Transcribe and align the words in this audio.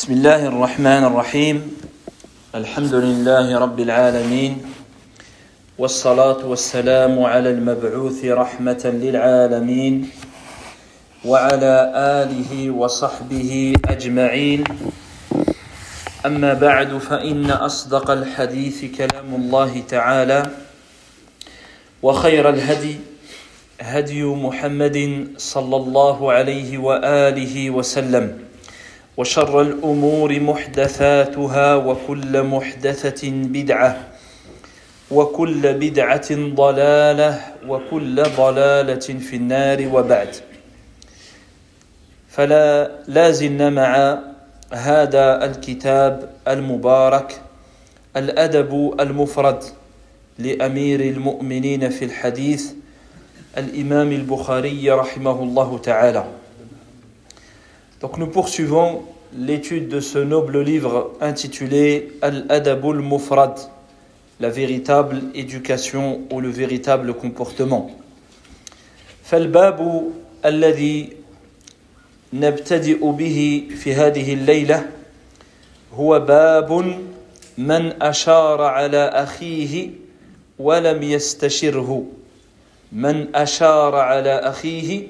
بسم 0.00 0.12
الله 0.12 0.46
الرحمن 0.46 1.04
الرحيم. 1.12 1.56
الحمد 2.54 2.94
لله 2.94 3.58
رب 3.58 3.80
العالمين. 3.80 4.64
والصلاة 5.78 6.40
والسلام 6.40 7.20
على 7.20 7.50
المبعوث 7.50 8.24
رحمة 8.24 8.80
للعالمين 8.84 10.08
وعلى 11.24 11.74
آله 12.24 12.70
وصحبه 12.70 13.76
أجمعين. 13.84 14.64
أما 16.26 16.52
بعد 16.54 16.96
فإن 16.98 17.50
أصدق 17.50 18.10
الحديث 18.10 18.96
كلام 18.96 19.28
الله 19.36 19.82
تعالى 19.88 20.40
وخير 22.02 22.48
الهدي 22.48 22.96
هدي 23.80 24.24
محمد 24.24 25.28
صلى 25.36 25.76
الله 25.76 26.32
عليه 26.32 26.78
وآله 26.78 27.70
وسلم. 27.70 28.48
وشر 29.20 29.60
الأمور 29.60 30.40
محدثاتها 30.40 31.74
وكل 31.76 32.42
محدثة 32.42 33.30
بدعة 33.30 34.08
وكل 35.10 35.74
بدعة 35.74 36.28
ضلالة 36.54 37.40
وكل 37.68 38.22
ضلالة 38.22 38.96
في 39.00 39.36
النار 39.36 39.88
وبعد. 39.92 40.36
فلا 42.28 42.90
لازلنا 43.08 43.70
مع 43.70 44.18
هذا 44.72 45.44
الكتاب 45.44 46.30
المبارك 46.48 47.40
الأدب 48.16 48.94
المفرد 49.00 49.64
لأمير 50.38 51.00
المؤمنين 51.00 51.88
في 51.90 52.04
الحديث 52.04 52.72
الإمام 53.58 54.12
البخاري 54.12 54.90
رحمه 54.90 55.42
الله 55.42 55.78
تعالى. 55.78 56.39
Donc 58.01 58.17
nous 58.17 58.27
poursuivons 58.27 59.03
l'étude 59.37 59.87
de 59.87 59.99
ce 59.99 60.19
noble 60.19 60.61
livre 60.61 61.11
intitulé 61.21 62.11
Al-Adabul 62.21 63.01
Mufrad, 63.01 63.57
la 64.39 64.49
véritable 64.49 65.21
éducation 65.33 66.21
ou 66.31 66.39
le 66.39 66.49
véritable 66.49 67.13
comportement. 67.13 67.89
فالباب 69.25 70.11
الذي 70.45 71.09
نبتدئ 72.33 73.11
به 73.11 73.67
في 73.77 73.93
هذه 73.93 74.33
الليلة 74.33 74.89
هو 75.93 76.19
باب 76.19 76.71
من 77.57 78.01
أشار 78.01 78.61
على 78.61 78.97
أخيه 78.97 79.89
ولم 80.59 81.03
يستشره 81.03 82.05
من 82.91 83.35
أشار 83.35 83.95
على 83.95 84.29
أخيه 84.29 85.07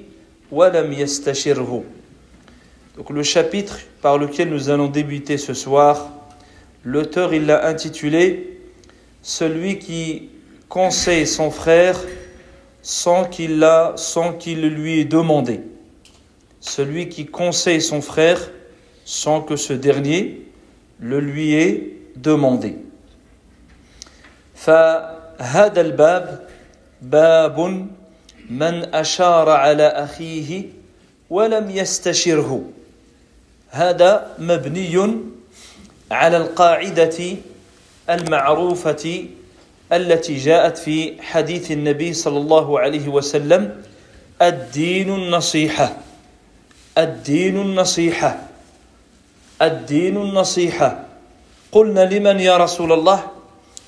ولم 0.52 0.94
يستشره 0.94 1.84
Donc 3.00 3.10
le 3.10 3.24
chapitre 3.24 3.80
par 4.02 4.18
lequel 4.18 4.50
nous 4.50 4.70
allons 4.70 4.88
débuter 4.88 5.38
ce 5.38 5.54
soir, 5.54 6.10
l'auteur 6.84 7.34
il 7.34 7.46
l'a 7.46 7.68
intitulé 7.68 8.60
Celui 9.22 9.80
qui 9.80 10.30
conseille 10.70 11.28
son 11.28 11.52
frère 11.52 12.00
sans 12.82 13.26
qu'il 13.26 13.60
l'a, 13.60 13.94
sans 13.96 14.34
qu'il 14.34 14.62
lui 14.68 15.00
ait 15.00 15.06
demandé. 15.06 15.62
Celui 16.60 17.10
qui 17.10 17.26
conseille 17.26 17.82
son 17.82 18.02
frère 18.02 18.52
sans 19.04 19.42
que 19.42 19.56
ce 19.56 19.74
dernier 19.74 20.46
le 21.00 21.20
lui 21.20 21.54
ait 21.54 21.98
demandé. 22.16 22.76
فهذا 24.56 25.82
الباب 25.82 26.48
باب 27.02 27.88
من 28.50 28.96
أشار 28.96 29.50
على 29.50 29.88
أخيه 29.88 30.64
ولم 31.30 31.70
يستشره 31.70 32.64
هذا 33.71 34.35
مبني 34.39 34.95
على 36.11 36.37
القاعدة 36.37 37.19
المعروفة 38.11 39.25
التي 39.93 40.37
جاءت 40.37 40.79
في 40.79 41.23
حديث 41.23 41.71
النبي 41.71 42.13
صلى 42.13 42.39
الله 42.39 42.81
عليه 42.81 43.09
وسلم 43.09 43.83
الدين 44.43 45.15
النصيحة. 45.15 45.97
الدين 46.99 47.57
النصيحة. 47.61 48.39
الدين 49.63 50.17
النصيحة. 50.17 51.05
قلنا 51.73 52.05
لمن 52.11 52.41
يا 52.41 52.57
رسول 52.57 52.93
الله؟ 52.93 53.23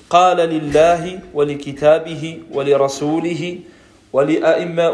قال 0.09 0.37
لله 0.37 1.19
ولكتابه 1.33 2.39
ولرسوله 2.51 3.59
ولأئمة, 4.13 4.89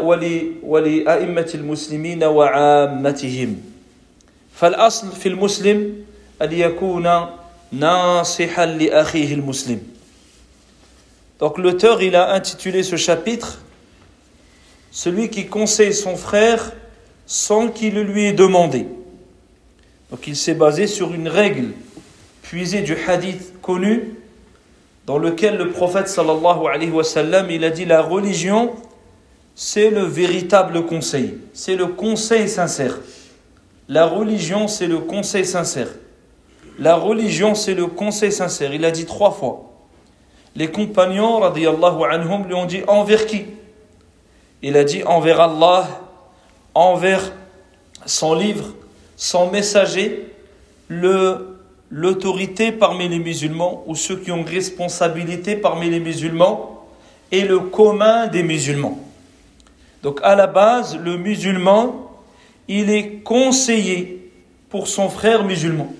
ولأئمة 0.62 1.50
المسلمين 1.54 2.24
وعامتهم. 2.24 3.69
فالأصل 4.59 5.11
في 5.11 5.29
المسلم 5.29 6.05
أن 6.41 6.51
يكون 6.51 7.25
ناصحا 7.71 8.65
لأخيه 8.65 9.33
المسلم 9.33 9.79
Donc 11.39 11.57
l'auteur 11.57 12.01
il 12.01 12.15
a 12.15 12.33
intitulé 12.33 12.81
ce 12.83 12.95
chapitre 12.95 13.59
Celui 14.89 15.29
qui 15.29 15.47
conseille 15.47 15.93
son 15.93 16.15
frère 16.15 16.71
sans 17.25 17.67
qu'il 17.67 17.95
le 17.95 18.03
lui 18.03 18.23
ait 18.23 18.33
demandé. 18.33 18.87
Donc 20.09 20.25
il 20.25 20.37
s'est 20.37 20.53
basé 20.53 20.87
sur 20.87 21.13
une 21.13 21.27
règle 21.27 21.73
puisée 22.41 22.81
du 22.81 22.95
hadith 23.05 23.59
connu 23.61 24.13
dans 25.05 25.17
lequel 25.17 25.57
le 25.57 25.71
prophète 25.71 26.07
sallallahu 26.07 26.67
alayhi 26.73 26.91
wa 26.91 27.03
sallam 27.03 27.51
il 27.51 27.65
a 27.65 27.71
dit 27.71 27.83
la 27.83 28.01
religion 28.01 28.73
c'est 29.55 29.89
le 29.89 30.03
véritable 30.03 30.85
conseil, 30.85 31.37
c'est 31.53 31.75
le 31.75 31.87
conseil 31.87 32.47
sincère. 32.47 32.97
La 33.90 34.06
religion, 34.06 34.68
c'est 34.68 34.86
le 34.86 34.98
conseil 34.98 35.44
sincère. 35.44 35.88
La 36.78 36.94
religion, 36.94 37.56
c'est 37.56 37.74
le 37.74 37.88
conseil 37.88 38.30
sincère. 38.30 38.72
Il 38.72 38.84
a 38.84 38.92
dit 38.92 39.04
trois 39.04 39.32
fois. 39.32 39.68
Les 40.54 40.70
compagnons, 40.70 41.40
radiyallahu 41.40 42.04
anhum, 42.08 42.46
lui 42.46 42.54
ont 42.54 42.66
dit 42.66 42.82
envers 42.86 43.26
qui? 43.26 43.46
Il 44.62 44.76
a 44.76 44.84
dit 44.84 45.02
envers 45.02 45.40
Allah, 45.40 45.88
envers 46.72 47.32
son 48.06 48.34
livre, 48.34 48.74
son 49.16 49.50
messager, 49.50 50.32
l'autorité 50.88 52.70
parmi 52.70 53.08
les 53.08 53.18
musulmans 53.18 53.82
ou 53.88 53.96
ceux 53.96 54.18
qui 54.18 54.30
ont 54.30 54.44
responsabilité 54.44 55.56
parmi 55.56 55.90
les 55.90 55.98
musulmans 55.98 56.86
et 57.32 57.42
le 57.42 57.58
commun 57.58 58.28
des 58.28 58.44
musulmans. 58.44 59.00
Donc 60.04 60.20
à 60.22 60.36
la 60.36 60.46
base, 60.46 60.96
le 60.96 61.16
musulman, 61.16 62.09
il 62.69 62.89
est 62.89 63.23
conseillé 63.23 64.31
pour 64.69 64.87
son 64.87 65.09
frère 65.09 65.43
musulman. 65.43 65.93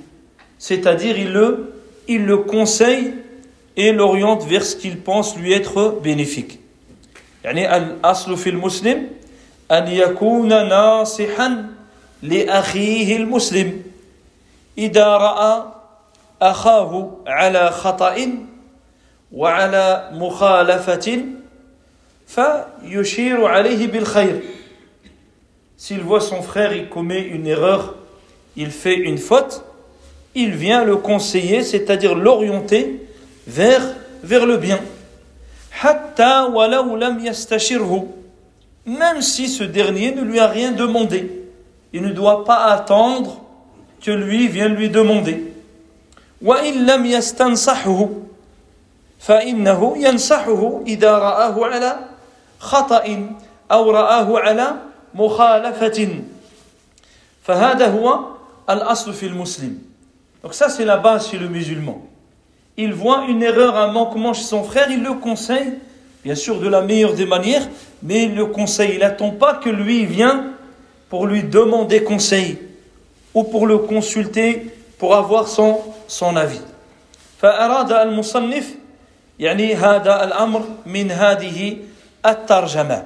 C'est-à-dire, 0.58 1.18
il 1.18 1.31
le, 1.31 1.74
il 2.08 2.26
le 2.26 2.38
conseille 2.38 3.14
et 3.78 3.92
l'oriente 3.92 4.46
vers 4.46 4.64
ce 4.66 4.76
qu'il 4.76 5.00
pense 5.00 5.38
lui 5.38 5.53
être 5.53 6.00
bénéfique. 6.02 6.59
يعني 7.44 7.78
الأصل 7.78 8.38
في 8.38 8.50
المسلم 8.50 9.08
أن 9.72 9.88
يكون 9.88 10.48
ناصحا 10.50 11.66
لأخيه 12.24 13.18
المسلم 13.18 13.84
إذا 14.78 15.08
رأى 15.08 15.64
أخاه 16.42 17.18
على 17.28 17.72
خطأ 17.72 18.16
وعلى 19.31 20.09
مخالفة 20.14 21.26
فيشير 22.28 23.46
عليه 23.46 23.88
بالخير 23.88 24.42
S'il 25.80 26.02
voit 26.02 26.22
son 26.22 26.42
frère, 26.42 26.74
il 26.74 26.90
commet 26.90 27.22
une 27.22 27.48
erreur, 27.48 27.96
il 28.56 28.72
fait 28.72 28.96
une 28.96 29.18
faute, 29.18 29.64
il 30.34 30.52
vient 30.52 30.84
le 30.84 30.98
conseiller, 30.98 31.64
c'est-à-dire 31.64 32.16
l'orienter 32.16 33.06
vers, 33.48 33.84
vers 34.24 34.46
le 34.46 34.58
bien. 34.58 34.80
Même 38.86 39.22
si 39.22 39.48
ce 39.48 39.64
dernier 39.64 40.14
ne 40.14 40.22
lui 40.22 40.40
a 40.40 40.48
rien 40.48 40.72
demandé. 40.72 41.44
Il 41.92 42.02
ne 42.02 42.12
doit 42.12 42.46
pas 42.46 42.66
attendre 42.66 43.42
que 44.02 44.12
lui 44.12 44.47
vienne 44.47 44.76
lui 44.76 44.90
demander. 44.90 45.52
فإنه 49.26 49.97
ينصحه 49.97 50.82
إذا 50.88 51.12
رآه 51.17 51.66
على 51.66 51.96
خطأ 52.59 53.06
أو 53.72 53.91
رآه 53.91 54.40
على 54.40 54.67
مخالفة 55.16 56.22
فهذا 57.44 57.88
هو 57.88 58.20
الأصل 58.70 59.14
في 59.14 59.26
المسلم 59.26 59.78
donc 60.44 60.53
ça 60.53 60.70
c'est 60.70 60.85
la 60.85 60.97
base 60.97 61.29
chez 61.29 61.38
le 61.38 61.47
musulman 61.47 62.02
il 62.78 62.94
voit 62.94 63.26
une 63.28 63.41
erreur 63.44 63.76
un 63.78 63.91
manquement 63.91 64.34
chez 64.34 64.44
son 64.44 64.64
frère 64.64 64.90
il 64.90 65.03
le 65.03 65.14
conseille 65.14 65.73
bien 66.23 66.35
sûr 66.35 66.59
de 66.59 66.67
la 66.67 66.82
meilleure 66.82 67.14
des 67.14 67.26
manières 67.26 67.67
mais 68.03 68.23
il 68.23 68.35
le 68.35 68.46
conseille 68.46 68.94
il 68.94 69.00
n'attend 69.00 69.32
pas 69.32 69.56
que 69.56 69.70
lui 69.70 70.06
vienne 70.06 70.52
pour 71.09 71.28
lui 71.28 71.44
demander 71.44 72.03
conseil 72.03 72.58
ou 73.34 73.44
pour 73.44 73.67
le 73.67 73.78
consulter 73.79 74.72
pour 74.97 75.16
avoir 75.16 75.47
son, 75.47 75.79
son 76.08 76.35
avis 76.35 76.62
فأراد 77.41 77.91
المصنف 77.91 78.76
يعني 79.40 79.76
هذا 79.76 80.23
الأمر 80.23 80.62
من 80.85 81.12
هذه 81.12 81.78
الترجمة 82.26 83.03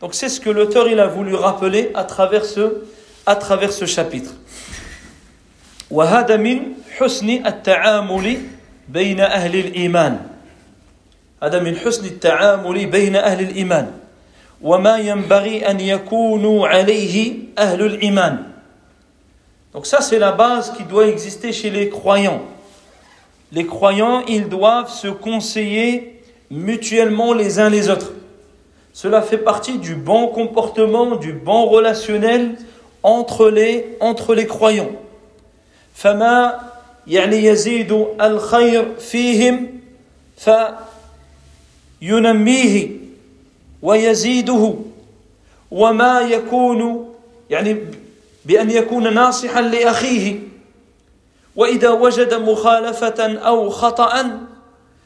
Donc 0.00 0.14
c'est 0.14 0.28
ce 0.28 0.40
que 0.40 0.50
l'auteur 0.50 0.88
il 0.88 0.98
a 1.00 1.06
voulu 1.06 1.34
rappeler 1.34 1.90
à 1.94 2.04
travers 2.04 2.44
ce, 2.44 2.82
à 3.26 3.36
travers 3.36 3.72
ce 3.72 3.84
chapitre. 3.86 4.32
وهذا 5.90 6.36
من 6.36 6.78
حسن 6.98 7.46
التعامل 7.46 8.36
بين 8.88 9.20
أهل 9.20 9.54
الإيمان 9.56 10.20
هذا 11.42 11.58
من 11.58 11.76
حسن 11.76 12.04
التعامل 12.06 12.86
بين 12.86 13.16
أهل 13.16 13.40
الإيمان 13.40 13.90
وما 14.62 14.98
ينبغي 14.98 15.70
أن 15.70 15.80
يكونوا 15.80 16.68
عليه 16.68 17.34
أهل 17.58 17.82
الإيمان 17.82 18.50
Donc 19.72 19.86
ça 19.86 20.00
c'est 20.00 20.18
la 20.18 20.32
base 20.32 20.72
qui 20.76 20.82
doit 20.84 21.06
exister 21.06 21.52
chez 21.52 21.70
les 21.70 21.88
croyants. 21.88 22.42
Les 23.52 23.66
croyants, 23.66 24.24
ils 24.26 24.48
doivent 24.48 24.90
se 24.90 25.06
conseiller 25.06 26.20
mutuellement 26.50 27.34
les 27.34 27.60
uns 27.60 27.70
les 27.70 27.88
autres. 27.88 28.12
Cela 28.94 29.22
fait 29.22 29.38
partie 29.38 29.78
du 29.78 29.94
bon 29.94 30.28
comportement, 30.28 31.16
du 31.16 31.32
bon 31.32 31.66
relationnel 31.66 32.56
entre 33.02 33.48
les, 33.48 33.96
entre 34.00 34.34
les 34.34 34.46
croyants. 34.46 34.90
فما 35.94 36.60
يعني 37.06 37.44
يزيد 37.44 38.06
الخير 38.20 38.94
فيهم 38.98 39.80
فينميه 42.00 42.90
ويزيده 43.82 44.74
وما 45.70 46.20
يكون 46.20 47.10
يعني 47.50 47.76
بأن 48.44 48.70
يكون 48.70 49.14
ناصحا 49.14 49.60
لأخيه 49.60 50.38
وإذا 51.56 51.90
وجد 51.90 52.34
مخالفة 52.34 53.38
أو 53.38 53.70
خطأ 53.70 54.40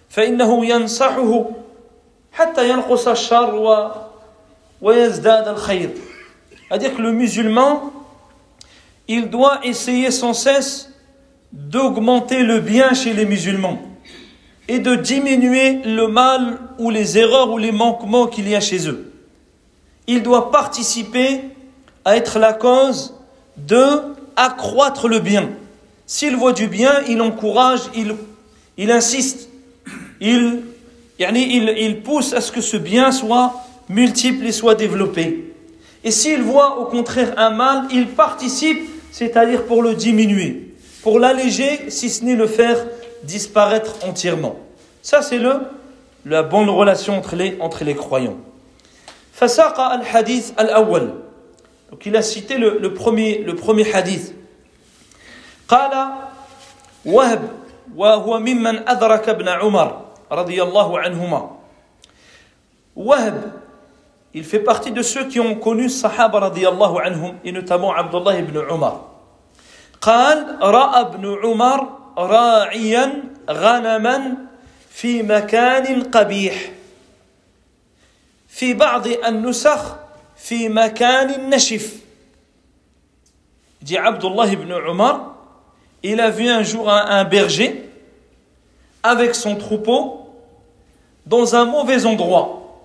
فإنه 0.08 0.66
ينصحه 0.66 1.50
حتى 2.32 2.68
ينقص 2.68 3.08
الشر 3.08 3.54
و 3.54 3.90
ويزداد 4.82 5.48
الخير 5.48 5.90
C'est-à-dire 6.68 6.96
que 6.96 7.02
le 7.02 7.12
musulman, 7.12 7.92
il 9.06 9.30
doit 9.30 9.60
essayer 9.64 10.10
sans 10.10 10.32
cesse 10.32 10.90
d'augmenter 11.52 12.42
le 12.42 12.58
bien 12.58 12.94
chez 12.94 13.12
les 13.12 13.26
musulmans 13.26 13.78
et 14.66 14.78
de 14.78 14.94
diminuer 14.94 15.82
le 15.84 16.08
mal 16.08 16.58
ou 16.78 16.90
les 16.90 17.18
erreurs 17.18 17.50
ou 17.52 17.58
les 17.58 17.70
manquements 17.70 18.26
qu'il 18.26 18.48
y 18.48 18.56
a 18.56 18.60
chez 18.60 18.88
eux. 18.88 19.12
Il 20.06 20.22
doit 20.22 20.50
participer 20.50 21.42
à 22.04 22.16
être 22.16 22.38
la 22.38 22.52
cause 22.52 23.14
de 23.56 24.14
accroître 24.36 25.08
le 25.08 25.20
bien. 25.20 25.50
S'il 26.06 26.36
voit 26.36 26.52
du 26.52 26.66
bien, 26.66 26.92
il 27.08 27.22
encourage, 27.22 27.80
il, 27.94 28.16
il 28.76 28.90
insiste, 28.90 29.48
il, 30.20 30.62
il, 31.18 31.74
il 31.78 32.02
pousse 32.02 32.32
à 32.32 32.40
ce 32.40 32.50
que 32.52 32.60
ce 32.60 32.76
bien 32.76 33.12
soit 33.12 33.54
multiple 33.88 34.46
et 34.46 34.52
soit 34.52 34.74
développé. 34.74 35.52
Et 36.02 36.10
s'il 36.10 36.42
voit 36.42 36.78
au 36.80 36.84
contraire 36.86 37.34
un 37.36 37.50
mal, 37.50 37.84
il 37.90 38.08
participe, 38.08 38.80
c'est-à-dire 39.10 39.64
pour 39.64 39.82
le 39.82 39.94
diminuer, 39.94 40.74
pour 41.02 41.18
l'alléger, 41.18 41.90
si 41.90 42.10
ce 42.10 42.24
n'est 42.24 42.36
le 42.36 42.46
faire 42.46 42.76
disparaître 43.22 43.94
entièrement. 44.06 44.56
Ça, 45.02 45.22
c'est 45.22 45.38
le, 45.38 45.60
la 46.26 46.42
bonne 46.42 46.68
relation 46.68 47.16
entre 47.18 47.36
les, 47.36 47.56
entre 47.60 47.84
les 47.84 47.94
croyants. 47.94 48.36
فساق 49.34 49.80
الحديث 49.80 50.52
الأول 50.60 51.10
donc 51.90 52.06
il 52.06 52.16
a 52.16 52.22
cité 52.22 52.56
le, 52.56 52.78
le, 52.80 52.94
premier, 52.94 53.38
le 53.44 53.54
premier 53.56 53.84
hadith 53.92 54.32
قال 55.68 55.90
وهب 57.04 57.48
وهو 57.96 58.38
ممن 58.38 58.88
أدرك 58.88 59.28
ابن 59.28 59.48
عمر 59.48 60.04
رضي 60.31 60.63
الله 60.63 60.99
عنهما 60.99 61.57
وهب 62.95 63.51
il 64.33 64.43
fait 64.43 64.59
partie 64.59 64.91
de 64.91 65.01
ceux 65.01 65.27
qui 65.27 65.39
ont 65.39 65.55
connu 65.55 65.85
الصحابة 65.85 66.39
رضي 66.39 66.67
الله 66.67 67.01
عنهم 67.01 67.37
et 67.43 67.51
notamment 67.51 67.91
عبد 67.91 68.15
الله 68.15 68.41
بن 68.41 68.69
عمر 68.69 69.09
قال 70.01 70.57
رأى 70.61 71.01
ابن 71.01 71.37
عمر 71.43 71.87
راعيا 72.17 73.23
غنما 73.49 74.35
في 74.89 75.23
مكان 75.23 76.03
قبيح 76.03 76.71
في 78.47 78.73
بعض 78.73 79.07
النسخ 79.07 79.95
في 80.37 80.69
مكان 80.69 81.49
نشف 81.49 81.93
دي 83.81 83.97
عبد 83.97 84.25
الله 84.25 84.55
بن 84.55 84.71
عمر 84.73 85.29
il 86.01 86.19
a 86.21 86.29
vu 86.29 86.47
un 86.47 86.63
jour 86.63 86.89
un, 86.89 87.05
un 87.07 87.23
berger 87.25 87.89
avec 89.03 89.35
son 89.35 89.55
troupeau 89.55 90.18
dans 91.28 91.54
un 91.54 91.64
mauvais 91.64 92.06
endroit 92.06 92.80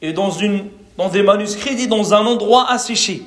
et 0.00 0.12
dans, 0.12 0.30
une, 0.30 0.68
dans 0.96 1.08
des 1.08 1.22
manuscrits, 1.22 1.70
il 1.72 1.76
dit 1.76 1.88
dans 1.88 2.14
un 2.14 2.26
endroit 2.26 2.70
asséché. 2.70 3.22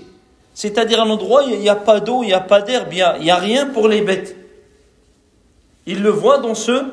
C'est-à-dire 0.53 1.01
un 1.01 1.09
endroit 1.09 1.45
où 1.45 1.49
il 1.49 1.59
n'y 1.59 1.69
a 1.69 1.75
pas 1.75 1.99
d'eau, 1.99 2.23
il 2.23 2.27
n'y 2.27 2.33
a 2.33 2.39
pas 2.39 2.61
d'herbe, 2.61 2.91
il 2.91 3.23
n'y 3.23 3.31
a, 3.31 3.35
rien 3.35 3.67
pour 3.67 3.87
les 3.87 4.01
bêtes. 4.01 4.35
Il 5.85 6.01
le 6.01 6.09
voit 6.09 6.39
dans 6.39 6.55
ce, 6.55 6.85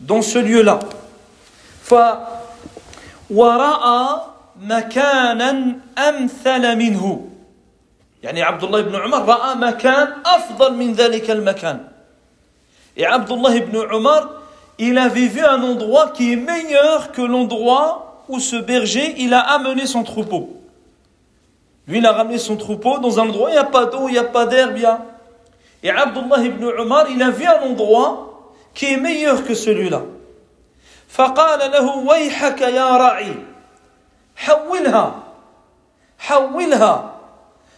dans 0.00 0.22
ce 0.22 0.38
lieu-là. 0.38 0.78
مكانا 4.58 5.76
أمثل 5.98 6.76
منه 6.76 7.28
يعني 8.22 8.42
عبد 8.42 8.64
الله 8.64 8.80
بن 8.80 8.96
عمر 8.96 9.24
رأى 9.24 9.54
مكان 9.54 10.08
أفضل 10.26 10.74
من 10.74 10.92
ذلك 10.92 11.30
المكان 11.30 11.88
Et 12.96 13.06
Abdullah 13.06 13.54
ibn 13.54 13.76
Umar, 13.94 14.28
il 14.78 14.96
avait 14.98 15.26
vu 15.26 15.44
un 15.44 15.62
endroit 15.62 16.10
qui 16.10 16.32
est 16.32 16.36
meilleur 16.36 17.12
que 17.12 17.22
l'endroit 17.22 18.22
où 18.28 18.38
ce 18.38 18.56
berger, 18.56 19.14
il 19.18 19.34
a 19.34 19.40
amené 19.40 19.86
son 19.86 20.04
troupeau. 20.04 20.50
Lui, 21.86 21.98
il 21.98 22.06
a 22.06 22.12
ramené 22.12 22.38
son 22.38 22.56
troupeau 22.56 22.98
dans 22.98 23.18
un 23.18 23.22
endroit, 23.22 23.50
il 23.50 23.54
n'y 23.54 23.58
a 23.58 23.64
pas 23.64 23.86
d'eau, 23.86 24.08
il 24.08 24.12
n'y 24.12 24.18
a 24.18 24.24
pas 24.24 24.46
d'herbe, 24.46 24.78
Et 25.82 25.90
Abdullah 25.90 26.44
ibn 26.44 26.70
Umar, 26.78 27.06
il 27.10 27.22
a 27.22 27.30
vu 27.30 27.46
un 27.46 27.62
endroit 27.62 28.52
qui 28.74 28.92
est 28.92 28.96
meilleur 28.96 29.44
que 29.44 29.54
celui-là. 29.54 30.02
فقال 31.08 31.70
له 31.72 31.96
ويحك 31.96 32.60
يا 32.60 32.96
راعي 32.96 33.34
حولها 34.36 35.22
حولها 36.18 37.14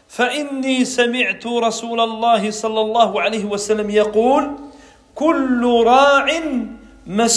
فإني 0.09 0.85
سمعت 0.85 1.47
رسول 1.47 2.01
الله 2.01 2.51
صلى 2.51 2.81
الله 2.81 3.21
عليه 3.21 3.45
وسلم 3.45 3.91
يقول 3.91 4.51
كل 5.15 5.83
راع 5.87 6.27
An 7.08 7.28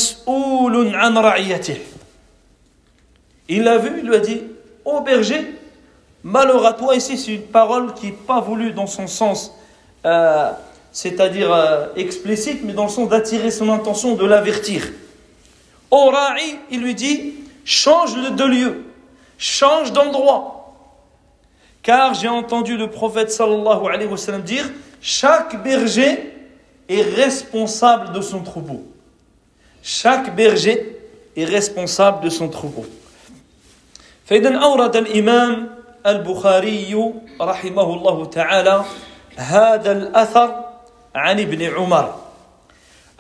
Il 3.49 3.63
l'a 3.63 3.79
vu, 3.79 3.91
il 3.99 4.09
lui 4.09 4.17
a 4.17 4.21
dit 4.21 4.43
Ô 4.85 5.01
berger, 5.01 5.55
malheur 6.23 6.65
à 6.65 6.73
toi. 6.73 6.97
Ici, 6.97 7.19
c'est 7.19 7.35
une 7.35 7.43
parole 7.43 7.93
qui 7.95 8.07
n'est 8.07 8.13
pas 8.13 8.41
voulue 8.41 8.73
dans 8.73 8.87
son 8.87 9.07
sens, 9.07 9.55
euh, 10.07 10.51
c'est-à-dire 10.91 11.53
euh, 11.53 11.89
explicite, 11.97 12.65
mais 12.65 12.73
dans 12.73 12.85
le 12.85 12.89
sens 12.89 13.09
d'attirer 13.11 13.51
son 13.51 13.69
intention, 13.69 14.15
de 14.15 14.25
l'avertir. 14.25 14.91
Ô 15.91 16.11
Ra'i, 16.11 16.57
il 16.71 16.81
lui 16.81 16.95
dit 16.95 17.35
Change 17.65 18.15
de 18.15 18.45
lieu, 18.45 18.85
change 19.37 19.93
d'endroit. 19.93 20.55
Car 21.83 22.15
j'ai 22.15 22.29
entendu 22.29 22.79
le 22.79 22.89
prophète 22.89 23.31
sallallahu 23.31 23.87
alayhi 23.93 24.09
wa 24.09 24.17
sallam 24.17 24.43
dire 24.43 24.71
Chaque 25.03 25.63
berger 25.63 26.35
est 26.89 27.03
responsable 27.03 28.13
de 28.13 28.23
son 28.23 28.41
troupeau. 28.43 28.83
Chaque 29.89 30.37
berger 30.37 31.01
est 31.35 31.47
responsable 31.47 32.21
de 32.21 32.29
son 32.29 32.51
troupeau. 32.51 32.85
فإذا 34.27 34.57
أورد 34.57 34.97
الإمام 34.97 35.71
البخاري 36.07 37.13
رحمه 37.41 37.95
الله 37.95 38.25
تعالى 38.25 38.85
هذا 39.37 39.93
الأثر 39.93 40.65
عن 41.15 41.41
ابن 41.41 41.63
عمر 41.63 42.15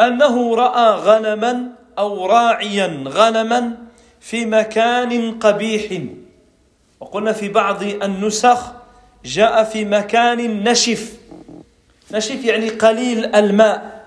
أنه 0.00 0.54
رأى 0.54 0.88
غنما 1.00 1.62
أو 1.98 2.26
راعيا 2.26 3.04
غنما 3.08 3.76
في 4.20 4.46
مكان 4.46 5.38
قبيح. 5.38 6.02
وقلنا 7.00 7.32
في 7.32 7.48
بعض 7.48 7.82
النسخ 7.82 8.72
جاء 9.24 9.64
في 9.64 9.84
مكان 9.84 10.64
نشف. 10.64 11.16
نشف 12.12 12.44
يعني 12.44 12.68
قليل 12.68 13.34
الماء 13.34 14.04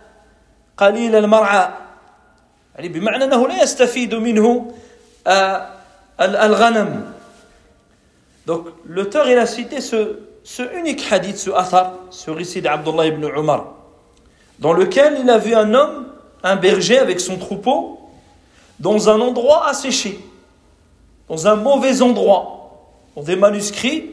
قليل 0.77 1.15
المرعى. 1.15 1.80
يعني 2.75 2.88
بمعنى 2.88 3.25
أنه 3.25 3.48
لا 3.48 3.62
يستفيد 3.62 4.14
منه 4.14 4.72
آه 5.26 5.76
al-ghanam. 6.18 7.04
Donc 8.46 8.66
l'auteur 8.86 9.28
il 9.28 9.38
a 9.38 9.46
cité 9.46 9.80
ce, 9.80 10.18
ce 10.44 10.62
unique 10.76 11.04
hadith, 11.10 11.36
ce 11.36 11.50
athar, 11.50 11.94
ce 12.10 12.30
récit 12.30 12.62
d'Abdullah 12.62 13.06
ibn 13.06 13.25
Umar, 13.36 13.66
dans 14.58 14.72
lequel 14.72 15.18
il 15.22 15.30
a 15.30 15.38
vu 15.38 15.54
un 15.54 15.75
homme, 15.75 16.06
un 16.42 16.56
berger 16.56 16.98
avec 16.98 17.20
son 17.20 17.36
troupeau, 17.36 18.00
dans 18.78 19.08
un 19.08 19.20
endroit 19.20 19.66
asséché, 19.68 20.20
dans 21.28 21.46
un 21.46 21.56
mauvais 21.56 22.02
endroit, 22.02 22.70
dans 23.16 23.22
des 23.22 23.36
manuscrits, 23.36 24.12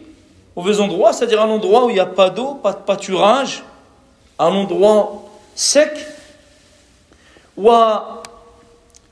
mauvais 0.55 0.79
endroit, 0.79 1.13
c'est-à-dire 1.13 1.41
un 1.41 1.49
endroit 1.49 1.85
où 1.85 1.89
il 1.89 1.93
n'y 1.93 1.99
a 1.99 2.05
pas 2.05 2.29
d'eau, 2.29 2.55
pas 2.55 2.73
de 2.73 2.79
pâturage, 2.79 3.63
un 4.39 4.47
endroit 4.47 5.23
sec, 5.53 5.93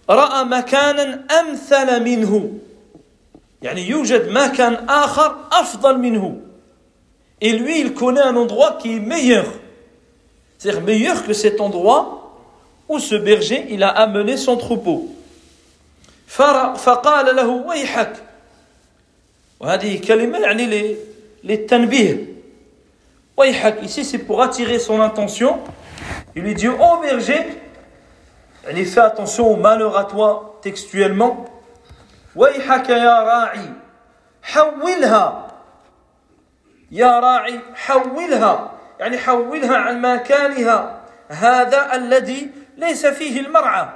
ورأى 0.09 0.43
مكانا 0.43 1.25
أمثل 1.39 2.03
منه 2.03 2.51
يعني 3.61 3.89
يوجد 3.89 4.29
مكان 4.29 4.73
آخر 4.89 5.35
أفضل 5.51 5.97
منه 5.97 6.37
Et 7.43 7.53
lui, 7.53 7.81
il 7.81 7.95
connaît 7.95 8.21
un 8.21 8.35
endroit 8.35 8.77
qui 8.79 8.97
est 8.97 8.99
meilleur. 8.99 9.45
C'est-à-dire 10.59 10.81
meilleur 10.81 11.25
que 11.25 11.33
cet 11.33 11.59
endroit 11.59 12.37
où 12.87 12.99
ce 12.99 13.15
berger 13.15 13.65
il 13.69 13.81
a 13.83 13.89
amené 13.89 14.37
son 14.37 14.57
troupeau. 14.57 15.07
فقال 16.27 17.35
له 17.35 17.47
ويحك 17.47 18.13
وهذه 19.59 20.01
كلمة 20.07 20.37
يعني 20.37 20.95
للتنبيه 21.43 22.25
ويحك 23.37 23.83
ici 23.83 24.05
c'est 24.05 24.19
pour 24.19 24.41
attirer 24.41 24.79
son 24.79 25.01
attention 25.01 25.59
il 26.35 26.43
lui 26.43 26.53
dit 26.53 26.69
oh 26.69 27.01
berger 27.01 27.47
il 28.69 28.85
fait 28.85 28.99
attention 29.01 29.47
au 29.51 29.55
malheur 29.55 29.97
à 29.97 30.05
toi 30.05 30.59
textuellement 30.61 31.45
ويحك 32.35 32.89
يا 32.89 33.23
راعي 33.23 33.73
حولها 34.43 35.47
يا 36.91 37.19
راعي 37.19 37.59
حولها 37.75 38.71
يعني 38.99 39.17
حولها 39.17 39.77
عن 39.77 40.01
مكانها 40.01 41.01
هذا 41.29 41.95
الذي 41.95 42.51
ليس 42.77 43.05
فيه 43.05 43.39
المرعى 43.39 43.87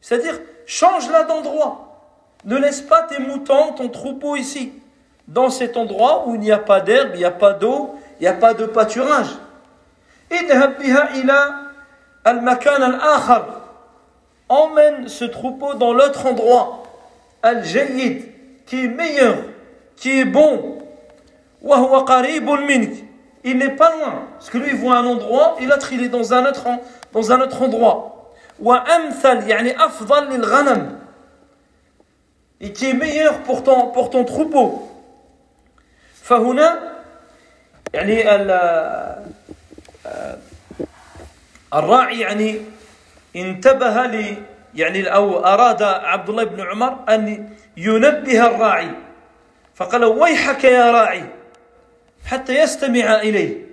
c'est-à-dire 0.00 0.40
change-la 0.66 1.24
d'endroit 1.24 2.00
ne 2.44 2.56
laisse 2.56 2.80
pas 2.80 3.02
tes 3.02 3.18
moutons 3.18 3.72
ton 3.72 3.88
troupeau 3.88 4.36
ici 4.36 4.72
dans 5.28 5.50
cet 5.50 5.76
endroit 5.76 6.26
où 6.26 6.34
il 6.34 6.40
n'y 6.40 6.52
a 6.52 6.58
pas 6.58 6.80
d'herbe 6.80 7.10
il 7.14 7.18
n'y 7.18 7.24
a 7.24 7.30
pas 7.30 7.52
d'eau 7.52 7.94
il 8.20 8.22
n'y 8.22 8.28
a 8.28 8.34
pas 8.34 8.54
de 8.54 8.66
pâturage 8.66 9.36
اذهب 10.32 10.78
بها 10.78 11.14
إلى 11.14 11.54
المكان 12.26 12.82
الآخر 12.82 13.60
emmène 14.48 15.08
ce 15.08 15.24
troupeau 15.24 15.74
dans 15.74 15.92
l'autre 15.92 16.26
endroit 16.26 16.82
al-jayyid 17.42 18.28
qui 18.66 18.84
est 18.84 18.88
meilleur 18.88 19.36
qui 19.96 20.20
est 20.20 20.24
bon 20.24 20.78
وهو 21.62 21.98
قريب 21.98 22.50
منك 22.50 23.04
il 23.44 23.58
n'est 23.58 23.74
pas 23.74 23.90
loin. 23.90 24.28
Parce 24.34 24.50
que 24.50 24.58
lui, 24.58 24.68
il 24.68 24.76
voit 24.76 24.96
un 24.96 25.06
endroit 25.06 25.56
et 25.60 25.66
l'autre, 25.66 25.92
il 25.92 26.02
est 26.02 26.08
dans 26.08 26.32
un 26.32 26.46
autre, 26.46 26.66
dans 27.12 27.32
un 27.32 27.40
autre 27.40 27.62
endroit. 27.62 28.08
وأمثل 28.62 29.48
يعني 29.48 29.84
أفضل 29.84 30.28
للغنم 30.28 30.98
et 32.60 32.72
qui 32.72 32.90
est 32.90 32.94
meilleur 32.94 33.40
pour 33.40 33.64
ton, 33.64 33.88
pour 33.88 34.10
ton 34.10 34.24
troupeau. 34.24 34.88
فهنا 36.22 36.78
يعني 37.94 38.22
الراعي 41.73 42.19
يعني 42.19 42.61
انتبه 43.35 44.05
لي 44.05 44.37
يعني 44.75 45.07
أو 45.13 45.45
أراد 45.45 45.83
عبد 45.83 46.29
الله 46.29 46.43
بن 46.43 46.61
عمر 46.61 46.99
أن 47.09 47.49
ينبه 47.77 48.47
الراعي 48.47 48.91
فقال 49.75 50.05
ويحك 50.05 50.63
يا 50.63 50.91
راعي 50.91 51.25
حتى 52.25 52.59
يستمع 52.59 53.21
إليه. 53.21 53.67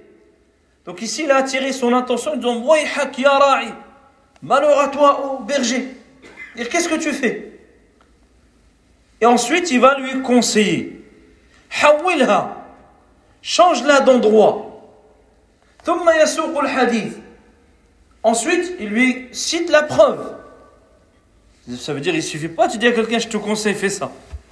دونك 0.87 1.01
ici 1.01 1.23
il 1.23 1.31
a 1.31 1.37
attiré 1.37 1.73
son 1.73 1.93
attention 1.95 2.37
donc 2.37 2.67
ويحك 2.67 3.19
يا 3.19 3.39
راعي 3.39 3.73
malheur 4.43 4.79
à 4.79 4.89
toi 4.89 5.11
ô 5.25 5.39
berger 5.39 5.97
qu'est-ce 6.57 6.89
que 6.89 6.97
tu 6.97 7.13
fais 7.13 7.53
et 9.21 9.27
ensuite 9.27 9.71
il 9.71 9.81
va 9.81 9.95
lui 9.99 10.23
conseiller. 10.23 11.01
حولها 11.71 12.57
change-la 13.43 14.01
d'endroit. 14.01 14.71
ثم 15.85 16.11
يسوق 16.11 16.59
الحديث. 16.59 17.24
Ensuite, 18.24 18.74
il 18.80 18.90
lui 18.90 19.28
cite 19.32 19.70
la 19.70 19.84
preuve. 19.84 20.36
Ça 21.78 21.94
veut 21.94 22.02
dire, 22.02 22.16
il 22.16 22.24
suffit 22.24 22.48
pas 22.48 22.68
de 22.68 22.78
dire 22.78 22.92
à 22.92 22.94
quelqu'un, 22.94 23.20
je 23.20 23.28
te 23.28 23.38
conseille, 23.38 23.76
fais 23.76 23.90
ça. 23.90 24.12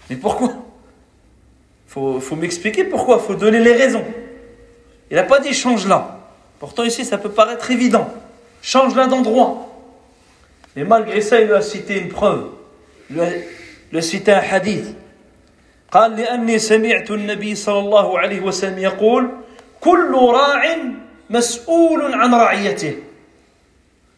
Mais 0.09 0.15
pourquoi 0.15 0.53
faut, 1.87 2.19
faut 2.19 2.35
m'expliquer 2.35 2.83
pourquoi, 2.83 3.19
il 3.21 3.25
faut 3.25 3.35
donner 3.35 3.59
les 3.59 3.73
raisons. 3.73 4.05
Il 5.09 5.15
n'a 5.15 5.23
pas 5.23 5.39
dit 5.39 5.53
change-la. 5.53 6.19
Pourtant 6.59 6.83
ici, 6.83 7.05
ça 7.05 7.17
peut 7.17 7.29
paraître 7.29 7.71
évident. 7.71 8.09
Change-la 8.61 9.07
d'endroit. 9.07 9.67
Mais 10.75 10.83
malgré 10.83 11.21
ça, 11.21 11.39
il 11.39 11.47
lui 11.47 11.53
a 11.53 11.61
cité 11.61 11.99
une 11.99 12.09
preuve. 12.09 12.49
Il 13.09 13.15
lui 13.91 13.97
a, 13.97 14.01
cité 14.01 14.31
un 14.31 14.39
hadith. 14.39 14.95
قال 15.91 16.15
لأني 16.15 16.59
سمعت 16.59 17.11
النبي 17.11 17.55
صلى 17.55 17.79
الله 17.79 18.19
عليه 18.19 18.41
وسلم 18.41 18.79
يقول 18.79 19.29
كل 19.79 20.11
راع 20.11 20.77
مسؤول 21.29 22.13
عن 22.13 22.33
رعيته 22.33 22.95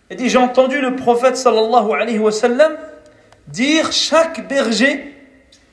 Il 0.09 0.17
dit 0.17 0.29
j'ai 0.29 0.37
entendu 0.37 0.81
le 0.81 0.95
prophète 0.95 1.37
sallallahu 1.37 1.91
alayhi 1.93 2.19
wa 2.19 2.31
sallam 2.31 2.77
dire 3.47 3.91
chaque 3.91 4.47
berger 4.47 5.15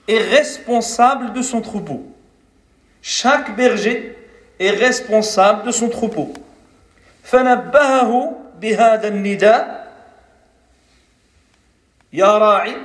est 0.08 0.18
responsable 0.18 1.32
de 1.32 1.42
son 1.42 1.60
troupeau. 1.60 2.04
Chaque 3.02 3.56
berger 3.56 4.16
est 4.58 4.70
responsable 4.70 5.64
de 5.64 5.70
son 5.70 5.88
troupeau. 5.88 6.32
فنبهه 7.26 8.36
بهذا 8.60 9.08
النداء 9.08 9.86
يا 12.12 12.38
راعي 12.38 12.76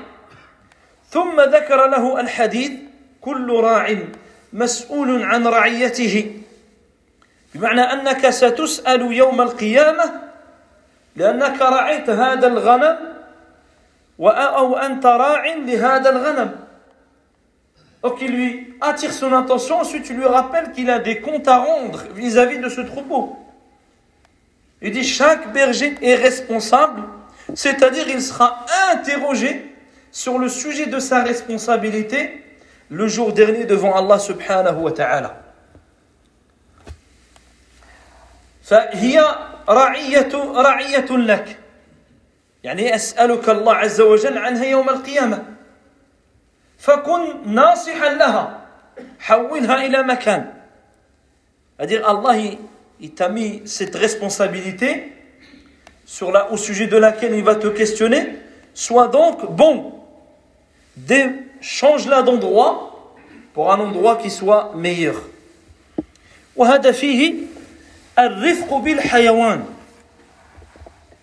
ثم 1.10 1.42
ذكر 1.42 1.88
له 1.88 2.20
الحديث 2.20 2.72
كل 3.22 3.60
راع 3.60 3.98
مسؤول 4.54 5.24
عن 5.24 5.48
رعيته 5.48 6.42
بمعنى 7.56 7.82
انك 7.82 8.30
ستسال 8.30 9.14
يوم 9.14 9.42
القيامه 9.42 10.25
لانك 11.16 11.62
رعيت 11.62 12.10
هذا 12.10 12.48
الغنم 12.48 12.98
او 14.20 14.78
انت 14.78 15.06
راع 15.06 15.56
لهذا 15.56 16.10
الغنم 16.10 16.52
Donc 18.04 18.20
il 18.20 18.32
lui 18.32 18.74
attire 18.82 19.14
son 19.14 19.32
attention, 19.32 19.80
ensuite 19.82 20.10
il 20.10 20.16
lui 20.16 20.26
rappelle 20.26 20.72
qu'il 20.72 20.90
a 20.90 20.98
des 20.98 21.22
comptes 21.22 21.48
à 21.48 21.58
rendre 21.58 22.02
vis-à-vis 22.16 22.58
de 22.58 22.68
ce 22.68 22.82
troupeau. 22.82 23.38
Il 24.82 24.92
dit 24.92 25.04
chaque 25.04 25.54
berger 25.54 25.96
est 26.02 26.16
responsable, 26.16 27.04
c'est-à-dire 27.54 28.08
il 28.10 28.20
sera 28.20 28.66
interrogé 28.92 29.76
sur 30.12 30.40
le 30.40 30.50
sujet 30.50 30.88
de 30.88 30.98
sa 30.98 31.22
responsabilité 31.22 32.44
le 32.90 33.08
jour 33.08 33.34
dernier 33.34 33.66
devant 33.66 33.96
Allah 33.96 34.18
subhanahu 34.18 34.82
wa 34.82 34.92
ta'ala. 34.92 35.38
فهي 38.72 39.20
رعية 39.69 40.33
رعية 40.55 41.11
لك 41.11 41.59
يعني 42.65 42.95
أسألك 42.95 43.49
الله 43.49 43.75
عز 43.75 44.01
وجل 44.01 44.39
عنها 44.39 44.65
يوم 44.65 44.89
القيامة 44.89 45.45
فكن 46.79 47.55
ناصحا 47.55 48.09
لها 48.09 48.61
حولها 49.21 49.87
إلى 49.87 50.03
مكان 50.03 50.53
il, 53.01 53.11
t'a 53.15 53.29
mis 53.29 53.63
cette 53.67 53.95
responsabilité 53.95 55.13
sur 56.07 56.33
la, 56.33 56.51
au 56.51 56.57
sujet 56.57 56.87
de 56.87 56.97
laquelle 56.97 57.35
il 57.35 57.45
va 57.45 57.55
te 57.55 57.67
questionner 57.67 58.39
sois 58.73 59.09
donc 59.09 59.51
bon 59.51 59.93
change-la 61.61 62.23
d'endroit 62.23 63.15
pour 63.53 63.73
un 63.73 63.81
endroit 63.81 64.17
qui 64.17 64.31
soit 64.31 64.73
meilleur 64.75 65.17
وهذا 66.57 66.93
فيه 66.93 67.35
الرفق 68.20 68.74
بالحيوان 68.78 69.66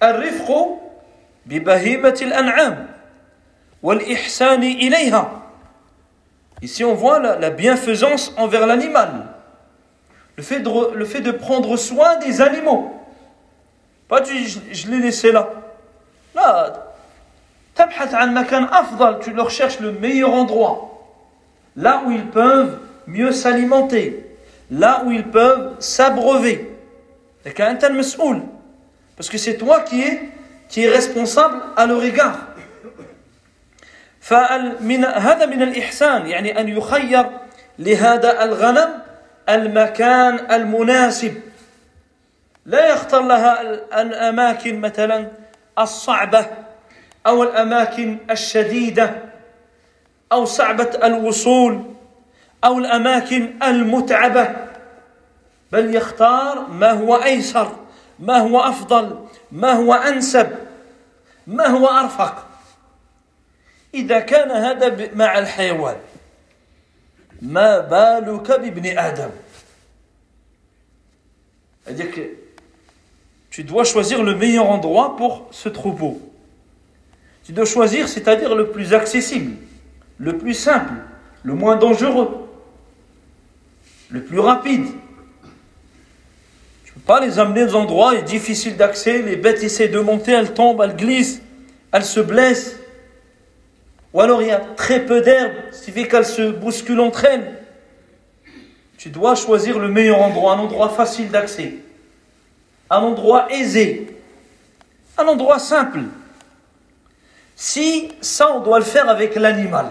الرفق 0.03 0.79
ببهيمة 1.47 2.19
الأنعام 2.23 2.87
والإحسان 3.83 4.63
إليها 4.63 5.43
Ici, 6.61 6.85
on 6.85 6.95
voit 6.95 7.21
la, 7.21 7.51
bienfaisance 7.51 8.35
envers 8.37 8.67
l'animal. 8.67 9.27
Le 10.37 10.43
fait, 10.43 10.59
de, 10.59 10.95
le 10.95 11.05
fait 11.05 11.21
de 11.21 11.31
prendre 11.31 11.77
soin 11.77 12.17
des 12.17 12.41
animaux. 12.41 12.93
Pas 14.09 14.23
tu, 14.23 14.37
je, 14.45 14.59
je 14.73 14.89
l'ai 14.89 14.99
laissé 14.99 15.31
là. 15.31 15.51
Là, 16.35 16.89
tu 19.23 19.33
leur 19.33 19.51
cherches 19.51 19.79
le 19.81 19.93
meilleur 19.93 20.33
endroit. 20.33 21.07
Là 21.77 22.03
où 22.07 22.11
ils 22.11 22.27
peuvent 22.27 22.79
mieux 23.07 23.33
s'alimenter. 23.33 24.27
Là 24.71 25.03
où 25.05 25.13
ils 25.13 25.27
peuvent 25.27 25.77
s'abreuver. 25.79 26.72
Parce 27.44 29.30
que 29.30 29.38
c'est 29.38 29.58
toi 29.58 29.82
qui 29.82 30.02
es, 30.02 30.30
qui 30.70 30.84
est 30.86 30.90
responsable 30.90 31.62
à 31.76 31.86
leur 31.86 32.04
égard. 32.04 32.38
فهذا 34.22 35.46
من 35.46 35.62
الإحسان 35.62 36.28
يعني 36.28 36.60
أن 36.60 36.68
يخير 36.70 37.26
لهذا 37.80 38.44
الغنم 38.44 38.90
المكان 39.50 40.52
المناسب. 40.52 41.42
لا 42.66 42.88
يختار 42.88 43.22
لها 43.22 43.62
الأماكن 44.02 44.80
مثلا 44.80 45.28
الصعبة 45.80 46.46
أو 47.28 47.44
الأماكن 47.44 48.18
الشديدة 48.32 49.16
أو 50.32 50.46
صعبة 50.46 50.90
الوصول 51.04 51.84
أو 52.64 52.78
الأماكن 52.80 53.54
المتعبة. 53.64 54.56
بل 55.73 55.95
يختار 55.95 56.67
ما 56.69 56.91
هو 56.91 57.17
أيسر 57.17 57.77
ما 58.19 58.39
هو 58.39 58.61
أفضل 58.61 59.27
ما 59.53 59.71
هو 59.71 59.95
أنسب 59.95 60.57
ما 61.47 61.67
هو 61.67 61.87
أرفق 61.87 62.49
إذا 63.95 64.21
كان 64.21 64.51
هذا 64.51 65.15
مع 65.15 65.39
الحيوان 65.39 65.97
ما 67.43 67.79
بالك 67.79 68.61
بابن 68.61 68.99
آدم 68.99 69.31
C'est-à-dire 71.85 72.11
que 72.11 72.21
tu 73.51 73.65
dois 73.65 73.85
choisir 73.85 74.23
le 74.23 74.35
meilleur 74.35 74.69
endroit 74.69 75.17
pour 75.17 75.49
ce 75.53 75.71
troupeau. 75.71 76.21
Tu 77.45 77.53
dois 77.53 77.65
choisir, 77.65 78.11
c'est-à-dire 78.11 78.55
le 78.55 78.71
plus 78.71 78.93
accessible, 78.93 79.57
le 80.19 80.37
plus 80.37 80.53
simple, 80.53 80.93
le 81.43 81.55
moins 81.55 81.77
dangereux, 81.77 82.47
le 84.11 84.23
plus 84.23 84.39
rapide. 84.39 84.87
Pas 87.06 87.20
les 87.20 87.38
amener 87.38 87.66
dans 87.66 87.82
endroits 87.82 88.16
difficiles 88.22 88.78
d'accès, 88.78 89.22
les 89.22 89.36
bêtes 89.36 89.62
essaient 89.62 89.90
de 89.90 90.00
monter, 90.00 90.32
elles 90.32 90.54
tombent, 90.54 90.82
elles 90.82 90.96
glissent, 90.96 91.42
elles 91.92 92.06
se 92.06 92.22
blessent. 92.22 92.78
Ou 94.14 94.22
alors 94.22 94.42
il 94.42 94.48
y 94.48 94.52
a 94.52 94.60
très 94.60 95.06
peu 95.06 95.22
d'herbe, 95.22 95.54
ce 95.72 95.84
qui 95.84 95.92
fait 95.92 96.08
qu'elles 96.08 96.26
se 96.26 96.52
bousculent 96.52 97.02
entre 97.02 97.26
elles. 97.26 97.60
Tu 98.98 99.10
dois 99.10 99.36
choisir 99.36 99.80
le 99.80 99.90
meilleur 99.90 100.22
endroit, 100.22 100.54
un 100.54 100.60
endroit 100.60 100.90
facile 100.90 101.30
d'accès, 101.30 101.74
un 102.90 103.00
endroit 103.00 103.52
aisé, 103.52 104.16
un 105.18 105.26
endroit 105.26 105.60
simple. 105.60 106.02
Si 107.56 108.12
ça, 108.22 108.56
on 108.56 108.62
doit 108.62 108.80
le 108.80 108.86
faire 108.86 109.10
avec 109.10 109.36
l'animal, 109.36 109.88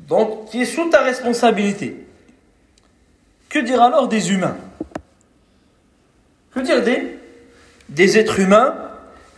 donc 0.00 0.46
qui 0.50 0.62
est 0.62 0.66
sous 0.66 0.88
ta 0.90 1.02
responsabilité, 1.02 2.05
que 3.49 3.59
dire 3.59 3.81
alors 3.81 4.07
des 4.07 4.31
humains 4.31 4.57
Que 6.53 6.61
dire 6.61 6.81
des, 6.83 7.19
des 7.89 8.17
êtres 8.17 8.39
humains 8.39 8.75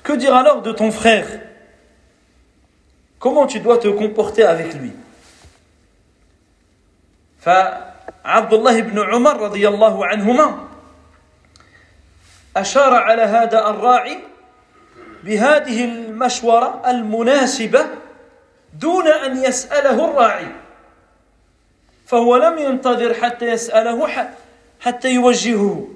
Que 0.04 0.14
dire 0.14 0.36
alors 0.36 0.62
de 0.62 0.72
ton 0.72 0.92
frère 0.92 1.28
Comment 3.20 3.48
tu 3.48 3.60
dois 3.60 3.78
te 3.78 3.88
comporter 3.88 4.44
avec 4.44 4.74
lui 4.76 4.92
فعبد 7.44 8.54
الله 8.54 8.82
بن 8.82 9.00
عمر 9.00 9.42
رضي 9.42 9.68
الله 9.68 10.06
عنهما 10.06 10.68
أشار 12.58 12.94
على 12.94 13.22
هذا 13.22 13.70
الراعي 13.70 14.20
بهذه 15.24 15.86
المشورة 15.86 16.82
المناسبة 16.88 17.86
دون 18.74 19.08
أن 19.08 19.44
يسأله 19.44 20.06
الراعي 20.10 20.48
فهو 22.08 22.38
لم 22.38 22.58
ينتظر 22.58 23.14
حتى 23.14 23.46
يسأله 23.46 24.30
حتى 24.80 25.14
يوجهه 25.14 25.88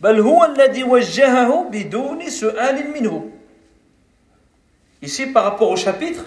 بل 0.00 0.20
هو 0.20 0.44
الذي 0.44 0.84
وجهه 0.84 1.68
بدون 1.70 2.30
سؤال 2.30 2.90
منه 2.94 3.30
Ici, 5.02 5.26
par 5.26 5.44
rapport 5.44 5.70
au 5.70 5.76
chapitre, 5.76 6.24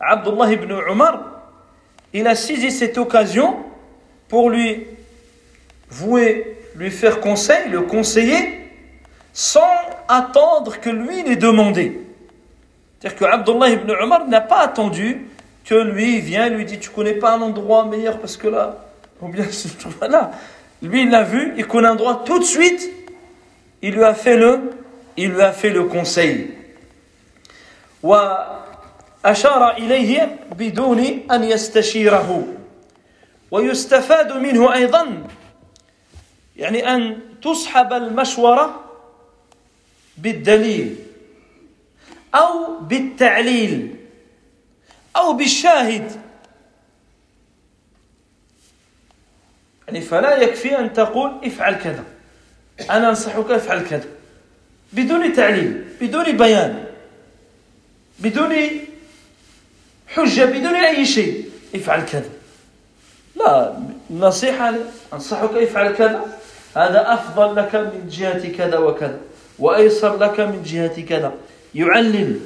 Abdullah 0.00 0.52
ibn 0.52 0.70
Umar, 0.90 1.42
il 2.12 2.26
a 2.26 2.34
saisi 2.34 2.70
cette 2.70 2.98
occasion 2.98 3.56
pour 4.28 4.50
lui 4.50 4.86
vouer, 5.88 6.58
lui 6.74 6.90
faire 6.90 7.20
conseil, 7.20 7.68
le 7.68 7.82
conseiller, 7.82 8.68
sans 9.32 9.72
attendre 10.08 10.80
que 10.80 10.90
lui 10.90 11.22
l'ait 11.22 11.36
demandé. 11.36 12.00
C'est-à-dire 12.98 13.18
que 13.18 13.24
Abdullah 13.24 13.70
ibn 13.70 13.90
Umar 14.02 14.26
n'a 14.26 14.40
pas 14.40 14.60
attendu 14.60 15.26
que 15.64 15.74
lui 15.74 16.20
vienne, 16.20 16.54
lui 16.54 16.64
dit 16.64 16.78
Tu 16.78 16.90
connais 16.90 17.14
pas 17.14 17.36
un 17.36 17.42
endroit 17.42 17.84
meilleur 17.84 18.18
parce 18.18 18.36
que 18.36 18.48
là, 18.48 18.76
ou 19.20 19.28
bien 19.28 19.46
voilà. 19.98 20.32
Lui, 20.82 21.02
il 21.02 21.10
l'a 21.10 21.22
vu, 21.22 21.52
il 21.56 21.66
connaît 21.66 21.88
un 21.88 21.92
endroit 21.92 22.22
tout 22.24 22.38
de 22.38 22.44
suite, 22.44 22.90
il 23.82 23.94
lui 23.94 24.04
a 24.04 24.14
fait 24.14 24.36
le, 24.36 24.72
il 25.16 25.30
lui 25.30 25.42
a 25.42 25.52
fait 25.52 25.70
le 25.70 25.84
conseil. 25.84 26.56
وأشار 28.02 29.76
إليه 29.76 30.38
بدون 30.56 30.98
أن 31.30 31.44
يستشيره 31.44 32.46
ويستفاد 33.50 34.32
منه 34.32 34.74
أيضا 34.74 35.26
يعني 36.56 36.94
أن 36.94 37.18
تصحب 37.42 37.92
المشورة 37.92 38.84
بالدليل 40.16 40.96
أو 42.34 42.78
بالتعليل 42.80 43.96
أو 45.15 45.33
بالشاهد. 45.33 46.11
يعني 49.87 50.01
فلا 50.01 50.37
يكفي 50.37 50.79
أن 50.79 50.93
تقول 50.93 51.31
افعل 51.43 51.75
كذا. 51.75 52.03
أنا 52.89 53.09
أنصحك 53.09 53.51
افعل 53.51 53.87
كذا. 53.87 54.05
بدون 54.93 55.33
تعليل 55.33 55.83
بدون 56.01 56.37
بيان 56.37 56.85
بدون 58.19 58.55
حجة 60.07 60.45
بدون 60.45 60.75
أي 60.75 61.05
شيء. 61.05 61.49
افعل 61.75 62.05
كذا. 62.05 62.29
لا 63.35 63.79
نصيحة 64.09 64.73
أنصحك 65.13 65.53
افعل 65.53 65.95
كذا. 65.95 66.39
هذا 66.75 67.13
أفضل 67.13 67.55
لك 67.55 67.75
من 67.75 68.09
جهة 68.11 68.49
كذا 68.57 68.77
وكذا 68.77 69.19
وأيسر 69.59 70.17
لك 70.17 70.39
من 70.39 70.63
جهة 70.63 71.01
كذا. 71.01 71.33
يعلل. 71.75 72.39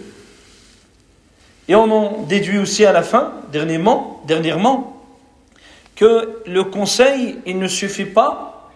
Et 1.69 1.75
on 1.75 1.89
en 1.91 2.23
déduit 2.23 2.57
aussi 2.57 2.83
à 2.83 2.91
la 2.91 3.03
fin, 3.03 3.31
dernièrement, 3.51 4.21
dernièrement 4.25 4.97
que 5.95 6.41
le 6.47 6.63
conseil, 6.63 7.37
il 7.45 7.59
ne 7.59 7.67
suffit 7.67 8.05
pas, 8.05 8.71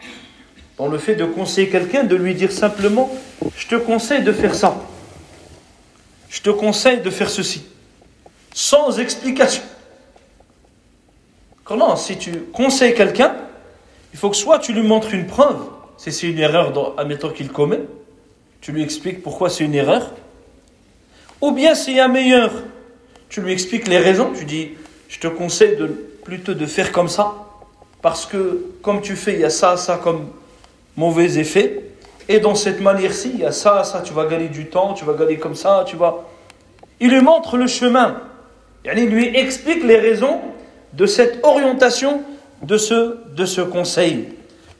dans 0.77 0.88
le 0.88 0.99
fait 0.99 1.15
de 1.15 1.25
conseiller 1.25 1.69
quelqu'un, 1.69 2.03
de 2.03 2.15
lui 2.15 2.36
dire 2.36 2.51
simplement 2.51 3.10
Je 3.58 3.67
te 3.67 3.75
conseille 3.75 4.21
de 4.21 4.32
faire 4.32 4.53
ça. 4.53 4.77
Je 6.29 6.41
te 6.41 6.51
conseille 6.51 7.01
de 7.01 7.10
faire 7.10 7.29
ceci. 7.29 7.65
Sans 8.53 8.99
explication. 8.99 9.63
Comment 11.63 11.95
Si 11.95 12.17
tu 12.17 12.32
conseilles 12.53 12.93
quelqu'un, 12.93 13.36
il 14.13 14.19
faut 14.19 14.29
que 14.29 14.38
soit 14.38 14.60
tu 14.60 14.71
lui 14.71 14.84
montres 14.84 15.13
une 15.15 15.25
preuve, 15.25 15.62
si 15.97 16.12
c'est 16.12 16.27
une 16.27 16.39
erreur, 16.39 16.93
admettons 16.97 17.29
qu'il 17.29 17.49
commet, 17.49 17.79
tu 18.62 18.71
lui 18.71 18.84
expliques 18.84 19.23
pourquoi 19.23 19.49
c'est 19.49 19.63
une 19.63 19.73
erreur, 19.73 20.12
ou 21.41 21.51
bien 21.51 21.73
s'il 21.73 21.95
y 21.95 21.99
a 21.99 22.08
meilleur, 22.08 22.51
tu 23.33 23.40
lui 23.40 23.53
expliques 23.53 23.88
les 23.88 23.99
raisons, 23.99 24.33
tu 24.37 24.44
dis, 24.44 24.71
je 25.09 25.18
te 25.18 25.27
conseille 25.27 25.77
de, 25.77 25.87
plutôt 26.25 26.55
de 26.55 26.66
faire 26.66 26.92
comme 26.92 27.09
ça, 27.09 27.35
parce 28.03 28.27
que 28.27 28.66
comme 28.83 29.01
tu 29.01 29.16
fais, 29.16 29.35
il 29.35 29.40
y 29.40 29.44
a 29.44 29.51
ça, 29.51 29.77
ça 29.77 30.01
comme 30.03 30.29
mauvais 30.97 31.38
effet, 31.38 31.85
et 32.29 32.40
dans 32.40 32.55
cette 32.55 32.81
manière-ci, 32.81 33.31
il 33.35 33.40
y 33.40 33.44
a 33.44 33.53
ça, 33.53 33.85
ça, 33.85 34.03
tu 34.03 34.12
vas 34.12 34.27
gagner 34.27 34.49
du 34.49 34.66
temps, 34.66 34.92
tu 34.92 35.05
vas 35.05 35.14
gagner 35.14 35.38
comme 35.38 35.55
ça, 35.55 35.85
tu 35.87 35.97
vas... 35.97 36.25
Il 37.01 37.11
lui 37.11 37.23
montre 37.23 37.57
le 37.57 37.66
chemin, 37.66 38.21
il 38.85 39.07
lui 39.07 39.37
explique 39.37 39.85
les 39.85 39.99
raisons 39.99 40.40
de 40.92 41.07
cette 41.07 41.40
orientation 41.44 42.23
de 42.62 42.77
ce, 42.77 43.16
de 43.35 43.44
ce 43.44 43.61
conseil. 43.61 44.35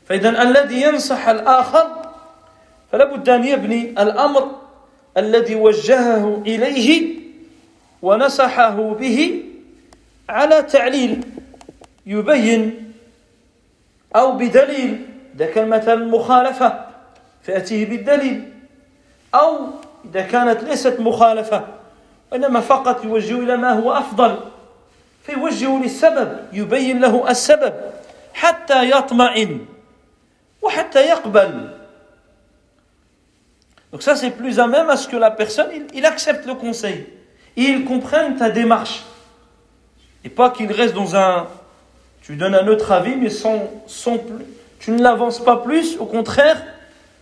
فإذا 0.09 0.43
الذي 0.43 0.83
ينصح 0.83 1.29
الآخر 1.29 1.87
فلا 2.93 3.05
بد 3.05 3.29
أن 3.29 3.45
يبني 3.45 3.93
الأمر 3.99 4.51
الذي 5.17 5.55
وجهه 5.55 6.43
إليه 6.47 7.19
ونصحه 8.04 8.94
به 8.94 9.44
على 10.30 10.62
تعليل 10.62 11.24
يبين 12.06 12.94
أو 14.16 14.32
بدليل 14.32 15.06
إذا 15.36 15.46
كان 15.46 15.70
مثلا 15.70 15.96
مخالفة 15.96 16.86
فيأتيه 17.44 17.86
بالدليل 17.86 18.54
أو 19.36 19.68
إذا 20.06 20.22
كانت 20.22 20.64
ليست 20.64 21.00
مخالفة 21.00 21.68
وإنما 22.32 22.60
فقط 22.60 23.06
يوجه 23.06 23.40
إلى 23.40 23.58
ما 23.58 23.72
هو 23.72 23.94
أفضل 23.94 24.40
فيوجه 25.24 25.80
للسبب 25.84 26.38
يبين 26.54 27.00
له 27.00 27.30
السبب 27.30 27.74
حتى 28.34 28.92
يطمئن 28.92 29.66
وحتى 30.62 31.08
يقبل. 31.08 31.70
Donc 33.94 34.02
ça 34.02 34.16
c'est 34.16 34.32
plus 34.32 34.60
à 34.60 34.68
même 34.68 34.90
à 34.90 34.98
ce 34.98 35.08
que 35.08 35.16
la 35.16 35.32
personne 35.32 35.70
il, 35.74 35.86
il 35.94 36.06
accepte 36.06 36.46
le 36.46 36.56
conseil. 36.56 37.06
et 37.57 37.63
il 37.63 37.85
comprenne 37.85 38.37
ta 38.37 38.51
démarche 38.51 39.05
et 40.25 40.29
pas 40.29 40.51
qu'il 40.51 40.71
reste 40.73 40.95
dans 40.95 41.17
un 41.17 41.47
tu 42.23 42.37
donnes 42.37 42.55
un 42.55 42.69
autre 42.69 42.93
avis 42.93 43.17
mais 43.17 43.31
sans, 43.31 43.71
sans 43.87 44.19
tu 44.79 44.91
ne 44.91 45.03
l'avances 45.03 45.43
pas 45.43 45.57
plus 45.57 45.97
au 45.99 46.07
contraire 46.07 46.63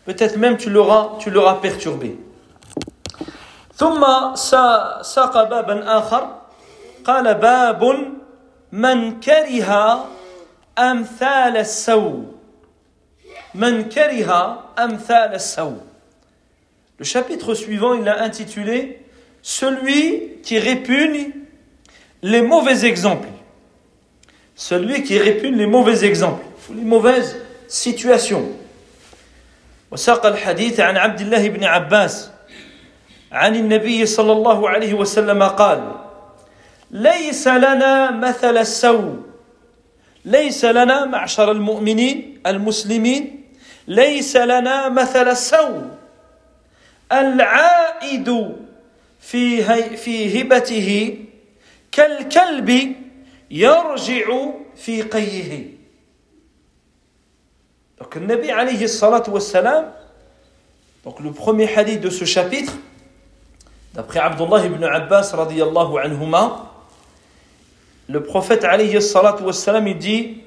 peut-être 0.04 0.36
même 0.36 0.56
tu 0.56 0.70
l'auras 0.70 1.12
tu 1.18 1.30
l'auras 1.30 1.56
perturbé 1.56 2.18
ثم 3.76 4.00
ساق 5.02 5.48
بابا 5.50 5.98
آخر 5.98 6.22
قال 7.04 7.34
باب 7.34 7.82
من 8.72 9.20
كره 9.20 10.04
أمثال 10.78 11.56
السوء 11.56 12.24
من 13.54 13.88
كره 13.88 14.30
أمثال 14.78 15.34
السوء 15.34 15.80
Le 16.98 17.04
chapitre 17.04 17.52
suivant, 17.52 17.92
il 17.92 18.04
l'a 18.04 18.22
intitulé 18.22 18.99
Celui 19.42 20.40
qui 20.42 20.58
répugne 20.58 21.30
les 22.22 22.42
mauvais 22.42 22.84
exemples. 22.84 23.28
Celui 24.54 25.02
qui 25.02 25.18
répugne 25.18 25.56
les 25.56 25.66
mauvais 25.66 26.04
exemples, 26.04 26.44
les 26.74 26.82
mauvaises 26.82 27.36
situations. 27.68 28.52
وساق 29.90 30.26
الحديث 30.26 30.80
عن 30.80 30.96
عبد 30.96 31.20
الله 31.20 31.48
بن 31.48 31.64
عباس 31.64 32.30
عن 33.32 33.54
النبي 33.54 34.06
صلى 34.06 34.32
الله 34.32 34.68
عليه 34.68 34.94
وسلم 34.94 35.42
قال 35.42 35.94
ليس 36.90 37.48
لنا 37.48 38.10
مثل 38.10 38.56
السوء 38.56 39.22
ليس 40.24 40.64
لنا 40.64 41.04
معشر 41.04 41.50
المؤمنين 41.50 42.42
المسلمين 42.46 43.44
ليس 43.88 44.36
لنا 44.36 44.88
مثل 44.88 45.28
السوء 45.28 45.82
العائد 47.12 48.28
في 49.20 49.62
في 49.96 50.42
هبته 50.42 51.18
كالكلب 51.92 52.96
يرجع 53.50 54.26
في 54.76 55.02
قيه 55.02 55.76
Donc 57.98 58.14
le 58.14 58.26
Nabi 58.26 58.50
alayhi 58.50 58.88
salatu 58.88 59.30
wassalam, 59.30 59.86
donc 61.02 61.18
le 61.20 61.32
premier 61.32 61.66
hadith 61.66 62.00
de 62.02 62.10
ce 62.10 62.26
chapitre, 62.26 62.74
d'après 63.94 64.18
Abdullah 64.18 64.66
ibn 64.66 64.84
Abbas 64.84 65.32
radiyallahu 65.32 65.96
anhuma, 65.98 66.72
le 68.06 68.22
prophète 68.22 68.64
alayhi 68.64 69.00
salatu 69.00 69.44
wassalam, 69.44 69.86
il 69.88 69.96
dit 69.96 70.42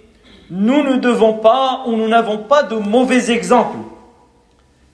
Nous 0.52 0.84
ne 0.84 0.98
devons 0.98 1.40
pas 1.40 1.86
ou 1.88 1.96
nous 1.96 2.08
n'avons 2.08 2.38
pas 2.38 2.62
de 2.62 2.76
mauvais 2.76 3.32
exemples. 3.32 3.80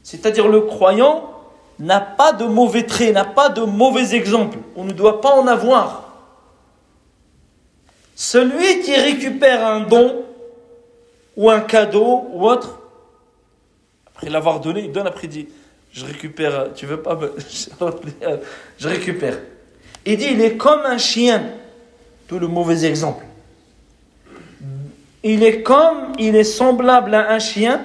C'est-à-dire 0.02 0.48
le 0.48 0.62
croyant 0.62 1.30
n'a 1.81 2.01
pas 2.01 2.33
de 2.33 2.45
mauvais 2.45 2.85
traits, 2.85 3.15
n'a 3.15 3.25
pas 3.25 3.49
de 3.49 3.63
mauvais 3.63 4.15
exemples. 4.15 4.59
On 4.77 4.85
ne 4.85 4.93
doit 4.93 5.21
pas 5.21 5.31
en 5.31 5.47
avoir. 5.47 6.15
Celui 8.15 8.83
qui 8.83 8.95
récupère 8.95 9.67
un 9.67 9.81
don 9.81 10.25
ou 11.37 11.51
un 11.51 11.61
cadeau 11.61 12.29
ou 12.33 12.47
autre, 12.47 12.81
après 14.07 14.29
l'avoir 14.29 14.61
donné, 14.61 14.85
il 14.85 14.93
donne 14.93 15.07
après 15.07 15.27
il 15.27 15.31
dit 15.31 15.49
Je 15.91 16.05
récupère, 16.05 16.75
tu 16.75 16.85
veux 16.85 17.01
pas. 17.01 17.19
Je 18.79 18.89
récupère. 18.89 19.39
Il 20.05 20.19
dit 20.19 20.29
Il 20.33 20.43
est 20.43 20.59
comme 20.59 20.83
un 20.85 20.99
chien, 20.99 21.43
tout 22.29 22.39
le 22.39 22.47
mauvais 22.47 22.85
exemple. 22.85 23.25
Il 25.23 25.43
est 25.43 25.63
comme, 25.63 26.13
il 26.19 26.37
est 26.37 26.45
semblable 26.45 27.15
à 27.15 27.31
un 27.33 27.39
chien 27.39 27.83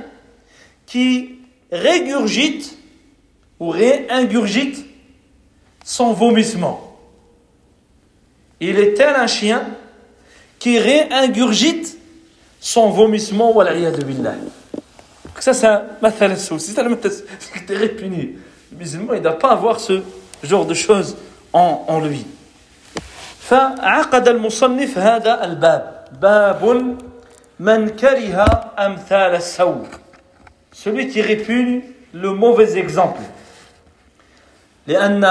qui 0.85 1.39
régurgite 1.71 2.77
ou 3.58 3.70
réingurgite 3.70 4.84
son 5.84 6.12
vomissement. 6.12 6.96
Il 8.60 8.78
est 8.78 8.94
tel 8.94 9.14
un 9.14 9.26
chien 9.26 9.62
qui 10.58 10.78
réingurgite 10.78 11.98
son 12.60 12.90
vomissement, 12.90 13.54
billah. 13.54 14.34
Ça, 15.38 15.54
c'est 15.54 15.66
un 15.66 15.82
c'est 16.60 17.66
très 17.66 17.88
puni. 17.88 18.34
Le 18.70 18.78
musulman, 18.78 19.14
il 19.14 19.18
ne 19.18 19.22
doit 19.22 19.38
pas 19.38 19.52
avoir 19.52 19.80
ce 19.80 20.02
genre 20.42 20.66
de 20.66 20.74
choses 20.74 21.16
en, 21.52 21.84
en 21.88 22.00
lui. 22.00 22.26
فعقد 23.50 24.28
المصنف 24.28 24.98
هذا 24.98 25.44
الباب 25.44 26.06
باب 26.22 26.96
من 27.60 27.88
كره 27.88 28.44
أمثال 28.78 29.34
السوء 29.34 29.86
celui 30.72 31.08
qui 31.08 31.20
répugne 31.20 31.82
le 32.12 32.32
mauvais 32.32 32.78
exemple 32.78 33.20
لأن 34.86 35.24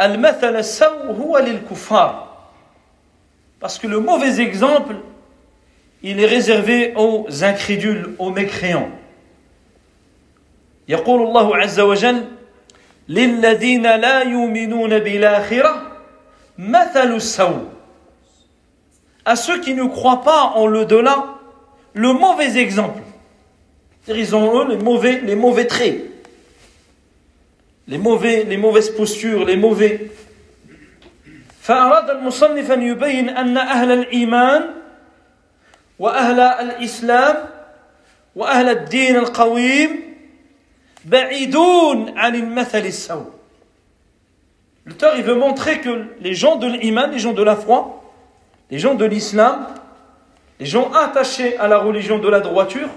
المثل 0.00 0.56
السوء 0.56 1.12
هو 1.12 1.38
للكفار 1.38 2.24
Parce 3.60 3.78
que 3.78 3.86
le 3.86 3.98
mauvais 3.98 4.40
exemple, 4.40 4.96
il 6.02 6.20
est 6.20 6.26
réservé 6.26 6.92
aux 6.96 7.26
incrédules, 7.42 8.14
aux 8.18 8.30
mécréants. 8.30 8.90
يقول 10.88 11.22
الله 11.22 11.56
عز 11.56 11.80
وجل 11.80 12.24
للذين 13.08 13.96
لا 13.96 14.22
يؤمنون 14.22 14.98
بالآخرة 14.98 15.82
مثل 16.58 17.14
السوء 17.14 17.74
à 19.24 19.36
ceux 19.36 19.60
qui 19.60 19.74
ne 19.74 19.84
croient 19.84 20.22
pas 20.22 20.52
en 20.54 20.66
l'au-delà 20.66 21.24
le 21.94 22.12
mauvais 22.12 22.58
exemple. 22.58 23.00
Ils 24.08 24.36
ont 24.36 24.60
eux 24.60 24.68
les 24.68 24.76
mauvais, 24.76 25.20
les 25.20 25.34
mauvais 25.34 25.66
traits, 25.66 26.02
les, 27.88 27.98
mauvais, 27.98 28.44
les 28.44 28.56
mauvaises 28.56 28.90
postures, 28.90 29.44
les 29.44 29.56
mauvais 29.56 30.10
فأراد 31.64 32.10
المصنف 32.10 32.70
أن 32.70 32.82
يبين 32.82 33.28
أن 33.28 33.56
أهل 33.56 33.90
الإيمان 33.90 34.62
وأهل 35.98 36.40
الإسلام 36.40 37.36
وأهل 38.36 38.68
الدين 38.68 39.16
القويم 39.16 39.90
بعيدون 41.04 42.18
عن 42.18 42.34
المثل 42.34 42.86
السوء 42.86 43.30
L'auteur, 44.86 45.14
il 45.16 45.22
veut 45.22 45.34
montrer 45.34 45.80
que 45.80 46.08
les 46.20 46.34
gens 46.34 46.56
de 46.56 46.66
l'iman, 46.66 47.10
les 47.10 47.18
gens 47.18 47.32
de 47.32 47.42
la 47.42 47.56
foi, 47.56 48.04
les 48.70 48.78
gens 48.78 48.94
de 48.94 49.06
l'islam, 49.06 49.66
les 50.60 50.66
gens 50.66 50.92
attachés 50.92 51.56
à 51.56 51.68
la 51.68 51.78
religion 51.78 52.18
de 52.18 52.28
la 52.28 52.40
droiture, 52.40 52.90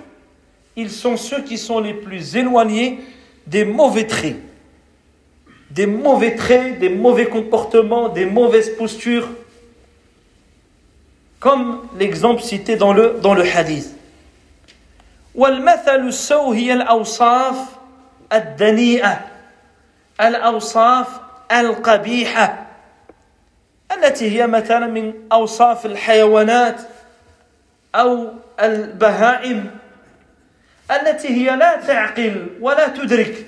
ils 0.76 0.92
sont 0.92 1.16
ceux 1.16 1.42
qui 1.42 1.58
sont 1.58 1.80
les 1.80 1.94
plus 1.94 2.36
éloignés 2.36 3.00
des 3.46 3.64
mauvais 3.64 4.06
traits. 4.06 4.36
des 5.72 5.86
mauvais 5.86 6.36
traits, 6.36 6.80
des 6.80 6.90
mauvais 6.90 7.26
comportements, 7.28 8.10
des 8.10 8.26
mauvaises 8.26 8.70
postures, 8.78 9.28
comme 11.40 11.82
l'exemple 12.00 12.42
cité 12.42 12.76
dans 12.76 12.94
le, 12.94 13.20
dans 13.22 13.34
le 13.34 13.44
hadith. 13.44 13.94
والمثل 15.36 16.08
السوء 16.08 16.56
هي 16.56 16.74
الأوصاف 16.74 17.56
الدنيئة 18.34 19.22
الأوصاف 20.22 21.08
القبيحة 21.52 22.68
التي 23.92 24.40
هي 24.40 24.48
مثلا 24.48 24.88
من 24.88 25.14
أوصاف 25.32 25.86
الحيوانات 25.86 26.82
أو 27.96 28.34
البهائم 28.60 29.72
التي 30.92 31.28
هي 31.28 31.56
لا 31.56 31.76
تعقل 31.76 32.48
ولا 32.62 32.88
تدرك 32.88 33.46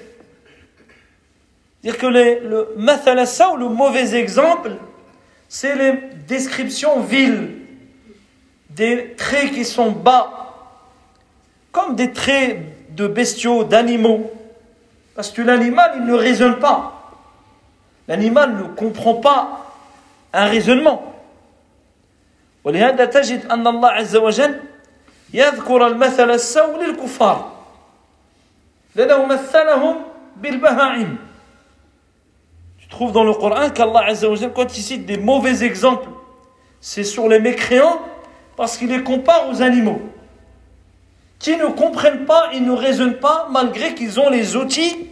dire 1.84 1.98
que 1.98 2.08
le 2.08 2.74
mathalassa 2.78 3.52
ou 3.52 3.58
le 3.58 3.70
mauvais 3.70 4.16
exemple, 4.16 4.72
c'est 5.48 5.76
les 5.76 5.94
descriptions 6.28 7.02
viles, 7.02 7.56
des 8.70 9.16
traits 9.18 9.52
qui 9.52 9.66
sont 9.66 9.92
bas, 9.92 10.54
comme 11.72 11.96
des 11.96 12.12
traits 12.12 12.60
de 12.96 13.08
bestiaux, 13.08 13.64
d'animaux. 13.64 14.32
Parce 15.16 15.32
que 15.32 15.42
l'animal, 15.42 15.94
il 15.96 16.06
ne 16.06 16.14
raisonne 16.14 16.60
pas. 16.60 17.14
L'animal 18.08 18.56
ne 18.56 18.64
comprend 18.64 19.16
pas 19.16 19.66
un 20.34 20.46
raisonnement. 20.46 21.06
ولهذا 22.64 23.06
تجد 23.06 23.46
أن 23.46 23.68
الله 23.68 23.90
عز 23.90 24.16
وجل 24.16 24.60
يذكر 25.34 25.88
المثل 25.88 26.30
السوء 26.32 26.84
للكفار 26.84 27.52
لأنه 28.96 29.26
مثلهم 29.26 29.96
بالبهائم 30.36 31.18
trouve 32.94 33.12
dans 33.12 33.24
le 33.24 33.34
Coran 33.34 33.70
qu'Allah 33.70 34.08
quand 34.56 34.78
il 34.78 34.84
cite 34.84 35.06
des 35.06 35.18
mauvais 35.18 35.64
exemples, 35.64 36.10
c'est 36.82 37.04
sur 37.04 37.28
les 37.28 37.40
mécréants 37.40 38.00
parce 38.56 38.78
qu'il 38.78 38.90
les 38.90 39.04
compare 39.04 39.50
aux 39.50 39.62
animaux. 39.62 40.02
Qui 41.40 41.56
ne 41.56 41.68
comprennent 41.68 42.26
pas, 42.26 42.50
ils 42.54 42.66
ne 42.66 42.74
raisonnent 42.74 43.20
pas 43.20 43.48
malgré 43.50 43.96
qu'ils 43.96 44.20
ont 44.20 44.30
les 44.30 44.56
outils 44.56 45.08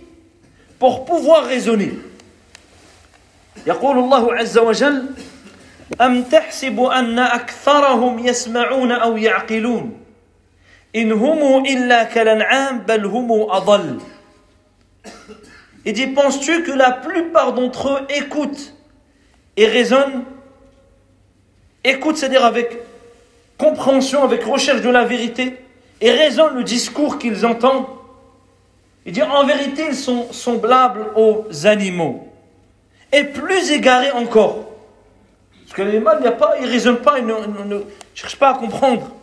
pour 0.79 1.05
pouvoir 1.05 1.45
raisonner. 1.45 1.93
يقول 3.67 3.97
الله 3.97 4.33
عز 4.35 4.57
وجل 4.57 5.09
أم 6.01 6.23
تحسب 6.23 6.79
أن 6.79 7.19
أكثرهم 7.19 8.19
يسمعون 8.19 8.91
أو 8.91 9.17
يعقلون 9.17 9.97
إن 10.95 11.11
هم 11.11 11.65
إلا 11.65 12.03
كالأنعام 12.03 12.79
بل 12.79 13.05
هم 13.05 13.31
أضل 13.31 13.99
il 15.87 15.93
dit, 15.93 16.07
penses-tu 16.07 16.63
que 16.63 16.71
la 16.71 16.91
plupart 16.91 17.53
d'entre 17.53 17.89
eux 17.89 17.99
écoutent 18.09 18.73
et 19.55 19.65
raisonnent 19.67 20.25
Écoutent, 21.83 22.17
c'est-à-dire 22.17 22.43
avec 22.43 22.77
compréhension, 23.57 24.23
avec 24.23 24.43
recherche 24.43 24.81
de 24.81 24.89
la 24.89 25.05
vérité, 25.05 25.55
et 26.01 26.11
raisonnent 26.11 26.55
le 26.55 26.65
discours 26.65 27.17
qu'ils 27.17 27.45
entendent. 27.45 27.85
Il 29.05 29.13
dit, 29.13 29.23
en 29.23 29.45
vérité, 29.45 29.85
ils 29.87 29.95
sont 29.95 30.33
semblables 30.33 31.07
aux 31.15 31.45
animaux. 31.65 32.27
Et 33.13 33.23
plus 33.23 33.71
égarés 33.71 34.11
encore. 34.11 34.65
Parce 35.63 35.73
que 35.73 35.81
les 35.83 35.91
animaux, 35.91 36.11
il 36.17 36.21
n'y 36.23 36.27
a 36.27 36.33
pas, 36.33 36.55
ils 36.59 36.65
ne 36.65 36.71
raisonnent 36.71 37.01
pas, 37.01 37.17
ils 37.17 37.25
ne, 37.25 37.79
cherchent 38.13 38.35
pas 38.35 38.49
à 38.49 38.53
comprendre. 38.55 39.13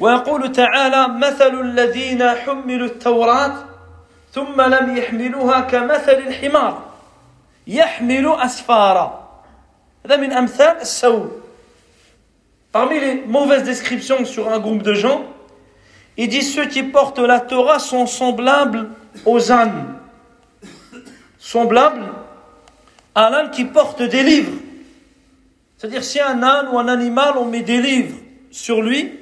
ويقول 0.00 0.52
تعالى 0.52 1.08
مثل 1.08 1.60
الذين 1.60 2.30
حملوا 2.30 2.86
التوراة 2.86 3.65
ثم 4.32 4.60
لم 4.60 4.96
يحملوها 4.96 5.60
كمثل 5.60 6.12
الحمار 6.12 6.82
يحمل 7.66 8.34
أسفارا 8.38 9.38
هذا 10.06 10.16
من 10.16 10.32
أمثال 10.32 10.76
السوء 10.80 11.42
Parmi 12.72 12.98
les 12.98 13.22
mauvaises 13.26 13.64
descriptions 13.64 14.24
sur 14.24 14.48
un 14.48 14.58
groupe 14.58 14.82
de 14.82 14.94
gens, 14.94 15.26
il 16.16 16.28
dit 16.28 16.42
ceux 16.42 16.64
qui 16.64 16.82
portent 16.82 17.18
la 17.18 17.38
Torah 17.38 17.78
sont 17.78 18.06
semblables 18.06 18.88
aux 19.26 19.52
ânes. 19.52 19.94
Semblables 21.38 22.10
à 23.14 23.28
l'âne 23.28 23.50
qui 23.50 23.66
porte 23.66 24.02
des 24.02 24.22
livres. 24.22 24.52
C'est-à-dire 25.76 26.02
si 26.02 26.18
un 26.18 26.42
âne 26.42 26.68
ou 26.72 26.78
un 26.78 26.88
animal, 26.88 27.34
on 27.36 27.44
met 27.44 27.62
des 27.62 27.82
livres 27.82 28.16
sur 28.50 28.80
lui, 28.80 29.18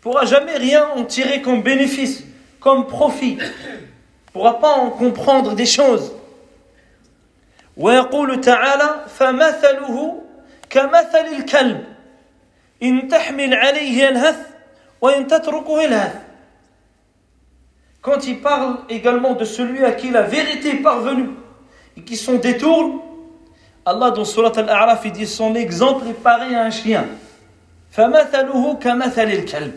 pourra 0.00 0.24
jamais 0.24 0.56
rien 0.56 0.88
en 0.96 1.04
tirer 1.04 1.42
comme 1.42 1.62
bénéfice, 1.62 2.24
comme 2.60 2.86
profit, 2.86 3.38
pourra 4.32 4.58
pas 4.58 4.72
en 4.72 4.90
comprendre 4.90 5.54
des 5.54 5.66
choses. 5.66 6.12
ويقول 7.76 8.40
تعالى 8.40 9.04
فمثله 9.08 10.22
كمثل 10.70 11.26
الكلب 11.38 11.84
إن 12.82 13.08
تحمل 13.08 13.54
عليه 13.54 14.04
يلهث 14.04 14.36
وإن 15.00 15.26
تتركه 15.26 15.82
يلهث 15.82 16.14
Quand 18.02 18.26
il 18.26 18.40
parle 18.40 18.78
également 18.88 19.34
de 19.34 19.44
celui 19.44 19.84
à 19.84 19.92
qui 19.92 20.10
la 20.10 20.22
vérité 20.22 20.70
est 20.70 20.82
parvenue 20.82 21.30
et 21.96 22.02
qui 22.02 22.16
s'en 22.16 22.34
détourne, 22.34 23.00
Allah 23.84 24.12
dans 24.12 24.24
Surat 24.24 24.52
Al-A'raf 24.56 25.02
il 25.04 25.12
dit 25.12 25.26
son 25.26 25.54
exemple 25.56 26.06
est 26.08 26.22
pareil 26.22 26.54
à 26.54 26.62
un 26.62 26.70
chien. 26.70 27.04
فَمَثَلُهُ 27.90 28.78
كَمَثَلِ 28.78 29.30
الْكَلْبِ 29.30 29.72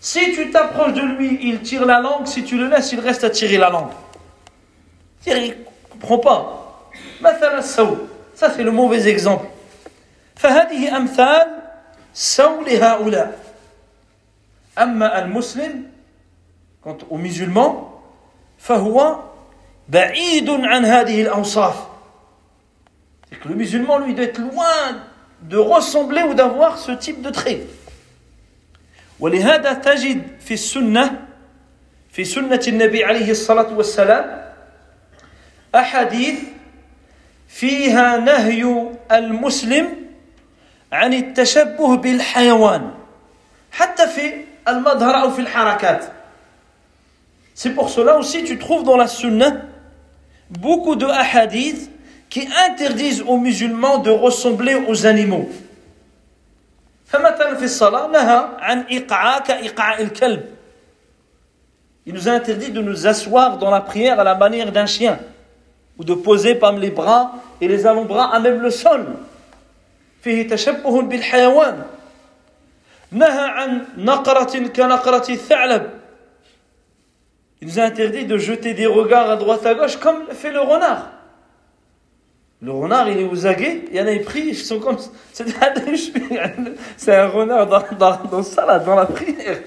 Si 0.00 0.32
tu 0.32 0.50
t'approches 0.50 0.92
de 0.92 1.00
lui, 1.00 1.38
il 1.42 1.60
tire 1.62 1.86
la 1.86 2.00
langue, 2.00 2.26
si 2.26 2.44
tu 2.44 2.58
le 2.58 2.68
laisses, 2.68 2.92
il 2.92 3.00
reste 3.00 3.24
à 3.24 3.30
tirer 3.30 3.56
la 3.56 3.70
langue. 3.70 3.90
Il 5.26 5.34
ne 5.34 5.52
comprend 5.90 6.18
pas. 6.18 6.60
مثل 7.20 7.58
السوء 7.58 7.96
ça 8.34 8.50
c'est 8.50 8.62
le 8.62 8.70
mauvais 8.70 9.08
exemple 9.08 9.46
فهذه 10.36 10.96
أمثال 10.96 11.46
سوء 12.14 12.64
لهؤلاء 12.68 13.38
أما 14.78 15.18
المسلم 15.24 15.84
quant 16.82 16.98
aux 17.10 17.18
musulmans 17.18 18.00
فهو 18.58 19.20
بعيد 19.88 20.50
عن 20.50 20.84
هذه 20.84 21.22
الأوصاف 21.22 21.74
c'est 23.30 23.40
que 23.40 23.48
le 23.48 23.54
musulman 23.54 23.98
lui 23.98 24.14
doit 24.14 24.24
être 24.24 24.38
loin 24.38 25.00
de 25.42 25.56
ressembler 25.56 26.22
ou 26.22 26.34
d'avoir 26.34 26.78
ce 26.78 26.92
type 26.92 27.22
de 27.22 27.30
trait 27.30 27.60
ولهذا 29.19 29.73
تجد 29.73 30.21
في 30.45 30.53
السنة 30.53 31.25
في 32.11 32.25
سنة 32.25 32.61
النبي 32.67 33.03
عليه 33.03 33.31
الصلاة 33.31 33.73
والسلام 33.73 34.45
أحاديث 35.75 36.39
فيها 37.47 38.17
نهي 38.17 38.87
المسلم 39.11 39.87
عن 40.91 41.13
التشبه 41.13 41.95
بالحيوان 41.97 42.91
حتى 43.71 44.07
في 44.07 44.33
المظهر 44.67 45.21
أو 45.21 45.31
في 45.31 45.41
الحركات 45.41 46.03
C'est 47.55 47.75
pour 47.75 47.89
cela 47.89 48.17
aussi 48.17 48.45
tu 48.45 48.57
trouves 48.57 48.83
dans 48.85 48.95
la 48.95 49.07
sunna 49.07 49.51
beaucoup 50.49 50.95
de 50.95 51.05
hadiths 51.05 51.91
qui 52.29 52.47
interdisent 52.69 53.21
aux 53.21 53.37
musulmans 53.37 53.97
de 53.97 54.11
ressembler 54.11 54.75
aux 54.75 55.05
animaux. 55.05 55.49
فمثلا 57.08 57.54
في 57.54 57.64
الصلاة 57.64 58.06
نهى 58.06 58.44
عن 58.58 58.84
إقعاء 58.90 59.42
كإقعاء 59.42 60.02
الكلب. 60.02 60.42
Il 62.06 62.14
nous 62.14 62.28
a 62.28 62.32
interdit 62.32 62.70
de 62.70 62.80
nous 62.80 63.06
asseoir 63.06 63.58
dans 63.58 63.70
la 63.70 63.80
prière 63.80 64.20
à 64.20 64.24
la 64.24 64.34
manière 64.34 64.72
d'un 64.72 64.86
chien. 64.86 65.18
ou 65.98 66.04
de 66.04 66.14
poser 66.14 66.56
par 66.56 66.72
les 66.72 66.90
bras 66.90 67.32
et 67.60 67.68
les 67.68 67.86
avant-bras 67.86 68.34
à 68.34 68.40
même 68.40 68.60
le 68.60 68.70
sol. 68.70 69.06
فيه 70.22 70.48
تشبه 70.48 71.02
بالحيوان 71.02 71.82
نهى 73.12 73.44
عن 73.48 73.84
نقرة 73.96 74.68
كنقرة 74.68 75.30
الثعلب 75.30 75.90
Il 77.60 77.68
nous 77.68 77.78
a 77.78 77.82
interdit 77.84 78.26
de 78.26 78.36
jeter 78.36 78.74
des 78.74 78.86
regards 78.86 79.30
à 79.30 79.36
droite 79.36 79.64
à 79.64 79.74
gauche 79.74 79.96
comme 79.96 80.26
fait 80.32 80.50
le 80.50 80.60
renard. 80.60 81.10
Le 82.62 82.72
renard, 82.72 83.08
il 83.10 83.18
est 83.18 83.24
aux 83.24 83.46
aguets, 83.46 83.84
il 83.90 83.96
y 83.96 84.00
en 84.00 84.06
a 84.06 84.18
pris, 84.20 84.48
ils 84.48 84.56
sont 84.56 84.80
comme. 84.80 84.96
C'est 85.32 87.14
un 87.14 87.26
renard 87.26 87.66
dans, 87.66 87.82
dans, 87.98 88.18
dans, 88.30 88.42
ça, 88.42 88.78
dans 88.78 88.94
la 88.94 89.06
prière. 89.06 89.62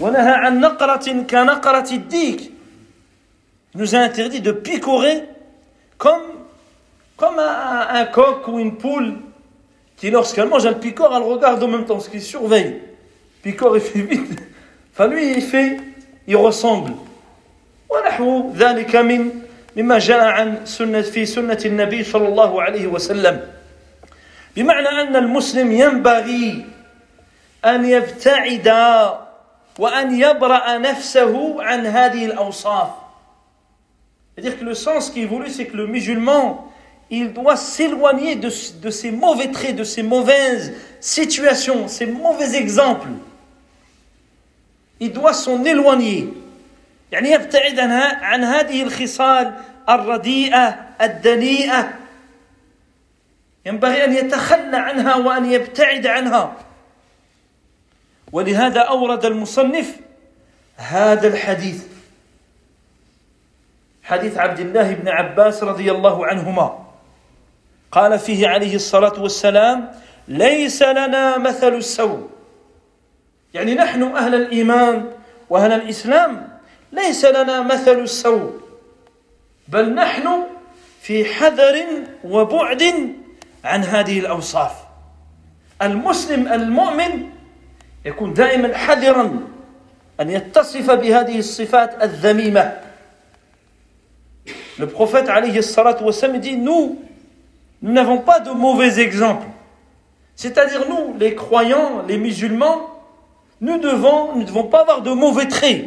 ونهى 0.00 0.30
عن 0.30 0.60
نقرة 0.60 1.22
كنقرة 1.30 1.92
الديك 1.92 2.52
nous 3.76 3.94
a 3.94 3.98
interdit 3.98 4.40
de 4.40 4.52
picorer 4.52 5.24
comme, 5.98 6.22
comme 7.16 7.38
un, 7.38 7.88
un, 7.90 8.04
coq 8.06 8.48
ou 8.48 8.58
une 8.58 8.76
poule 8.76 9.14
qui, 9.96 10.10
lorsqu'elle 10.10 10.48
mange, 10.48 10.64
elle 10.64 10.80
picore, 10.80 11.14
elle 11.14 11.22
regarde 11.22 11.62
en 11.62 11.68
même 11.68 11.84
temps, 11.84 12.00
ce 12.00 12.08
qui 12.08 12.20
surveille. 12.20 12.80
Picore, 13.42 13.76
il 13.76 13.82
fait 13.82 14.00
vite. 14.00 14.42
Enfin, 14.92 15.08
lui, 15.08 15.32
il 15.36 15.42
fait, 15.42 15.78
il 16.26 16.36
ressemble. 16.36 16.92
ونحو 17.90 18.52
ذلك 18.56 18.96
من 18.96 19.30
مما 19.76 19.98
جاء 19.98 20.20
عن 20.20 20.66
سنة 20.66 21.00
في 21.00 21.26
سنة 21.26 21.58
النبي 21.64 22.04
صلى 22.04 22.28
الله 22.28 22.62
عليه 22.62 22.86
وسلم 22.86 23.40
بمعنى 24.56 24.88
أن 24.88 25.16
المسلم 25.16 25.72
ينبغي 25.72 26.66
أن 27.64 27.84
يبتعد 27.84 28.68
وأن 29.78 30.20
يبرأ 30.20 30.78
نفسه 30.78 31.62
عن 31.62 31.86
هذه 31.86 32.26
الأوصاف 32.26 32.88
C'est-à-dire 34.36 34.58
que 34.58 34.64
le 34.66 34.74
sens 34.74 35.08
qui 35.08 35.22
est 35.22 35.26
voulu, 35.26 35.48
c'est 35.48 35.64
que 35.64 35.78
le 35.78 35.86
musulman, 35.86 36.70
il 37.08 37.32
doit 37.32 37.56
s'éloigner 37.56 38.36
de, 38.36 38.50
de, 38.82 38.90
ces 38.90 39.10
mauvais 39.10 39.50
traits, 39.50 39.76
de 39.76 39.82
ces 39.82 40.02
mauvaises 40.02 40.74
situations, 41.00 41.88
ces 41.88 42.04
mauvais 42.04 42.54
exemples. 42.54 43.08
Il 45.00 45.12
doit 45.12 45.32
s'en 45.32 45.64
éloigner. 45.64 46.34
يعني 47.11 47.31
يبتعد 47.31 47.79
عن 48.21 48.43
هذه 48.43 48.83
الخصال 48.83 49.53
الرديئة 49.89 50.79
الدنيئة. 51.01 51.93
ينبغي 53.65 54.05
أن 54.05 54.13
يتخلى 54.13 54.77
عنها 54.77 55.15
وأن 55.15 55.51
يبتعد 55.51 56.07
عنها. 56.07 56.55
ولهذا 58.31 58.79
أورد 58.79 59.25
المصنف 59.25 59.95
هذا 60.77 61.27
الحديث. 61.27 61.83
حديث 64.03 64.37
عبد 64.37 64.59
الله 64.59 64.93
بن 64.93 65.07
عباس 65.07 65.63
رضي 65.63 65.91
الله 65.91 66.25
عنهما. 66.25 66.85
قال 67.91 68.19
فيه 68.19 68.47
عليه 68.47 68.75
الصلاة 68.75 69.21
والسلام 69.21 69.91
ليس 70.27 70.83
لنا 70.83 71.37
مثل 71.37 71.73
السوء. 71.73 72.29
يعني 73.53 73.75
نحن 73.75 74.03
أهل 74.03 74.35
الإيمان 74.35 75.11
وأهل 75.49 75.71
الإسلام 75.71 76.50
ليس 76.91 77.25
لنا 77.25 77.61
مثل 77.61 77.99
السوء 77.99 78.51
بل 79.67 79.93
نحن 79.93 80.43
في 81.01 81.25
حذر 81.25 81.85
وبعد 82.23 82.83
عن 83.63 83.83
هذه 83.83 84.19
الأوصاف 84.19 84.71
المسلم 85.81 86.47
المؤمن 86.47 87.29
يكون 88.05 88.33
دائما 88.33 88.77
حذرا 88.77 89.39
أن 90.19 90.29
يتصف 90.29 90.91
بهذه 90.91 91.39
الصفات 91.39 92.03
الذميمة 92.03 92.81
Le 94.79 94.87
prophète 94.87 95.29
alayhi 95.29 95.61
salatu 95.61 96.03
wassalam 96.03 96.39
dit 96.39 96.57
Nous, 96.57 96.97
nous 97.81 97.91
n'avons 97.91 98.19
pas 98.19 98.39
de 98.39 98.49
mauvais 98.51 98.99
exemples. 98.99 99.45
C'est-à-dire, 100.35 100.85
nous, 100.89 101.15
les 101.19 101.35
croyants, 101.35 102.03
les 102.07 102.17
musulmans, 102.17 102.89
nous 103.59 103.77
devons, 103.77 104.35
ne 104.35 104.43
devons 104.43 104.63
pas 104.63 104.81
avoir 104.81 105.01
de 105.01 105.11
mauvais 105.11 105.47
traits, 105.47 105.85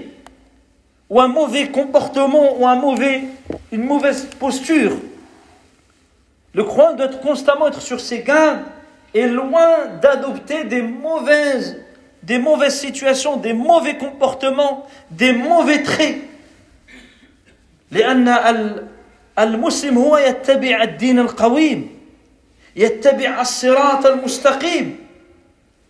ou 1.09 1.19
un 1.19 1.27
mauvais 1.27 1.69
comportement, 1.69 2.57
ou 2.59 2.67
un 2.67 2.75
mauvais, 2.75 3.23
une 3.71 3.83
mauvaise 3.83 4.25
posture. 4.39 4.97
Le 6.53 6.63
croyant 6.63 6.93
doit 6.95 7.07
constamment 7.07 7.67
être 7.67 7.81
sur 7.81 7.99
ses 7.99 8.19
gardes 8.19 8.61
et 9.13 9.27
loin 9.27 9.87
d'adopter 10.01 10.65
des 10.65 10.81
mauvaises, 10.81 11.77
des 12.23 12.37
mauvaises 12.37 12.79
situations, 12.79 13.37
des 13.37 13.53
mauvais 13.53 13.97
comportements, 13.97 14.87
des 15.11 15.33
mauvais 15.33 15.83
traits. 15.83 16.25
لأن 17.91 18.27
المسلم 19.39 19.97
هو 19.97 20.17
يتبع 20.17 20.83
الدين 20.83 21.19
القويم 21.19 21.99
يتبع 22.75 23.41
الصراط 23.41 24.05
المستقيم 24.05 25.07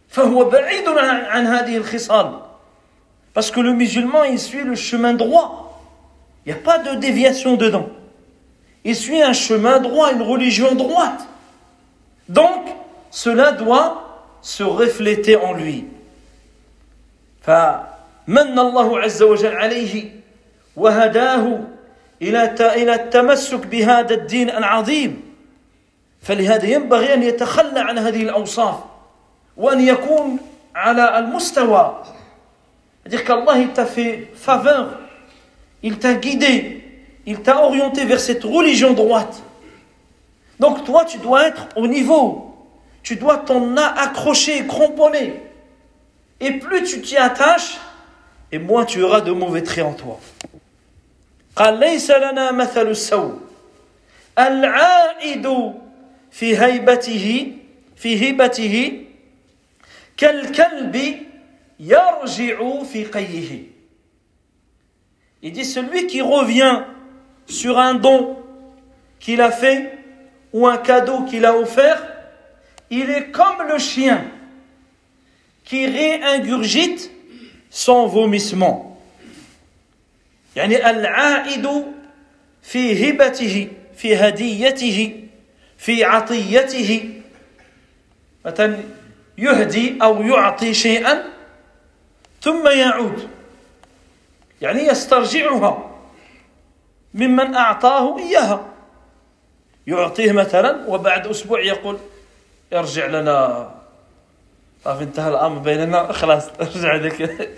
فهو 0.10 0.44
بعيد 0.44 0.88
عن 0.88 1.48
هذه 1.48 1.78
الخصال 1.78 2.43
parce 3.34 3.52
que 3.52 3.60
le 3.60 3.74
musulman 3.74 4.24
il 4.24 4.40
suit 4.40 4.64
le 4.64 4.76
chemin 4.76 5.14
droit 5.14 5.82
il 6.46 6.54
n'y 6.54 6.60
a 6.60 6.62
pas 6.62 6.80
de 6.80 6.96
déviation 7.00 7.56
dedans 7.56 7.90
il 8.84 8.96
suit 8.96 9.22
un 9.22 9.34
chemin 9.34 9.80
droit 9.80 10.12
une 10.14 10.22
religion 10.22 10.76
droite 10.76 11.28
donc 12.28 12.68
cela 13.12 13.52
doit 13.52 14.26
se 14.42 14.64
refléter 14.64 15.36
en 15.36 15.54
lui 15.54 15.86
فمن 17.42 18.60
الله 18.60 19.00
عز 19.00 19.24
وجل 19.24 19.56
عليه 19.58 20.12
وهداه 20.76 21.60
إلى 22.22 22.56
إلى 22.60 22.94
التمسك 22.96 23.68
بهذا 23.68 24.14
الدين 24.14 24.50
العظيم 24.50 25.22
فلهذا 26.22 26.66
ينبغي 26.66 27.14
أن 27.14 27.24
يتخلى 27.24 27.80
عن 27.80 27.98
هذه 27.98 28.22
الأوصاف 28.24 28.76
وأن 29.58 29.82
يكون 29.82 30.38
على 30.76 31.20
المستوى 31.20 32.04
C'est-à-dire 33.04 33.24
qu'Allah 33.26 33.58
il 33.60 33.70
t'a 33.70 33.86
fait 33.86 34.32
faveur, 34.36 35.00
il 35.84 35.98
t'a 35.98 36.14
guidé, 36.14 36.84
il 37.26 37.42
t'a 37.42 37.64
orienté 37.64 38.06
vers 38.06 38.20
cette 38.20 38.44
religion 38.44 38.94
droite. 38.94 39.42
Donc 40.60 40.84
toi 40.84 41.06
tu 41.06 41.18
dois 41.20 41.48
être 41.48 41.68
au 41.76 41.88
niveau, 41.88 42.56
tu 43.04 43.16
dois 43.16 43.38
t'en 43.38 43.78
accrocher, 43.78 44.66
cramponner. 44.68 45.34
et 46.40 46.54
plus 46.54 46.84
tu 46.84 47.02
t'y 47.02 47.18
attaches, 47.18 47.78
et 48.52 48.60
moins 48.60 48.86
tu 48.86 49.04
auras 49.04 49.22
de 49.22 49.32
mauvais 49.32 49.64
traits 49.64 49.86
en 49.86 49.94
toi. 49.94 50.20
قال 51.56 51.80
ليس 51.80 52.12
لنا 52.12 52.52
مثل 52.52 52.88
السوء 52.88 53.40
العائد 54.40 55.74
في 56.32 56.58
هيبته 56.58 57.54
في 57.96 58.30
هبته 58.30 59.02
كالكلب 60.18 60.96
يرجع 60.96 61.20
في 61.20 61.28
قيه 61.28 61.33
Il 65.42 65.52
dit 65.52 65.66
celui 65.66 66.08
qui 66.08 66.22
revient 66.22 66.84
sur 67.48 67.80
un 67.80 67.94
don 67.96 68.38
qu'il 69.20 69.42
a 69.42 69.52
fait 69.52 69.98
ou 70.52 70.68
un 70.68 70.78
cadeau 70.78 71.24
qu'il 71.24 71.46
a 71.46 71.56
offert, 71.56 72.06
il 72.90 73.10
est 73.10 73.32
comme 73.32 73.68
le 73.68 73.78
chien 73.78 74.26
qui 75.64 75.86
réingurgite 75.86 77.12
son 77.70 78.08
vomissement. 78.08 78.86
يعني 80.56 80.90
العائد 80.90 81.86
في 82.62 83.10
هبته 83.10 83.68
في 83.96 84.16
هديته 84.16 85.24
في 85.78 86.04
عطيته 86.04 87.10
مثلا 88.46 88.78
يهدي 89.38 89.98
أو 90.02 90.22
يعطي 90.22 90.74
شيئا 90.74 91.33
ثم 92.45 92.69
يعود 92.69 93.29
يعني 94.61 94.87
يسترجعها 94.87 95.91
ممن 97.15 97.55
أعطاه 97.55 98.19
إياها 98.19 98.67
يعطيه 99.87 100.33
مثلا 100.33 100.87
وبعد 100.89 101.27
أسبوع 101.27 101.61
يقول 101.61 101.99
ارجع 102.73 103.07
لنا 103.07 103.71
طيب 104.85 105.03
انتهى 105.03 105.31
الأمر 105.31 105.59
بيننا 105.59 106.13
خلاص 106.13 106.49
ارجع 106.61 106.95
لك 106.95 107.49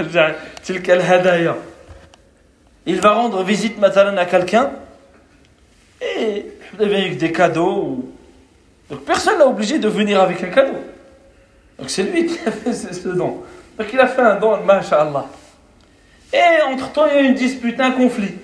ارجع 0.00 0.34
تلك 0.64 0.90
الهدايا 0.90 1.54
Il 2.86 3.00
va 3.00 3.14
rendre 3.14 3.42
visite 3.42 3.78
مثلا 3.78 4.20
à 4.20 4.26
quelqu'un 4.26 4.70
et 6.02 6.44
avec 6.78 7.16
des 7.16 7.32
cadeaux. 7.32 8.12
Donc 8.90 9.06
personne 9.06 9.38
n'a 9.38 9.46
obligé 9.46 9.78
de 9.78 9.88
venir 9.88 10.20
avec 10.20 10.44
un 10.44 10.48
cadeau. 10.48 10.76
Donc 11.78 11.88
c'est 11.88 12.02
lui 12.02 12.26
qui 12.26 12.38
a 12.46 12.50
fait 12.50 12.74
ce 12.74 13.08
don. 13.08 13.42
Donc 13.78 13.88
il 13.92 14.00
a 14.00 14.06
fait 14.06 14.22
un 14.22 14.36
don, 14.36 14.58
masha'Allah. 14.64 15.26
Et 16.32 16.62
entre-temps, 16.62 17.06
il 17.10 17.14
y 17.14 17.18
a 17.18 17.22
une 17.22 17.34
dispute, 17.34 17.78
un 17.80 17.92
conflit. 17.92 18.34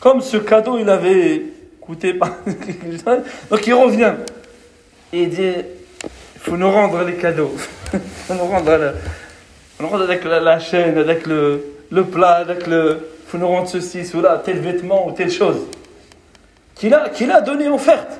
Comme 0.00 0.20
ce 0.20 0.36
cadeau, 0.36 0.78
il 0.78 0.88
avait 0.88 1.42
coûté 1.80 2.14
pas. 2.14 2.36
Donc 3.50 3.66
il 3.66 3.74
revient. 3.74 4.14
Et 5.12 5.22
il 5.22 5.30
dit 5.30 5.52
il 6.34 6.40
faut 6.40 6.56
nous 6.56 6.70
rendre 6.70 7.02
les 7.02 7.14
cadeaux. 7.14 7.52
Il 7.92 8.00
faut 8.00 8.34
nous 8.34 8.44
rendre, 8.44 10.02
avec 10.02 10.24
la, 10.24 10.58
chaîne, 10.60 10.96
avec 10.96 11.26
le, 11.26 11.64
le 11.90 12.04
plat, 12.04 12.36
avec 12.36 12.66
le. 12.66 13.10
Il 13.24 13.30
faut 13.30 13.38
nous 13.38 13.48
rendre 13.48 13.68
ceci, 13.68 14.04
cela, 14.04 14.40
tel 14.44 14.58
vêtement 14.60 15.08
ou 15.08 15.12
telle 15.12 15.30
chose. 15.30 15.58
Qu'il 16.76 16.94
a, 16.94 17.08
qu'il 17.08 17.32
a 17.32 17.40
donné 17.40 17.68
offerte. 17.68 18.12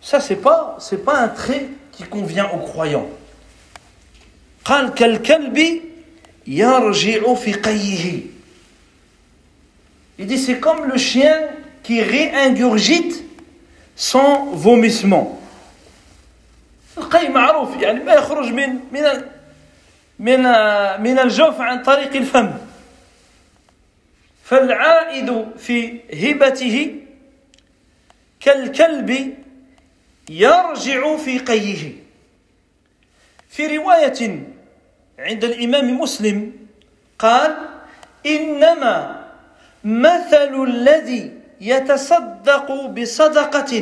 Ça, 0.00 0.20
c'est 0.20 0.36
pas, 0.36 0.76
c'est 0.78 1.04
pas 1.04 1.18
un 1.18 1.28
trait 1.28 1.68
qui 1.90 2.04
convient 2.04 2.48
aux 2.50 2.58
croyants. 2.58 3.08
قال 4.64 4.94
كالكلب 4.94 5.80
يرجع 6.46 7.34
في 7.34 7.52
قيه 7.52 8.20
Il 10.18 10.26
dit 10.26 10.38
c'est 10.38 10.60
comme 10.60 10.84
le 10.84 10.98
chien 10.98 11.48
qui 11.82 12.02
réingurgite 12.02 13.24
son 13.96 14.50
vomissement. 14.52 15.40
القي 16.98 17.28
معروف 17.28 17.76
يعني 17.82 18.04
ما 18.04 18.14
يخرج 18.14 18.52
من 18.52 18.80
من 18.92 19.02
من 20.18 20.42
من 21.02 21.18
الجوف 21.18 21.60
عن 21.60 21.82
طريق 21.82 22.16
الفم. 22.16 22.50
فالعائد 24.44 25.46
في 25.58 26.00
هبته 26.12 26.94
كالكلب 28.40 29.34
يرجع 30.28 31.16
في 31.16 31.38
قيه. 31.38 31.92
في 33.50 33.76
رواية 33.76 34.49
عند 35.20 35.44
الإمام 35.44 36.00
مسلم 36.00 36.52
قال 37.18 37.56
إنما 38.26 39.24
مثل 39.84 40.52
الذي 40.64 41.32
يتصدق 41.60 42.86
بصدقة 42.86 43.72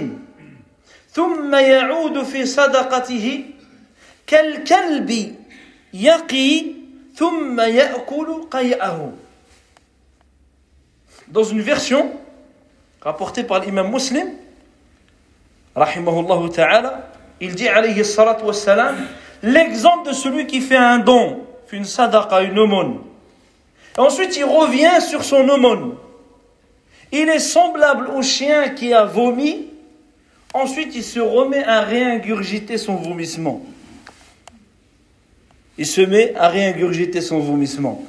ثم 1.10 1.54
يعود 1.54 2.22
في 2.22 2.46
صدقته 2.46 3.44
كالكلب 4.26 5.10
يقي 5.94 6.64
ثم 7.14 7.60
يأكل 7.60 8.28
قيئه. 8.50 9.12
Dans 11.28 11.44
une 11.44 11.60
version 11.60 12.10
rapportée 13.02 13.44
par 13.44 13.60
l'imam 13.60 13.90
muslim, 13.90 14.26
رحمه 15.76 16.20
الله 16.20 16.48
تعالى, 16.48 17.02
il 17.40 17.54
dit 17.54 17.68
عليه 17.68 18.00
الصلاة 18.00 18.44
والسلام, 18.44 19.06
l'exemple 19.41 20.09
de 20.09 20.13
celui 20.13 20.47
qui 20.47 20.61
fait 20.61 20.77
un 20.77 20.99
don, 20.99 21.45
fait 21.67 21.77
une 21.77 21.85
sadaqa, 21.85 22.41
une 22.43 22.57
aumône, 22.59 22.99
et 23.97 23.99
ensuite 23.99 24.35
il 24.37 24.45
revient 24.45 25.01
sur 25.01 25.23
son 25.23 25.47
aumône. 25.49 25.95
Il 27.11 27.29
est 27.29 27.39
semblable 27.39 28.07
au 28.07 28.21
chien 28.23 28.69
qui 28.69 28.93
a 28.93 29.05
vomi, 29.05 29.67
ensuite 30.53 30.95
il 30.95 31.03
se 31.03 31.19
remet 31.19 31.63
à 31.63 31.81
réingurgiter 31.81 32.77
son 32.77 32.95
vomissement. 32.95 33.61
Il 35.77 35.85
se 35.85 36.01
met 36.01 36.33
à 36.35 36.49
réingurgiter 36.49 37.21
son 37.21 37.39
vomissement. 37.39 38.03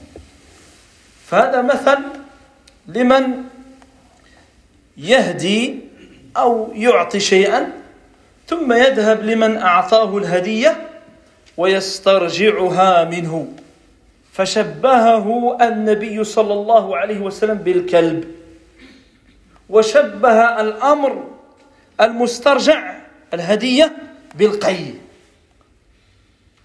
فهذا 1.27 1.63
مثل 1.63 1.99
لمن 2.89 3.45
يهدي 4.97 5.79
أو 6.37 6.73
يعطي 6.75 7.21
شيئا 7.21 7.73
ثم 8.47 8.73
يذهب 8.73 9.23
لمن 9.23 9.57
أعطاه 9.57 10.19
الهدية 10.19 10.88
ويسترجعها 11.60 13.04
منه 13.04 13.48
فشبهه 14.32 15.58
النبي 15.62 16.24
صلى 16.24 16.54
الله 16.54 16.98
عليه 16.98 17.20
وسلم 17.20 17.58
بالكلب 17.58 18.24
وشبه 19.70 20.62
الأمر 20.62 21.28
المسترجع 22.02 22.94
الهدية 23.34 23.92
بالقي 24.36 24.86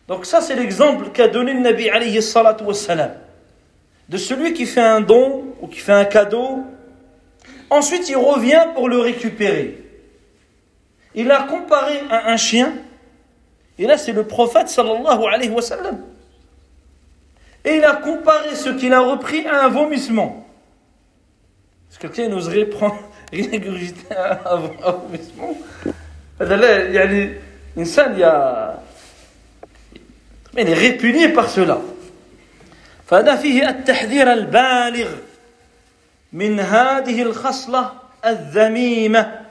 Donc 0.06 0.26
ça 0.26 0.40
c'est 0.40 0.54
l'exemple 0.54 1.08
qu'a 1.12 1.26
donné 1.28 1.54
le 1.54 1.60
Nabi 1.60 1.88
alayhi 1.90 2.22
salatu 2.22 2.62
wassalam 2.64 3.14
de 4.08 4.16
celui 4.16 4.52
qui 4.52 4.66
fait 4.66 4.80
un 4.82 5.00
don 5.00 5.56
ou 5.60 5.66
qui 5.66 5.80
fait 5.80 5.92
un 5.92 6.04
cadeau 6.04 6.62
ensuite 7.70 8.08
il 8.10 8.16
revient 8.16 8.66
pour 8.74 8.88
le 8.88 8.98
récupérer 8.98 9.82
il 11.16 11.30
a 11.32 11.42
comparé 11.44 12.00
à 12.10 12.30
un 12.30 12.36
chien 12.36 12.74
et 13.77 13.85
là 13.85 13.97
c'est 13.97 14.11
le 14.13 14.25
prophète 14.25 14.69
sallallahu 14.69 15.23
alayhi 15.25 15.49
wa 15.49 15.61
sallam 15.61 15.99
et 17.65 17.75
il 17.75 17.83
a 17.83 17.95
comparé 17.95 18.55
ce 18.55 18.69
qu'il 18.69 18.93
a 18.93 19.01
repris 19.01 19.45
à 19.45 19.65
un 19.65 19.69
vomissement 19.69 20.45
est-ce 21.91 21.99
que 21.99 22.07
quelqu'un 22.07 22.35
oserait 22.35 22.65
prendre 22.65 22.99
régurgiter 23.31 24.15
un 24.15 24.55
vomissement 24.55 25.55
يعني 26.41 27.33
الإنسان 27.75 28.19
يا 28.19 28.79
il 30.57 30.67
est 30.67 30.73
répugné 30.73 31.29
par 31.29 31.49
cela 31.49 31.81
فهذا 33.07 33.35
فيه 33.35 33.69
التحذير 33.69 34.33
البالغ 34.33 35.09
من 36.33 36.59
هذه 36.59 37.21
الخصلة 37.21 37.91
الذميمة 38.25 39.42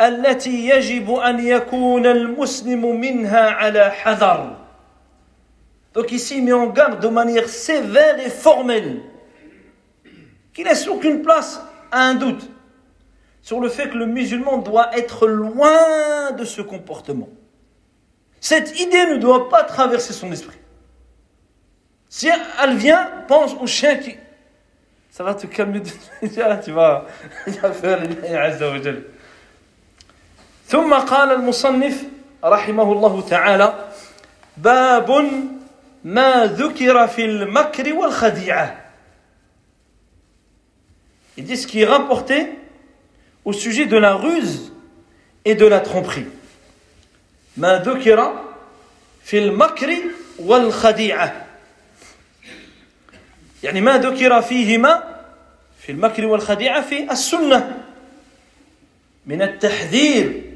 التي 0.00 0.68
يجب 0.68 1.14
أن 1.14 1.46
يكون 1.46 2.06
المسلم 2.06 3.00
منها 3.00 3.50
على 3.50 3.90
حذر 3.90 4.56
Donc 5.94 6.12
ici, 6.12 6.36
il 6.36 6.44
met 6.44 6.52
en 6.52 6.66
garde 6.66 7.00
de 7.00 7.08
manière 7.08 7.48
sévère 7.48 8.20
et 8.20 8.28
formelle, 8.28 9.00
qui 10.52 10.62
laisse 10.62 10.86
aucune 10.88 11.22
place 11.22 11.58
à 11.90 12.02
un 12.02 12.14
doute 12.14 12.50
sur 13.40 13.60
le 13.60 13.70
fait 13.70 13.88
que 13.88 13.96
le 13.96 14.04
musulman 14.04 14.58
doit 14.58 14.94
être 14.94 15.26
loin 15.26 16.32
de 16.32 16.44
ce 16.44 16.60
comportement. 16.60 17.30
Cette 18.42 18.78
idée 18.78 19.06
ne 19.06 19.16
doit 19.16 19.48
pas 19.48 19.62
traverser 19.62 20.12
son 20.12 20.30
esprit. 20.32 20.58
Si 22.10 22.28
elle 22.62 22.76
vient, 22.76 23.10
pense 23.26 23.54
au 23.54 23.66
chien 23.66 23.96
qui... 23.96 24.16
Ça 25.10 25.24
va 25.24 25.34
te 25.34 25.46
calmer, 25.46 25.80
tu 25.82 26.28
vas, 26.28 26.56
tu 26.62 26.72
vas 26.72 27.72
faire 27.72 28.02
عز 28.24 28.62
وجل. 28.62 29.02
ثم 30.71 30.93
قال 30.93 31.31
المصنف 31.31 32.03
رحمه 32.43 32.91
الله 32.91 33.21
تعالى 33.21 33.89
باب 34.57 35.31
ما 36.03 36.45
ذكر 36.45 37.07
في 37.07 37.25
المكر 37.25 37.93
والخديعة. 37.93 38.77
Il 41.37 41.43
dit 41.43 41.57
ce 41.57 41.67
qui 41.67 41.81
est 41.81 41.85
rapporté 41.85 42.47
au 43.43 43.51
sujet 43.51 43.85
de 43.85 43.97
la 43.97 44.13
ruse 44.13 44.71
et 45.43 45.55
de 45.55 45.65
la 45.65 45.81
tromperie. 45.81 46.27
ما 47.57 47.77
ذكر 47.77 48.45
في 49.23 49.37
المكر 49.37 49.97
والخديعة 50.39 51.45
يعني 53.63 53.81
ما 53.81 53.97
ذكر 53.97 54.41
فيهما 54.41 55.03
في 55.79 55.91
المكر 55.91 56.25
والخديعة 56.25 56.81
في 56.81 57.11
السنة 57.11 57.83
من 59.25 59.41
التحذير 59.41 60.50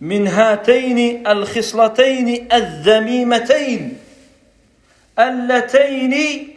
من 0.00 0.28
هاتين 0.28 1.26
الخصلتين 1.26 2.52
الذميمتين 2.52 3.98
اللتين 5.18 6.48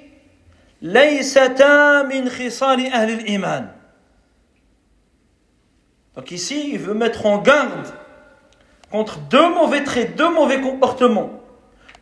ليستا 0.81 2.01
من 2.01 2.29
خصال 2.29 2.93
أهل 2.93 3.09
الإيمان 3.09 3.75
Donc 6.15 6.31
ici, 6.31 6.71
il 6.71 6.79
veut 6.79 6.93
mettre 6.93 7.25
en 7.25 7.39
garde 7.39 7.93
contre 8.89 9.19
deux 9.19 9.49
mauvais 9.49 9.83
traits, 9.83 10.15
deux 10.15 10.29
mauvais 10.29 10.61
comportements. 10.61 11.41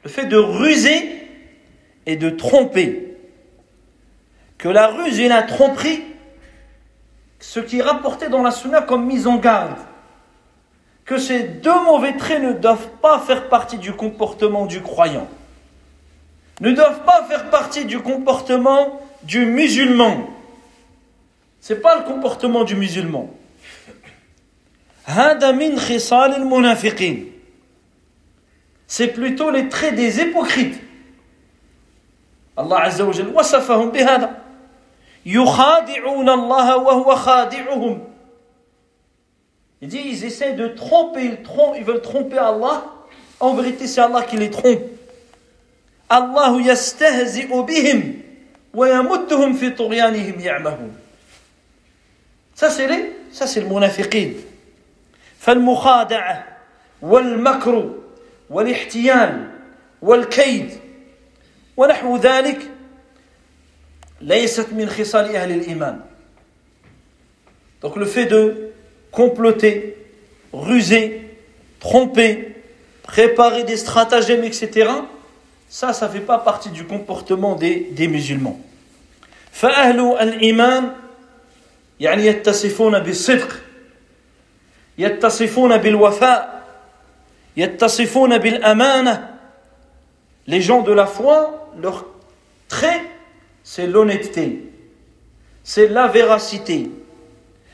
Le 0.04 0.10
fait 0.10 0.26
de 0.26 0.38
ruser 0.38 1.28
et 2.06 2.16
de 2.16 2.30
tromper. 2.30 3.18
Que 4.60 4.70
la 4.70 4.88
ruse 4.88 5.20
et 5.20 5.28
la 5.28 5.42
tromperie, 5.42 6.04
ce 7.40 7.60
qui 7.60 7.80
est 7.80 7.82
rapporté 7.82 8.30
dans 8.30 8.44
la 8.44 8.52
sunna 8.52 8.82
comme 8.82 9.08
mise 9.08 9.26
en 9.26 9.38
garde, 9.38 9.80
que 11.08 11.18
ces 11.18 11.44
deux 11.44 11.84
mauvais 11.84 12.16
traits 12.16 12.42
ne 12.42 12.54
doivent 12.54 12.90
pas 13.02 13.20
faire 13.20 13.50
partie 13.50 13.78
du 13.78 13.94
comportement 13.94 14.66
du 14.66 14.82
croyant, 14.82 15.28
ne 16.62 16.72
doivent 16.72 17.04
pas 17.04 17.24
faire 17.24 17.50
partie 17.50 17.86
du 17.86 18.00
comportement 18.00 19.02
du 19.24 19.46
musulman. 19.46 20.30
C'est 21.60 21.82
pas 21.82 21.98
le 21.98 22.04
comportement 22.04 22.64
du 22.64 22.76
musulman. 22.76 23.30
C'est 28.88 29.08
plutôt 29.08 29.52
les 29.52 29.70
traits 29.70 29.96
des 29.96 30.20
hypocrites. 30.20 30.82
Allah 32.56 32.84
Azza 32.84 33.04
wa 33.04 33.12
Jalla 33.12 33.32
wasafahum 33.32 33.92
bihada. 33.92 34.44
يخادعون 35.26 36.30
الله 36.30 36.78
وهو 36.78 37.16
خادعهم. 37.16 38.07
Il 39.82 39.90
dit, 39.90 40.02
ils 40.06 40.24
essaient 40.24 40.54
de 40.54 40.68
tromper, 40.68 41.26
ils, 41.26 41.44
trompent, 41.44 41.76
ils 41.78 41.84
veulent 41.84 42.02
tromper 42.02 42.38
Allah. 42.38 42.86
En 43.40 43.54
vérité, 43.54 43.88
c'est 43.88 44.02
Allah 44.02 44.24
qui 44.24 44.38
les 44.38 44.50
trompe. 44.50 44.82
Allah 46.10 46.56
yastahzi'u 46.62 47.64
bihim 47.66 48.16
wa 48.74 48.88
yamudduhum 48.88 49.56
fi 49.56 49.74
tughyanihim 49.74 50.40
ya'mahun. 50.40 50.90
Ça, 52.56 52.70
c'est 52.70 52.88
les, 52.88 53.12
ça, 53.32 53.48
c'est 53.48 53.62
le 53.62 53.68
munafiqin. 53.68 54.32
فالمخادعة 55.44 56.58
والمكر 57.02 57.96
والاحتيال 58.50 59.52
والكيد 60.02 60.72
ونحو 61.78 62.18
ذلك 62.18 62.72
ليست 64.22 64.74
من 64.74 64.90
خصال 64.90 65.36
أهل 65.36 65.52
الإيمان 65.52 66.00
Donc 67.82 67.98
le 67.98 68.06
fait 68.06 68.26
de 68.26 68.67
comploter, 69.18 69.98
ruser, 70.52 71.22
tromper, 71.80 72.56
préparer 73.04 73.64
des 73.64 73.78
stratagèmes, 73.78 74.44
etc., 74.44 74.90
ça, 75.70 75.92
ça 75.92 76.08
ne 76.08 76.14
fait 76.14 76.20
pas 76.20 76.38
partie 76.38 76.70
du 76.70 76.86
comportement 76.86 77.56
des, 77.56 77.88
des 77.92 78.08
musulmans. 78.08 78.60
فأهل 79.54 80.18
الإيمان 80.22 80.92
يعني 82.00 82.26
يتصفون 82.28 83.00
بالصدق 83.00 83.60
يتصفون 84.98 85.78
بالوفاء 85.78 86.64
يتصفون 87.58 88.38
بالأمانة 88.38 89.30
Les 90.46 90.60
gens 90.60 90.82
de 90.82 90.92
la 90.92 91.06
foi, 91.06 91.72
leur 91.80 92.06
trait, 92.68 93.02
c'est 93.64 93.88
l'honnêteté, 93.88 94.70
c'est 95.64 95.88
la 95.88 96.08
véracité, 96.08 96.92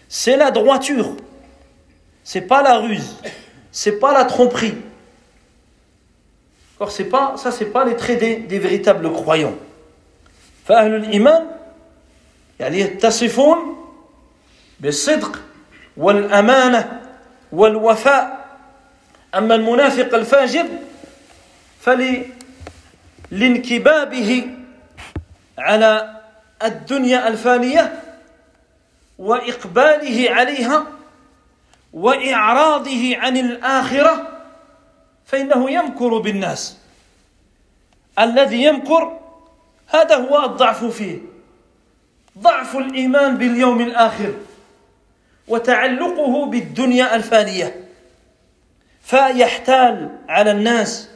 c'est 0.07 0.37
la 0.37 0.51
droiture, 0.51 1.15
c'est 2.23 2.41
pas 2.41 2.61
la 2.61 2.77
ruse, 2.77 3.15
c'est 3.71 3.99
pas 3.99 4.13
la 4.13 4.25
tromperie. 4.25 4.75
Or, 6.79 6.91
c'est 6.91 7.05
pas, 7.05 7.35
ça, 7.37 7.51
c'est 7.51 7.65
pas 7.65 7.83
les 7.85 7.95
traits 7.95 8.19
des, 8.19 8.37
des 8.37 8.59
véritables 8.59 9.11
croyants. 9.11 9.55
فأهل 10.69 10.95
الإيمان 10.95 11.45
يعني 12.59 12.79
يتصفون 12.79 13.57
بالصدق 14.79 15.39
والأمانة 15.97 17.01
والوفاء 17.51 18.45
أما 19.35 19.55
المنافق 19.55 20.15
الفاجر 20.15 20.65
فلانكبابه 23.31 24.47
على 25.57 26.21
الدنيا 26.63 27.27
الفانية 27.27 28.03
وإقباله 29.17 30.31
عليها 30.31 30.85
وإعراضه 31.94 33.16
عن 33.16 33.36
الآخرة 33.36 34.28
فإنه 35.26 35.70
يمكر 35.70 36.18
بالناس. 36.18 36.78
الذي 38.18 38.62
يمكر 38.62 39.18
هذا 39.88 40.16
هو 40.16 40.44
الضعف 40.44 40.84
فيه. 40.84 41.18
ضعف 42.38 42.76
الإيمان 42.76 43.36
باليوم 43.38 43.80
الآخر 43.80 44.34
وتعلقه 45.48 46.46
بالدنيا 46.46 47.16
الفانية. 47.16 47.84
فيحتال 49.02 50.18
على 50.28 50.50
الناس 50.50 51.08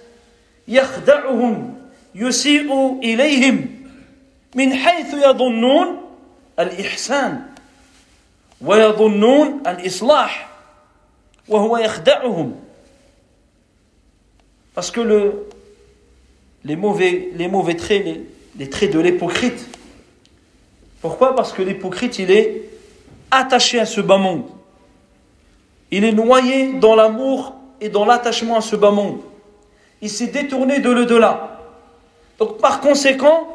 يخدعهم 0.68 1.78
يسيء 2.14 2.98
إليهم 3.02 3.66
من 4.54 4.74
حيث 4.74 5.14
يظنون 5.14 6.00
الإحسان 6.58 7.46
ويظنون 8.60 9.62
يخدعهم 9.66 10.48
Parce 14.74 14.90
que 14.90 15.00
le, 15.00 15.46
les, 16.64 16.76
mauvais, 16.76 17.30
les 17.34 17.48
mauvais 17.48 17.74
traits, 17.74 18.04
les, 18.04 18.20
les 18.58 18.70
traits 18.70 18.92
de 18.92 19.00
l'hypocrite, 19.00 19.68
pourquoi? 21.00 21.34
Parce 21.34 21.52
que 21.52 21.62
l'hypocrite, 21.62 22.18
il 22.18 22.30
est 22.30 22.68
attaché 23.30 23.78
à 23.78 23.86
ce 23.86 24.00
bas 24.00 24.18
monde. 24.18 24.44
Il 25.90 26.04
est 26.04 26.12
noyé 26.12 26.74
dans 26.74 26.94
l'amour 26.94 27.54
et 27.80 27.88
dans 27.88 28.04
l'attachement 28.04 28.56
à 28.56 28.60
ce 28.60 28.76
bas 28.76 28.90
monde. 28.90 29.20
Il 30.02 30.10
s'est 30.10 30.26
détourné 30.26 30.80
de 30.80 30.90
l'au-delà. 30.90 31.60
Donc 32.38 32.58
par 32.58 32.80
conséquent, 32.80 33.48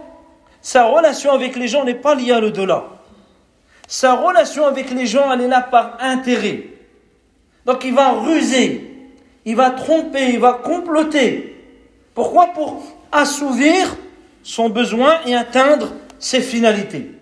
sa 0.62 0.86
relation 0.86 1.32
avec 1.32 1.56
les 1.56 1.68
gens 1.68 1.84
n'est 1.84 1.94
pas 1.94 2.16
liée 2.16 2.32
à 2.32 2.40
l'au-delà. 2.40 2.86
Sa 3.88 4.16
relation 4.16 4.66
avec 4.66 4.92
les 4.92 5.06
gens, 5.06 5.32
elle 5.32 5.42
est 5.42 5.48
là 5.48 5.62
par 5.62 5.98
intérêt. 6.00 6.73
Donc 7.67 7.85
il 7.85 7.95
va 7.95 8.13
ruser, 8.13 9.11
il 9.45 9.57
va 9.57 9.71
tromper, 9.71 10.31
il 10.31 10.39
va 10.39 10.55
comploter. 10.55 11.57
Pourquoi 12.15 12.47
Pour 12.49 12.83
assouvir 13.13 13.97
son 14.43 14.69
besoin 14.69 15.21
et 15.27 15.35
atteindre 15.35 15.93
ses 16.19 16.41
finalités. 16.41 17.13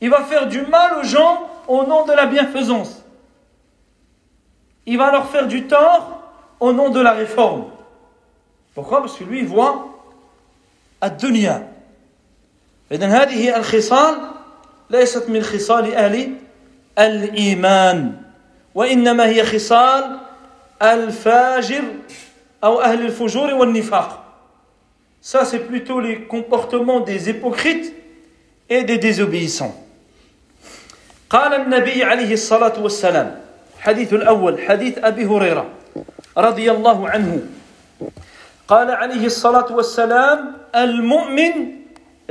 Il 0.00 0.10
va 0.10 0.24
faire 0.24 0.48
du 0.48 0.62
mal 0.62 0.98
aux 0.98 1.04
gens 1.04 1.48
au 1.68 1.84
nom 1.84 2.04
de 2.04 2.12
la 2.12 2.26
bienfaisance. 2.26 3.04
Il 4.86 4.98
va 4.98 5.10
leur 5.10 5.30
faire 5.30 5.46
du 5.46 5.66
tort 5.66 6.22
au 6.60 6.72
nom 6.72 6.90
de 6.90 7.00
la 7.00 7.12
réforme. 7.12 7.66
Pourquoi 8.74 9.00
Parce 9.00 9.16
que 9.16 9.24
lui, 9.24 9.40
il 9.40 9.46
voit 9.46 9.94
الدنيا 11.04 11.72
إذن 12.92 13.10
هذه 13.10 13.56
الخصال 13.56 14.16
ليست 14.90 15.28
من 15.28 15.42
خصال 15.42 15.94
أهل 15.94 16.32
الإيمان 16.98 18.22
وإنما 18.75 19.25
هي 19.25 19.43
خصال 19.43 20.19
الفاجر 20.81 21.83
أو 22.63 22.81
أهل 22.81 23.05
الفجور 23.05 23.53
والنفاق. 23.53 24.25
Ça, 25.21 25.43
c'est 25.43 25.59
plutôt 25.59 25.99
les 25.99 26.21
comportements 26.21 27.01
des 27.01 27.29
hypocrites 27.29 27.93
et 28.69 28.83
des 28.83 28.97
désobéissants. 28.97 29.75
قال 31.29 31.53
النبي 31.53 32.03
عليه 32.03 32.33
الصلاة 32.33 32.81
والسلام 32.81 33.41
حديث 33.79 34.13
الأول 34.13 34.61
حديث 34.61 34.97
أبي 34.97 35.25
هريرة 35.25 35.65
رضي 36.37 36.71
الله 36.71 37.09
عنه. 37.09 37.41
قال 38.67 38.91
عليه 38.91 39.25
الصلاة 39.25 39.71
والسلام 39.75 40.57
المؤمن 40.75 41.53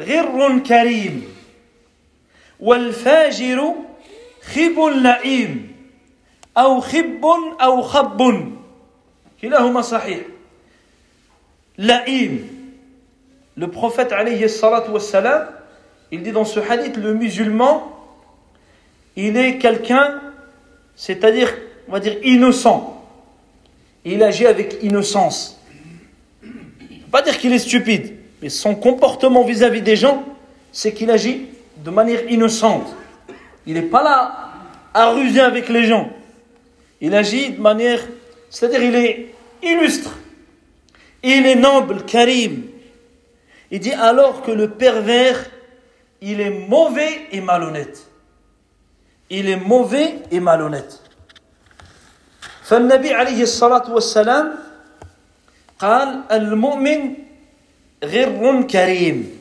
غر 0.00 0.58
كريم 0.58 1.34
والفاجر 2.60 3.74
خب 4.54 4.78
لئيم 4.78 5.77
أو 6.57 6.81
خب 6.81 7.25
أو 7.61 7.81
خب 7.81 8.51
كلاهما 9.41 9.81
صحيح 9.81 10.19
لئيم 11.77 12.63
Le 13.55 13.67
prophète 13.67 14.11
alayhi 14.11 14.49
salatu 14.49 14.89
wassalam, 14.89 15.47
il 16.11 16.23
dit 16.23 16.31
dans 16.31 16.43
ce 16.43 16.59
hadith, 16.59 16.97
le 16.97 17.13
musulman 17.13 17.93
il 19.15 19.37
est 19.37 19.57
quelqu'un, 19.57 20.21
c'est-à-dire, 20.95 21.53
on 21.87 21.91
va 21.91 21.99
dire, 21.99 22.17
innocent. 22.23 23.05
Il 24.05 24.23
agit 24.23 24.47
avec 24.47 24.79
innocence. 24.81 25.59
ne 26.43 27.11
pas 27.11 27.21
dire 27.21 27.37
qu'il 27.37 27.53
est 27.53 27.59
stupide, 27.59 28.15
mais 28.41 28.49
son 28.49 28.75
comportement 28.75 29.43
vis-à-vis 29.43 29.81
des 29.81 29.95
gens, 29.95 30.23
c'est 30.71 30.93
qu'il 30.93 31.11
agit 31.11 31.45
de 31.77 31.89
manière 31.91 32.29
innocente. 32.29 32.95
Il 33.65 33.75
n'est 33.75 33.83
pas 33.83 34.03
là 34.03 34.49
à 34.93 35.11
ruser 35.11 35.39
avec 35.39 35.69
les 35.69 35.85
gens. 35.85 36.09
Il 37.01 37.13
agit 37.15 37.51
de 37.51 37.61
manière, 37.61 38.01
c'est-à-dire 38.49 38.83
il 38.83 38.95
est 38.95 39.35
illustre. 39.61 40.17
Il 41.21 41.45
est 41.45 41.55
noble, 41.55 42.03
karim. 42.05 42.63
Il 43.71 43.79
dit 43.79 43.93
alors 43.93 44.41
que 44.41 44.51
le 44.51 44.69
pervers, 44.69 45.45
il 46.21 46.39
est 46.39 46.49
mauvais 46.49 47.27
et 47.31 47.41
malhonnête. 47.41 48.07
Il 49.29 49.49
est 49.49 49.57
mauvais 49.57 50.19
et 50.31 50.39
malhonnête. 50.39 50.99
فالنبي 52.63 53.13
عليه 53.13 53.43
الصلاة 53.43 53.91
والسلام 53.91 54.55
قال 55.79 56.23
المؤمن 56.31 57.13
غر 58.03 58.61
كريم 58.61 59.39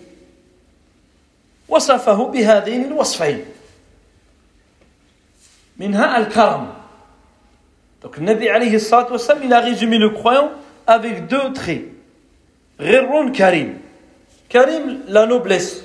وصفه 1.69 2.27
بهذين 2.27 2.85
الوصفين 2.85 3.45
منها 5.79 6.19
الكرم 6.19 6.76
Donc 8.07 8.17
le 8.17 8.25
Nabi 8.25 8.49
alayhi 8.49 8.81
salatu 8.81 9.13
wassalam, 9.13 9.43
il 9.45 9.53
a 9.53 9.61
résumé 9.61 9.99
le 9.99 10.11
croyant 10.11 10.51
avec 10.87 11.27
deux 11.27 11.53
traits. 11.53 11.85
غر 12.81 13.29
كريم 13.33 13.81
كريم 14.53 15.05
la 15.09 15.27
noblesse 15.27 15.83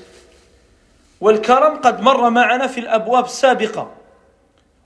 والكرم 1.21 1.75
قد 1.75 2.01
مر 2.01 2.29
معنا 2.29 2.67
في 2.67 2.79
الأبواب 2.79 3.25
السابقة 3.25 3.91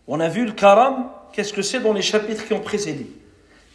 On 0.08 0.20
a 0.20 0.28
vu 0.28 0.46
le 0.46 0.52
karam, 0.52 1.10
qu'est-ce 1.32 1.54
que 1.54 1.62
c'est 1.62 1.80
dans 1.80 1.94
les 1.94 2.02
chapitres 2.02 2.46
qui 2.46 2.54
ont 2.54 2.60
précédé. 2.60 3.06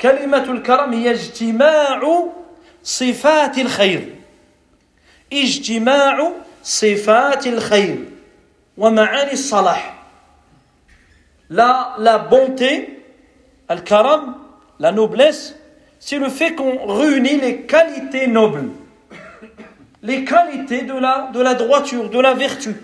كلمة 0.01 0.53
الكرم 0.53 0.93
هي 0.93 1.11
اجتماع 1.11 2.29
صفات 2.83 3.59
الخير 3.59 4.15
اجتماع 5.33 6.33
صفات 6.63 7.47
الخير 7.47 8.05
ومعاني 8.77 9.33
الصلاح 9.33 9.97
la, 11.51 11.95
la 11.99 12.19
bonté, 12.19 13.00
al-karam, 13.71 14.37
la 14.79 14.93
noblesse, 14.93 15.57
c'est 15.99 16.19
le 16.19 16.29
fait 16.29 16.55
qu'on 16.55 16.87
réunit 16.87 17.41
les 17.41 17.63
qualités 17.63 18.27
nobles, 18.27 18.69
les 20.03 20.25
qualités 20.25 20.83
de 20.83 20.95
la, 20.95 21.31
de 21.33 21.41
la 21.41 21.55
droiture, 21.55 22.11
de 22.11 22.21
la 22.21 22.35
vertu. 22.35 22.77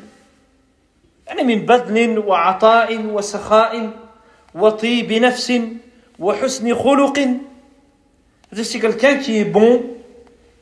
يعني 1.26 1.42
من 1.44 1.66
بذل 1.66 2.18
وعطاء 2.18 3.06
وسخاء 3.06 3.90
وطيب 4.54 5.12
نفس 5.12 5.52
وحسن 6.18 6.74
خلق 6.74 7.18
c'est 8.52 8.80
quelqu'un 8.80 9.16
qui 9.16 9.38
est 9.38 9.44
bon 9.44 9.82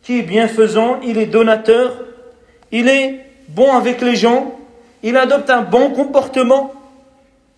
qui 0.03 0.19
est 0.19 0.23
bienfaisant 0.23 1.01
il 1.03 1.19
est 1.19 1.27
donateur 1.27 1.97
il 2.71 2.89
est 2.89 3.27
bon 3.49 3.73
avec 3.73 4.01
les 4.01 4.15
gens 4.15 4.55
il 5.03 5.17
adopte 5.17 5.51
un 5.51 5.63
bon 5.63 5.91
comportement 5.91 6.73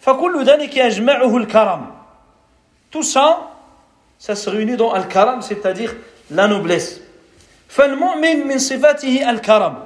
فكل 0.00 0.44
ذلك 0.44 0.76
يجمعه 0.76 1.36
الكرم 1.36 1.95
tout 2.90 3.02
ça 3.02 3.50
ça 4.18 4.34
se 4.34 4.48
réunit 4.50 4.76
dans 4.76 4.92
al-karam 4.92 5.42
c'est-à-dire 5.42 5.94
la 6.30 6.48
noblesse 6.48 7.00
فالمؤمن 7.68 8.46
من 8.46 8.58
صفاته 8.58 9.30
الكرم 9.30 9.76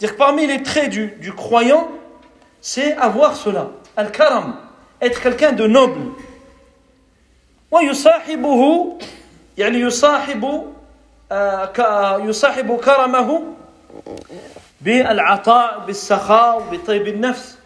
dire 0.00 0.16
parmi 0.16 0.46
les 0.46 0.62
traits 0.62 0.90
du, 0.90 1.08
du 1.20 1.32
croyant 1.32 1.88
c'est 2.60 2.96
avoir 2.96 3.36
cela. 3.36 3.68
Al-karam, 3.96 4.56
être 5.00 5.20
quelqu'un 5.20 5.52
de 5.52 5.66
noble. 5.66 6.12
ويصاحبه 7.70 8.96
يعني 9.58 9.80
يصاحب 9.80 10.72
يصاحب 12.20 12.76
كرمه 12.76 13.42
بالعطاء 14.80 15.78
بالسخاء 15.86 16.60
بطيب 16.72 17.08
النفس 17.08 17.58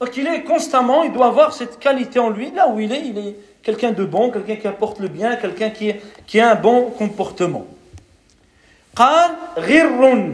donc 0.00 0.16
il 0.16 0.26
est 0.26 0.42
constamment 0.42 1.02
il 1.02 1.12
doit 1.12 1.26
avoir 1.26 1.52
cette 1.52 1.78
qualité 1.78 2.18
en 2.18 2.30
lui 2.30 2.50
là 2.50 2.68
où 2.68 2.80
il 2.80 2.92
est 2.92 3.06
il 3.06 3.18
est 3.18 3.36
quelqu'un 3.62 3.92
de 3.92 4.04
bon 4.04 4.30
quelqu'un 4.30 4.56
qui 4.56 4.66
apporte 4.66 4.98
le 5.00 5.08
bien 5.08 5.36
quelqu'un 5.36 5.70
qui, 5.70 5.92
qui 6.26 6.40
a 6.40 6.52
un 6.52 6.54
bon 6.54 6.90
comportement 6.90 7.66
قال 8.96 9.30
غر 9.58 10.32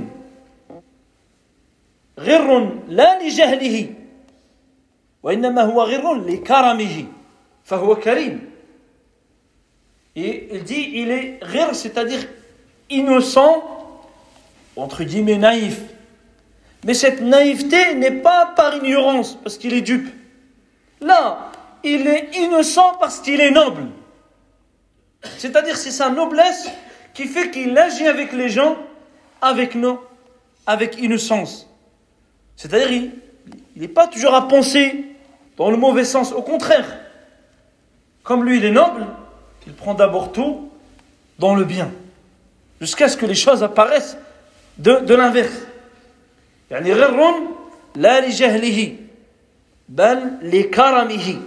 غر 2.18 2.49
لا 2.88 3.22
لجهله 3.22 3.94
وإنما 5.22 5.62
هو 5.62 5.82
غر 5.82 6.14
لكرمه 6.14 7.05
فهو 7.64 7.97
كريم 7.97 8.57
Et 10.18 10.49
il 10.51 10.64
dit, 10.64 10.92
il 10.94 11.11
est 11.11 11.38
rire, 11.42 11.74
c'est-à-dire 11.74 12.26
innocent, 12.88 13.62
entre 14.74 15.05
guillemets 15.05 15.36
naïf. 15.36 15.82
mais 16.86 16.93
cette 16.93 17.21
naïveté 17.21 17.95
n'est 17.95 18.11
pas 18.11 18.53
par 18.55 18.75
ignorance, 18.75 19.38
parce 19.43 19.57
qu'il 19.57 19.73
est 19.73 19.82
dupe. 19.82 20.09
Là, 20.99 21.51
il 21.84 22.07
est 22.07 22.36
innocent 22.38 22.95
parce 22.99 23.19
qu'il 23.19 23.39
est 23.39 23.51
noble. 23.51 23.88
C'est-à-dire, 25.38 25.77
c'est 25.77 25.91
sa 25.91 26.09
noblesse 26.09 26.69
qui 27.13 27.25
fait 27.25 27.51
qu'il 27.51 27.77
agit 27.77 28.07
avec 28.07 28.34
les 28.34 28.49
gens 28.49 28.77
avec, 29.41 29.75
nous, 29.75 29.99
avec 30.65 30.97
innocence. 30.99 31.67
C'est-à-dire, 32.55 32.91
il 32.91 33.11
n'est 33.75 33.88
pas 33.88 34.07
toujours 34.07 34.34
à 34.34 34.47
penser 34.47 35.05
dans 35.57 35.69
le 35.71 35.77
mauvais 35.77 36.05
sens. 36.05 36.32
Au 36.32 36.41
contraire, 36.41 36.99
comme 38.23 38.45
lui, 38.45 38.57
il 38.57 38.65
est 38.65 38.71
noble, 38.71 39.07
il 39.67 39.73
prend 39.73 39.93
d'abord 39.93 40.32
tout 40.32 40.69
dans 41.39 41.55
le 41.55 41.63
bien. 41.63 41.91
Jusqu'à 42.79 43.09
ce 43.09 43.17
que 43.17 43.25
les 43.25 43.36
choses 43.36 43.63
apparaissent 43.63 44.17
de, 44.77 44.99
de 44.99 45.15
l'inverse. 45.15 45.53
يعني 46.72 46.93
غر 46.93 47.34
لا 47.95 48.28
لجهله 48.28 48.95
بل 49.89 50.38
لكرمه 50.41 51.41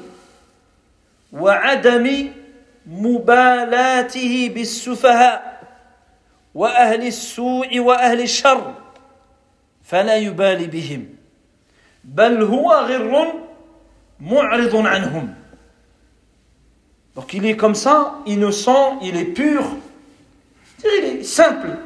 وعدم 1.33 2.31
مبالاته 2.87 4.51
بالسفهاء 4.55 5.65
وأهل 6.55 7.07
السوء 7.07 7.79
وأهل 7.79 8.21
الشر 8.21 8.75
فلا 9.85 10.17
يبالي 10.17 10.67
بهم. 10.67 11.09
بل 12.05 12.43
هو 12.43 12.73
غر 12.73 13.33
معرض 14.21 14.77
عنهم. 14.77 15.35
Donc 17.17 17.33
il 17.33 17.47
est 17.47 17.57
comme 17.57 17.75
ça 17.75 18.21
innocent 18.27 18.99
il 19.01 19.17
est 19.17 19.33
pur. 19.33 19.65
Il 20.85 21.05
est 21.05 21.23
simple. 21.25 21.79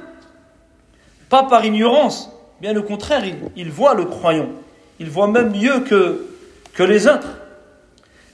Pas 1.29 1.45
par 1.45 1.65
ignorance. 1.65 2.31
bien 2.62 2.76
au 2.78 2.84
contraire 2.84 3.26
il, 3.26 3.36
il 3.56 3.72
voit 3.72 3.94
le 3.94 4.06
croyant 4.06 4.50
il 5.00 5.10
voit 5.10 5.28
même 5.28 5.52
mieux 5.52 5.80
que, 5.82 6.28
que 6.74 6.84
les 6.84 7.08
autres 7.08 7.40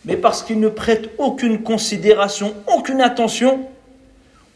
mais 0.05 0.17
parce 0.17 0.43
qu'il 0.43 0.59
ne 0.59 0.69
prête 0.69 1.09
aucune 1.17 1.61
considération 1.63 2.53
aucune 2.67 3.01
attention 3.01 3.67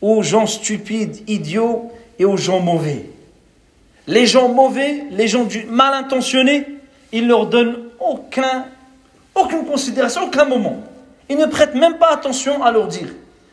aux 0.02 0.22
gens 0.22 0.48
stupides 0.48 1.24
idiots 1.28 1.92
et 2.20 2.26
aux 2.26 2.38
gens 2.38 2.60
mauvais 2.60 3.06
les 4.08 4.26
gens 4.26 4.50
mauvais, 4.50 5.06
les 5.12 5.28
gens 5.28 5.46
du 5.46 5.64
mal 5.66 5.94
intentionnés, 5.94 6.66
il 7.12 7.28
leur 7.28 7.48
donne 7.48 7.90
aucun, 8.00 8.66
aucune 9.34 9.66
considération, 9.66 10.24
aucun 10.26 10.46
moment. 10.46 10.84
Ils 11.30 11.38
ne 11.38 11.46
prêtent 11.46 11.76
même 11.76 11.98
pas 11.98 12.12
attention 12.12 12.64
à 12.64 12.72
leur 12.72 12.88
dire. 12.88 13.08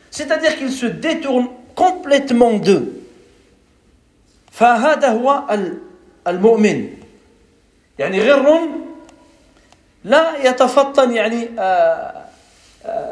C'est-à-dire 0.09 0.57
qu'ils 0.57 0.71
se 0.71 0.85
détournent 0.85 1.49
complètement 1.75 2.53
d'eux. 2.53 2.97
فهذا 4.51 5.09
هو 5.09 5.43
المؤمن. 6.26 6.88
يعني 7.98 8.30
غر 8.30 8.60
لا 10.04 10.36
يتفطن 10.48 11.12
يعني 11.12 11.48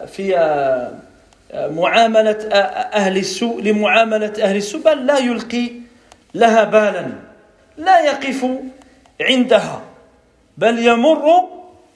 في 0.07 0.35
معاملة 1.55 2.39
أهل 2.93 3.17
السوء 3.17 3.63
لمعاملة 3.63 4.33
أهل 4.43 4.57
السوء 4.57 4.83
بل 4.83 5.07
لا 5.07 5.19
يلقي 5.19 5.71
لها 6.35 6.65
بالا 6.65 7.07
لا 7.77 8.01
يقف 8.01 8.47
عندها 9.21 9.83
بل 10.59 10.79
يمر 10.79 11.25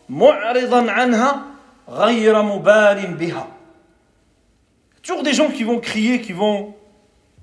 معرضا 0.08 0.90
عنها 0.90 1.42
غير 1.88 2.42
مبال 2.42 3.06
بها. 3.14 3.46
Toujours 5.02 5.22
des 5.22 5.32
gens 5.32 5.50
qui 5.50 5.64
vont 5.64 5.80
crier 5.80 6.20
qui 6.20 6.32
vont 6.32 6.74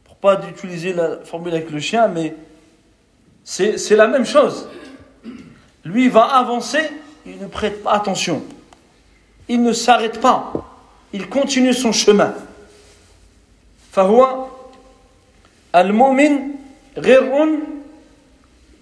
pour 0.04 0.16
pas 0.18 0.40
utiliser 0.50 0.94
la 0.94 1.20
formule 1.24 1.54
avec 1.54 1.72
le 1.72 1.80
chien 1.80 2.08
mais 2.08 2.34
c'est 3.45 3.97
la 3.97 4.07
même 4.07 4.27
chose 4.27 4.69
lui 5.85 6.09
va 6.09 6.25
avancer 6.25 6.91
il 7.27 7.39
ne 7.39 7.47
prête 7.47 7.83
pas 7.83 7.93
attention 7.93 8.43
il 9.49 9.63
ne 9.63 9.73
s'arrête 9.73 10.21
pas 10.21 10.53
il 11.13 11.29
continue 11.29 11.75
son 11.75 11.93
chemin 11.93 12.35
فهو 13.93 14.47
المؤمن 15.75 16.39
غر 16.99 17.49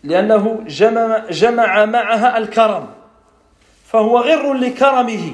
لأنه 0.05 0.65
جمع, 0.67 1.27
جمع 1.31 1.85
معها 1.85 2.39
الكرم 2.39 2.89
فهو 3.87 4.19
غر 4.19 4.53
لكرمه 4.53 5.33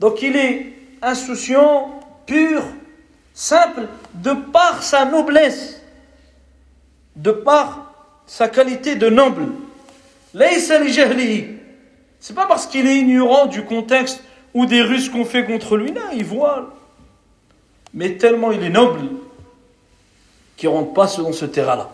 donc 0.00 0.22
il 0.22 0.36
est 0.36 0.72
insouciant 1.02 2.00
pur 2.26 2.62
simple 3.34 3.86
de 4.14 4.32
par 4.32 4.82
sa 4.82 5.04
noblesse, 5.04 5.82
de 7.16 7.30
par 7.32 7.83
sa 8.26 8.48
qualité 8.48 8.94
de 8.94 9.08
noble. 9.08 9.46
C'est 12.20 12.34
pas 12.34 12.46
parce 12.46 12.66
qu'il 12.66 12.86
est 12.86 12.96
ignorant 12.96 13.46
du 13.46 13.64
contexte 13.64 14.22
ou 14.54 14.66
des 14.66 14.82
russes 14.82 15.08
qu'on 15.08 15.24
fait 15.24 15.44
contre 15.44 15.76
lui, 15.76 15.92
non, 15.92 16.00
il 16.14 16.24
voit. 16.24 16.74
Mais 17.94 18.16
tellement 18.16 18.52
il 18.52 18.62
est 18.62 18.70
noble 18.70 19.00
qu'il 20.56 20.68
ne 20.68 20.74
rentre 20.74 20.92
pas 20.92 21.06
dans 21.18 21.32
ce 21.32 21.46
terrain-là. 21.46 21.90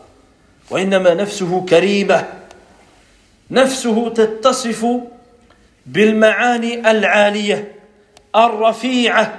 وإنما 0.70 1.14
نفسه 1.14 1.64
كريمة 1.68 2.26
نفسه 3.50 4.08
تتصف 4.08 4.86
بالمعاني 5.86 6.90
العالية 6.90 7.72
الرفيعة 8.36 9.32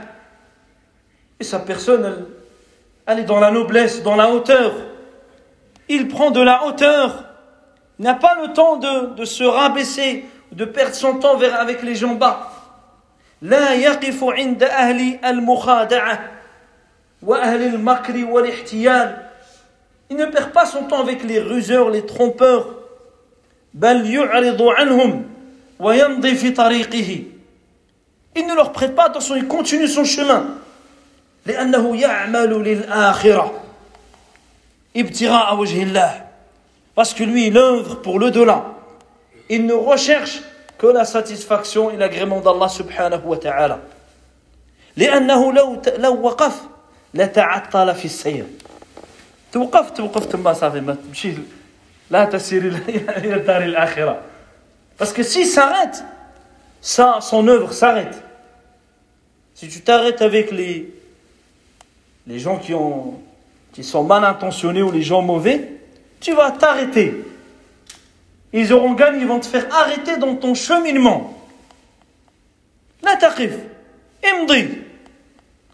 et 1.39 1.43
sa 1.43 1.59
personne 1.59 2.05
elle, 2.05 2.25
elle 3.05 3.19
est 3.19 3.27
dans 3.27 3.39
la 3.39 3.51
noblesse 3.51 4.01
dans 4.01 4.15
la 4.15 4.31
hauteur 4.31 4.73
il 5.91 6.07
prend 6.07 6.31
de 6.31 6.41
la 6.41 6.65
hauteur 6.65 7.23
il 7.99 8.05
n'a 8.05 8.13
pas 8.13 8.37
le 8.41 8.53
temps 8.53 8.77
de, 8.77 9.15
de 9.15 9.25
se 9.25 9.43
rabaisser 9.43 10.25
de 10.51 10.65
perdre 10.65 10.95
son 10.95 11.15
temps 11.15 11.37
vers, 11.37 11.59
avec 11.59 11.83
les 11.83 11.95
gens 11.95 12.15
bas 12.15 12.51
لا 13.41 13.73
يقف 13.73 14.23
عند 14.23 14.63
أهل 14.63 15.19
المخادعة 15.25 16.31
وأهل 17.21 17.61
المكر 17.61 18.25
والاحتيال 18.25 19.23
Il 20.09 20.15
ne 20.15 20.25
perd 20.25 20.51
pas 20.51 20.65
son 20.65 20.83
temps 20.83 21.01
avec 21.01 21.23
les 21.23 21.39
ruseurs, 21.39 21.89
les 21.89 22.05
trompeurs. 22.05 22.65
بل 23.73 24.05
يعرض 24.13 24.61
عنهم 24.61 25.25
ويمضي 25.79 26.35
في 26.35 26.51
طريقه. 26.51 27.23
Il 28.35 28.47
ne 28.47 28.55
leur 28.55 28.71
prête 28.71 28.95
pas 28.95 29.05
attention, 29.05 29.35
il 29.35 29.47
continue 29.47 29.87
son 29.87 30.05
chemin. 30.05 30.45
لأنه 31.45 32.01
يعمل 32.01 32.49
للآخرة 32.63 33.61
ابتغاء 34.95 35.55
وجه 35.55 35.83
الله. 35.83 36.23
Parce 36.95 37.13
que 37.13 37.23
lui, 37.23 37.47
il 37.47 37.57
œuvre 37.57 38.01
pour 38.01 38.19
le 38.19 38.31
delà. 38.31 38.65
Il 39.49 39.65
ne 39.65 39.73
recherche 39.73 40.41
que 40.77 40.87
la 40.87 41.05
satisfaction 41.05 41.91
et 41.91 41.97
l'agrément 41.97 42.39
d'Allah 42.41 42.69
subhanahu 42.69 43.21
wa 43.25 43.37
ta'ala. 43.37 43.79
لأنه 44.97 45.53
لو 45.53 45.81
لو 45.97 46.21
وقف 46.21 46.61
لتعطل 47.13 47.95
في 47.95 48.05
السير. 48.05 48.45
توقف 49.51 49.91
توقف 49.91 50.25
تما 50.25 50.53
صافي 50.53 50.81
ما 50.81 50.95
تمشي 50.95 51.33
لا 52.09 52.25
تسير 52.25 52.67
الى 53.17 53.35
الدار 53.35 53.63
الاخره 53.63 54.21
parce 54.97 55.13
que 55.13 55.23
s'il 55.23 55.45
s'arrête 55.45 56.03
ça 56.81 57.19
son 57.21 57.47
œuvre 57.47 57.71
s'arrête 57.73 58.23
si 59.55 59.67
tu 59.67 59.81
t'arrêtes 59.81 60.21
avec 60.21 60.51
les 60.51 60.93
les 62.27 62.39
gens 62.39 62.57
qui 62.57 62.73
ont 62.73 63.19
qui 63.73 63.83
sont 63.83 64.03
mal 64.03 64.23
intentionnés 64.23 64.81
ou 64.81 64.91
les 64.91 65.01
gens 65.01 65.21
mauvais 65.21 65.79
tu 66.19 66.33
vas 66.33 66.51
t'arrêter 66.51 67.23
ils 68.53 68.73
auront 68.73 68.93
gagné 68.93 69.19
ils 69.19 69.27
vont 69.27 69.39
te 69.39 69.45
faire 69.45 69.67
arrêter 69.73 70.17
dans 70.17 70.35
ton 70.35 70.53
cheminement 70.53 71.33
لا 73.03 73.13
تقف 73.13 73.59
امضي 74.25 74.69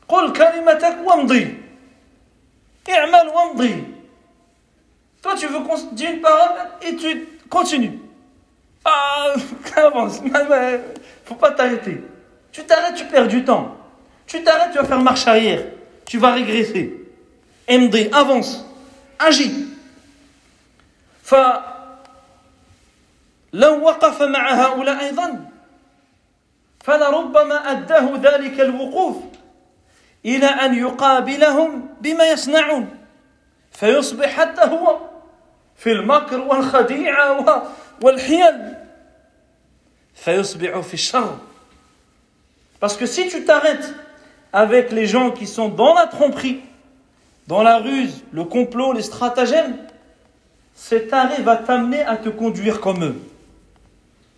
قل 0.07 0.33
كلمتك 0.33 0.97
وامضي 1.05 1.63
Toi, 5.21 5.35
tu 5.37 5.47
veux 5.47 5.59
dire 5.93 6.11
une 6.11 6.19
parole 6.19 6.51
et 6.81 6.95
tu 6.97 7.27
continues. 7.49 7.97
Ah, 8.83 9.33
avance. 9.77 10.21
Faut 11.23 11.35
pas 11.35 11.51
t'arrêter. 11.51 12.03
Tu 12.51 12.63
t'arrêtes, 12.65 12.95
tu 12.95 13.05
perds 13.05 13.29
du 13.29 13.45
temps. 13.45 13.77
Tu 14.27 14.43
t'arrêtes, 14.43 14.73
tu 14.73 14.79
vas 14.79 14.83
faire 14.83 14.99
marche 14.99 15.25
arrière. 15.25 15.63
Tu 16.05 16.17
vas 16.17 16.33
régresser. 16.33 16.96
MD, 17.68 18.10
avance. 18.12 18.64
Agis. 19.18 19.68
لو 23.52 23.84
وقف 23.84 24.22
مع 24.22 24.52
هؤلاء 24.52 25.00
أيضا 25.00 25.50
فلربما 26.84 27.70
أداه 27.70 28.10
ذلك 28.16 28.60
الوقوف 28.60 29.16
إلى 30.24 30.46
أن 30.46 30.74
يقابلهم 30.74 31.88
بما 32.00 32.24
يصنعون 32.24 32.98
فيصبح 33.72 34.28
حتى 34.28 34.60
هو 34.60 34.98
في 35.76 35.92
المكر 35.92 36.40
والخديعة 36.40 37.62
والحيل 38.02 38.74
فيصبح 40.14 40.80
في 40.80 40.94
الشر 40.94 41.38
Parce 42.80 42.96
que 42.96 43.06
si 43.06 43.28
tu 43.28 43.44
t'arrêtes 43.44 43.92
avec 44.52 44.92
les 44.92 45.06
gens 45.06 45.32
qui 45.32 45.48
sont 45.48 45.68
dans 45.68 45.94
la 45.94 46.06
tromperie, 46.06 46.60
dans 47.48 47.62
la 47.62 47.78
ruse, 47.78 48.22
le 48.30 48.44
complot, 48.44 48.92
les 48.92 49.02
stratagèmes, 49.02 49.78
cet 50.74 51.12
arrêt 51.14 51.40
va 51.40 51.56
t'amener 51.56 52.02
à 52.02 52.18
te 52.18 52.28
conduire 52.28 52.78
comme 52.78 53.02
eux. 53.02 53.16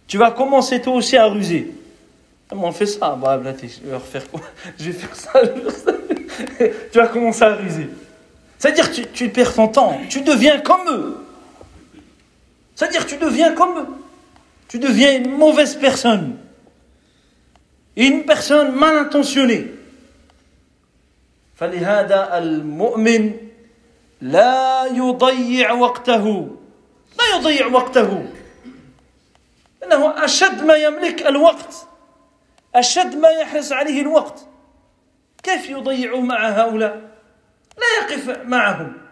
Tu 0.07 0.17
vas 0.17 0.31
commencer 0.31 0.81
toi 0.81 0.95
aussi 0.95 1.17
à 1.17 1.27
ruser. 1.27 1.75
on 2.53 2.71
fait 2.71 2.87
ça 2.87 3.19
bah, 3.21 3.41
Je 3.45 3.89
vais 3.89 3.97
refaire 3.97 4.31
quoi 4.31 4.41
Je 4.79 4.85
vais 4.85 4.93
faire 4.93 5.15
ça. 5.15 5.33
tu 6.93 6.99
vas 6.99 7.09
commencer 7.09 7.43
à 7.43 7.55
ruser. 7.57 7.89
C'est-à-dire 8.59 8.89
que 8.91 8.95
tu, 8.95 9.07
tu, 9.09 9.29
perds 9.29 9.55
ton 9.55 9.67
temps. 9.67 10.01
Tu 10.09 10.21
deviens 10.21 10.61
comme 10.61 10.89
eux. 10.89 11.17
C'est-à-dire 12.77 13.07
tu 13.07 13.17
deviens 13.17 13.53
comme 13.55 13.79
eux. 13.79 13.87
Tu 14.69 14.79
deviens 14.79 15.17
une 15.17 15.37
mauvaise 15.37 15.75
personne. 15.75 16.37
Une 17.97 18.23
personne 18.23 18.73
mal 18.73 18.97
intentionnée. 18.97 19.80
فلهذا 21.60 22.38
المؤمن 22.38 23.34
لا 24.22 24.86
يضيع 24.86 25.72
وقته 25.72 26.56
لا 27.20 27.38
يضيع 27.38 27.68
وقته 27.68 28.30
إنه 29.84 30.24
أشد 30.26 30.64
ما 30.64 30.76
يملك 30.76 31.28
الوقت 31.28 31.88
أشد 32.76 33.16
ما 33.16 33.30
يحرص 33.30 33.72
عليه 33.72 34.02
الوقت 34.02 34.40
كيف 35.44 35.70
يضيع 35.70 36.20
مع 36.20 36.50
هؤلاء 36.50 37.02
لا 37.78 37.86
يقف 38.02 38.46
معهم 38.46 39.06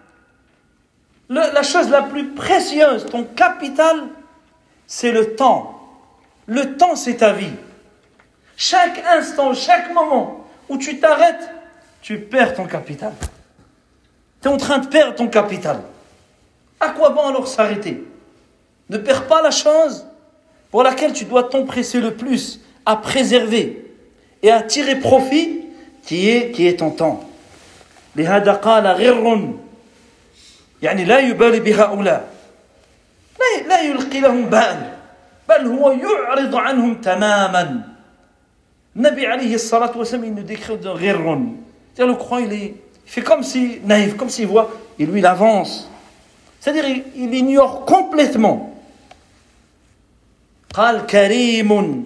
la 1.30 1.64
chose 1.64 1.90
la 1.90 2.04
plus 2.04 2.30
précieuse, 2.30 3.06
ton 3.06 3.24
capital, 3.24 4.04
c'est 4.88 5.12
le 5.12 5.36
temps. 5.36 5.80
Le 6.46 6.78
temps, 6.78 6.96
c'est 6.96 7.18
ta 7.18 7.34
vie. 7.34 7.54
Chaque 8.58 9.04
instant, 9.10 9.54
chaque 9.54 9.92
moment 9.94 10.46
où 10.70 10.78
tu 10.78 11.00
t'arrêtes, 11.00 11.50
tu 12.02 12.20
perds 12.20 12.54
ton 12.54 12.66
capital. 12.66 13.14
Tu 14.42 14.50
es 14.50 14.52
en 14.52 14.58
train 14.58 14.80
de 14.80 14.88
perdre 14.88 15.16
ton 15.16 15.28
capital. 15.28 15.82
À 16.80 16.90
quoi 16.90 17.10
bon 17.12 17.28
alors 17.28 17.48
s'arrêter 17.48 18.04
Ne 18.90 18.98
perds 18.98 19.28
pas 19.28 19.42
la 19.42 19.52
chose 19.52 20.06
pour 20.70 20.84
laquelle 20.84 21.14
tu 21.14 21.26
dois 21.26 21.44
t'empresser 21.44 22.02
le 22.02 22.14
plus 22.14 22.60
à 22.86 22.98
préserver 22.98 23.86
et 24.42 24.52
à 24.52 24.62
tirer 24.62 24.98
profit 25.00 25.62
qui 26.04 26.30
est, 26.30 26.52
qui 26.52 26.68
est 26.68 26.80
ton 26.80 26.92
temps. 26.92 27.30
لهذا 28.16 28.54
قال 28.54 28.88
غر 28.88 29.54
يعني 30.82 31.06
لا 31.06 31.20
يبالي 31.20 31.60
بهؤلاء 31.60 32.30
لا 33.40 33.68
لا 33.68 33.82
يلقي 33.82 34.20
لهم 34.20 34.46
بال 34.46 34.94
بل 35.50 35.68
هو 35.68 35.92
يعرض 35.92 36.56
عنهم 36.56 37.02
تماما 37.02 37.82
النبي 38.96 39.28
عليه 39.28 39.56
الصلاة 39.56 39.98
والسلام 39.98 40.24
il 40.24 40.34
nous 40.34 40.44
décrit 40.44 40.78
de 40.78 40.88
غر 40.88 41.54
c'est-à-dire 41.98 42.14
le 42.16 42.20
croyant 42.20 42.48
il, 42.48 42.54
est, 42.54 42.76
il 43.06 43.12
fait 43.12 43.22
comme 43.22 43.44
si 43.44 43.80
naïf 43.84 44.16
comme 44.16 44.30
s'il 44.30 44.48
voit 44.48 44.72
et 45.00 45.06
lui 45.06 45.20
il 45.20 45.26
avance 45.26 45.90
c'est-à-dire 46.60 46.86
il, 46.88 47.04
il 47.16 47.34
ignore 47.34 47.86
complètement 47.86 48.70
قال 50.74 51.06
كريم 51.06 52.04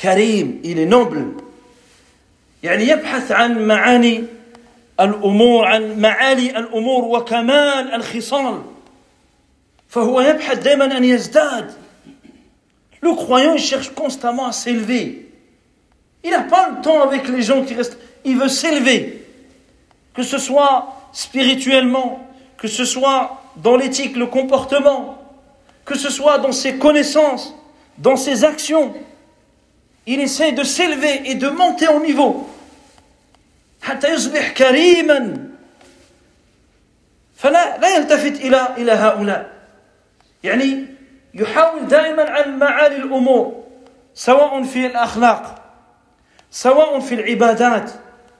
كريم 0.00 0.60
il 0.64 0.78
est 0.78 0.86
noble 0.86 1.42
يعني 2.62 2.88
يبحث 2.88 3.32
عن 3.32 3.66
معاني 3.66 4.24
الامور 5.00 5.64
عن 5.64 6.00
معالي 6.00 6.50
الامور 6.58 7.04
وكمال 7.04 7.94
الخصال 7.94 8.62
فهو 9.88 10.20
يبحث 10.20 10.58
دائما 10.58 10.96
ان 10.96 11.04
يزداد 11.04 11.72
Le 13.02 13.14
croyant, 13.14 13.54
il 13.54 13.60
cherche 13.60 13.90
constamment 13.94 14.46
à 14.46 14.52
s'élever. 14.52 15.26
Il 16.22 16.30
n'a 16.30 16.42
pas 16.42 16.68
le 16.70 16.82
temps 16.82 17.00
avec 17.02 17.28
les 17.28 17.42
gens 17.42 17.64
qui 17.64 17.74
restent. 17.74 17.98
Il 18.24 18.38
veut 18.38 18.48
s'élever. 18.48 19.26
Que 20.14 20.22
ce 20.22 20.38
soit 20.38 20.94
spirituellement, 21.12 22.28
que 22.56 22.68
ce 22.68 22.84
soit 22.84 23.40
dans 23.56 23.76
l'éthique, 23.76 24.16
le 24.16 24.26
comportement, 24.26 25.18
que 25.84 25.96
ce 25.96 26.10
soit 26.10 26.38
dans 26.38 26.52
ses 26.52 26.76
connaissances, 26.76 27.54
dans 27.98 28.16
ses 28.16 28.44
actions. 28.44 28.94
Il 30.06 30.20
essaie 30.20 30.52
de 30.52 30.62
s'élever 30.64 31.30
et 31.30 31.34
de 31.34 31.48
monter 31.48 31.88
en 31.88 32.00
niveau. 32.00 32.46
حتى 33.82 34.12
يصبح 34.12 34.52
كريما 34.52 35.48
فلا 37.36 37.78
لا 37.78 37.96
يلتفت 37.96 38.44
الى 38.44 38.68
الى 38.76 38.92
هؤلاء 38.92 39.50
يعني 40.44 40.86
يحاول 41.34 41.88
دائما 41.88 42.30
عن 42.30 42.58
معالي 42.58 42.96
الامور 42.96 43.64
سواء 44.14 44.62
في 44.62 44.86
الاخلاق 44.86 45.62
سواء 46.50 47.00
في 47.00 47.14
العبادات 47.14 47.90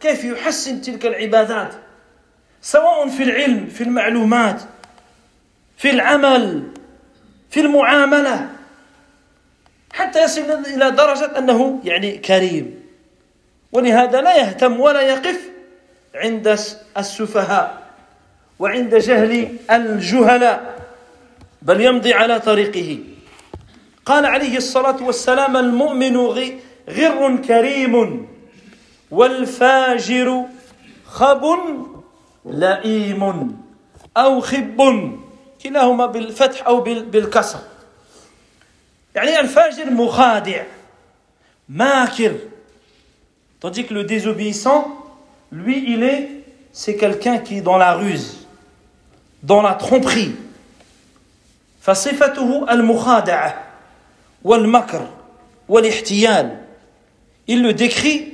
كيف 0.06 0.24
يحسن 0.24 0.82
تلك 0.82 1.06
العبادات؟ 1.06 1.74
سواء 2.62 3.10
في 3.10 3.24
العلم 3.24 3.66
في 3.66 3.84
المعلومات 3.84 4.62
في 5.78 5.90
العمل 5.90 6.64
في 7.50 7.60
المعاملة. 7.60 8.50
حتى 9.94 10.24
يصل 10.24 10.42
إلى 10.42 10.92
درجة 10.92 11.38
أنه 11.38 11.82
يعني 11.84 12.18
كريم. 12.18 12.80
ولهذا 13.72 14.22
لا 14.22 14.36
يهتم 14.38 14.80
ولا 14.80 15.02
يقف 15.02 15.40
عند 16.16 16.48
السفهاء 16.98 17.84
وعند 18.60 18.96
جهل 18.96 19.58
الجهلاء 19.72 20.76
بل 21.62 21.82
يمضي 21.82 22.14
على 22.14 22.40
طريقه. 22.40 23.00
قال 24.06 24.26
عليه 24.26 24.58
الصلاة 24.58 25.04
والسلام 25.04 25.58
المؤمن 25.58 26.18
غر 26.90 27.38
كريم. 27.48 28.35
والفاجر 29.11 30.45
خب 31.07 31.45
لئيم 32.45 33.57
او 34.17 34.41
خب 34.41 35.19
كلاهما 35.63 36.07
بالفتح 36.07 36.67
او 36.67 36.81
بالكسر 36.81 37.61
يعني 39.15 39.41
الفاجر 39.41 39.91
مخادع 39.91 40.65
ماكر 41.69 42.35
tandis 43.61 43.85
que 43.85 43.93
le 43.95 44.05
désobéissant 44.05 44.89
lui 45.53 45.93
il 45.93 46.03
est 46.03 46.29
c'est 46.73 46.97
quelqu'un 46.97 47.39
qui 47.39 47.59
est 47.59 47.61
dans 47.61 47.77
la 47.77 47.95
ruse 47.95 48.47
dans 49.43 49.63
la 49.63 49.75
tromperie 49.75 50.35
فصفته 51.81 52.67
المخادعه 52.71 53.65
والمكر 54.45 55.07
والاحتيال 55.69 56.57
il 57.49 57.63
le 57.63 57.73
décrit 57.73 58.34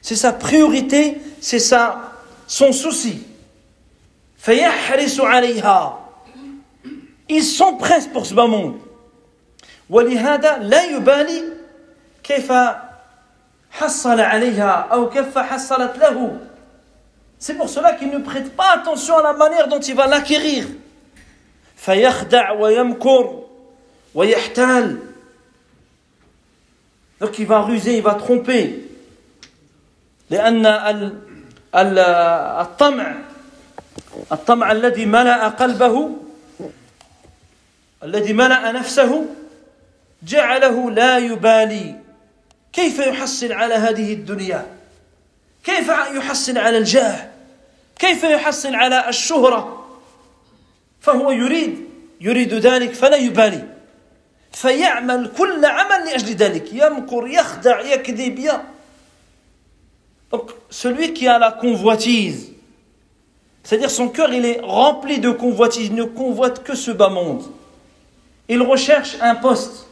c'est 0.00 0.16
sa 0.16 0.32
priorité 0.32 1.20
c'est 1.40 1.58
sa 1.58 2.12
son 2.46 2.72
souci 2.72 3.22
فيحرص 4.38 5.20
عليها 5.20 6.00
ils 7.28 7.44
s'empressent 7.44 8.08
pour 8.12 8.26
ce 8.26 8.34
bas 8.34 8.46
monde 8.46 8.78
ولهذا 9.90 10.58
لا 10.58 10.84
يبالي 10.84 11.42
كيف 12.22 12.52
حصل 13.70 14.20
عليها 14.20 14.88
أو 14.92 15.10
كيف 15.10 15.38
حصلت 15.38 15.98
له 15.98 16.38
C'est 17.38 17.54
pour 17.54 17.68
cela 17.68 17.92
qu'il 17.92 18.08
ne 18.08 18.18
prête 18.18 18.56
pas 18.56 18.70
attention 18.70 19.18
à 19.18 19.22
la 19.22 19.34
manière 19.34 19.68
dont 19.68 19.80
il 19.80 19.94
va 19.94 20.06
l'acquérir. 20.06 20.66
فيخدع 21.76 22.52
ويمكر 22.52 23.42
ويحتال 24.14 24.98
Donc 27.20 27.38
il 27.38 27.46
va 27.46 27.60
ruser, 27.60 27.96
il 27.98 28.02
va 28.02 28.14
tromper. 28.14 28.84
لأن 30.29 30.65
الطمع 32.61 33.15
الطمع 34.31 34.71
الذي 34.71 35.05
ملأ 35.05 35.47
قلبه 35.47 36.09
الذي 38.03 38.33
ملأ 38.33 38.71
نفسه 38.71 39.25
جعله 40.23 40.91
لا 40.91 41.17
يبالي. 41.17 41.95
كيف 42.73 42.99
يحصل 42.99 43.51
على 43.51 43.73
هذه 43.73 44.13
الدنيا؟ 44.13 44.65
كيف 45.63 45.89
يحصل 45.89 46.57
على 46.57 46.77
الجاه؟ 46.77 47.29
كيف 47.99 48.23
يحصل 48.23 48.75
على 48.75 49.09
الشهرة؟ 49.09 49.87
فهو 51.01 51.31
يريد 51.31 51.89
يريد 52.21 52.53
ذلك 52.53 52.93
فلا 52.93 53.17
يبالي. 53.17 53.67
فيعمل 54.51 55.31
كل 55.37 55.65
عمل 55.65 56.05
لأجل 56.05 56.35
ذلك. 56.35 56.73
يمكر 56.73 57.27
يخدع 57.27 57.81
يكذب 57.81 58.39
Donc, 60.31 60.51
celui 60.69 61.13
qui 61.13 61.27
a 61.27 61.39
la 61.39 61.51
convoitise, 61.51 62.51
c'est-à-dire 63.63 63.89
son 63.89 64.09
cœur, 64.09 64.33
il 64.33 64.45
est 64.45 64.59
rempli 64.61 65.19
de 65.19 65.31
convoitise, 65.31 65.87
il 65.87 65.95
ne 65.95 66.03
convoite 66.03 66.63
que 66.63 66.75
ce 66.75 66.91
bas 66.91 67.09
monde. 67.09 67.43
Il 68.47 68.61
recherche 68.61 69.17
un 69.21 69.35
poste, 69.35 69.87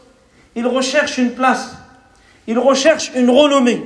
il 0.55 0.65
recherche 0.65 1.17
une 1.17 1.33
place, 1.33 1.75
il 2.47 2.57
recherche 2.57 3.11
une 3.15 3.29
renommée, 3.29 3.83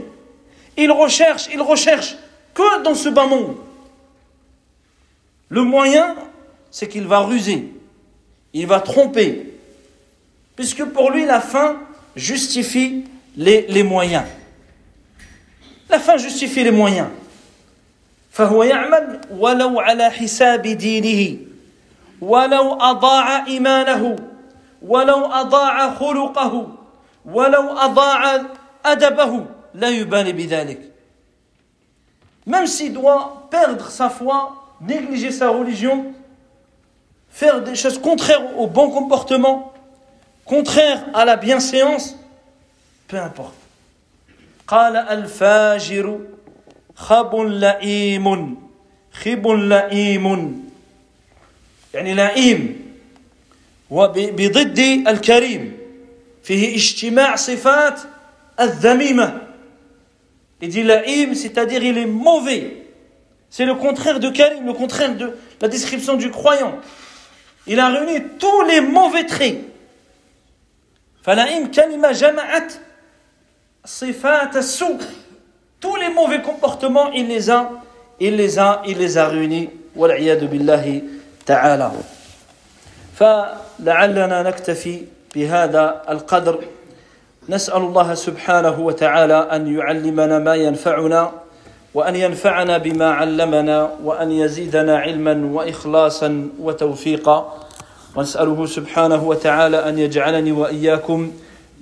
il 0.77 0.91
recherche, 0.91 1.49
il 1.53 1.61
recherche 1.61 2.15
que 2.53 2.83
dans 2.83 2.95
ce 2.95 3.09
bas 3.09 3.27
monde. 3.27 3.55
Le 5.49 5.63
moyen, 5.63 6.15
c'est 6.69 6.87
qu'il 6.87 7.07
va 7.07 7.19
ruser, 7.19 7.73
il 8.53 8.67
va 8.67 8.79
tromper, 8.79 9.53
puisque 10.55 10.85
pour 10.85 11.11
lui 11.11 11.25
la 11.25 11.41
fin 11.41 11.77
justifie 12.15 13.05
les, 13.35 13.65
les 13.67 13.83
moyens. 13.83 14.23
La 15.90 15.98
fin 15.98 16.16
justifie 16.16 16.64
les 16.64 16.72
moyens. 16.72 17.08
فهو 18.32 18.62
يعمل 18.62 19.20
ولو 19.30 19.80
على 19.80 20.10
حساب 20.10 20.62
دينه 20.62 21.36
ولو 22.20 22.74
أضاع 22.74 23.46
إيمانه 23.46 24.16
ولو 24.82 25.26
أضاع 25.26 25.94
خلقه 25.94 26.68
ولو 27.24 27.72
أضاع 27.72 28.42
أدبه 28.84 29.44
لا 29.74 29.88
يبالي 29.88 30.32
بذلك 30.32 30.96
même 32.46 32.66
s'il 32.66 32.92
doit 32.92 33.48
perdre 33.50 33.90
sa 33.90 34.08
foi, 34.08 34.54
négliger 34.80 35.32
sa 35.32 35.50
religion, 35.50 36.06
faire 37.28 37.60
des 37.60 37.74
choses 37.74 38.00
contraires 38.00 38.56
au 38.58 38.68
bon 38.68 38.90
comportement, 38.90 39.72
contraires 40.44 41.04
à 41.12 41.24
la 41.24 41.36
bienséance, 41.36 42.16
peu 43.08 43.18
importe. 43.18 43.59
قال 44.70 44.96
الفاجر 44.96 46.20
خب 46.94 47.36
لئيم 47.36 48.56
خب 49.12 49.48
لئيم 49.48 50.26
يعني 51.94 52.14
لئيم 52.14 52.92
وبضد 53.90 54.78
الكريم 55.08 55.76
فيه 56.42 56.76
اجتماع 56.76 57.36
صفات 57.36 58.00
الذميمة 58.60 59.46
Il 60.62 60.70
dit 60.70 60.82
la'im, 60.82 61.34
c'est-à-dire 61.34 61.82
il 61.82 61.98
est 61.98 62.06
mauvais. 62.06 62.86
C'est 63.50 63.66
le 63.66 63.74
contraire 63.74 64.20
de 64.20 64.30
karim, 64.30 64.66
le 64.66 64.72
contraire 64.72 65.14
de 65.14 65.36
la 65.60 65.68
description 65.68 66.14
du 66.14 66.30
croyant. 66.30 66.78
Il 67.66 67.78
a 67.78 67.88
réuni 67.88 68.22
tous 68.38 68.62
les 68.62 68.80
mauvais 68.80 69.26
traits. 69.26 69.58
فلئيم 71.22 71.70
كلمة 71.70 72.12
جمعت 72.12 72.72
صفات 73.85 74.57
السوء. 74.57 75.01
Tous 75.81 75.95
les 75.95 76.09
mauvais 76.13 76.41
comportements 76.41 77.09
il 77.11 77.27
les 77.27 77.49
a 77.49 77.69
il 78.19 78.35
les 78.35 78.59
a 78.59 78.81
il 78.85 78.97
les 78.97 79.17
a 79.17 79.27
réunis. 79.27 79.69
والعياذ 79.95 80.47
بالله 80.47 81.01
تعالى. 81.45 81.91
فلعلنا 83.19 84.43
نكتفي 84.43 85.01
بهذا 85.35 86.01
القدر. 86.09 86.59
نسأل 87.49 87.81
الله 87.81 88.13
سبحانه 88.13 88.79
وتعالى 88.79 89.47
أن 89.51 89.75
يعلمنا 89.75 90.39
ما 90.39 90.55
ينفعنا 90.55 91.31
وأن 91.93 92.15
ينفعنا 92.15 92.77
بما 92.77 93.09
علمنا 93.11 93.89
وأن 94.03 94.31
يزيدنا 94.31 94.97
علما 94.97 95.49
وإخلاصا 95.51 96.49
وتوفيقا. 96.59 97.67
ونسأله 98.15 98.65
سبحانه 98.65 99.23
وتعالى 99.23 99.89
أن 99.89 99.99
يجعلني 99.99 100.51
وإياكم 100.51 101.31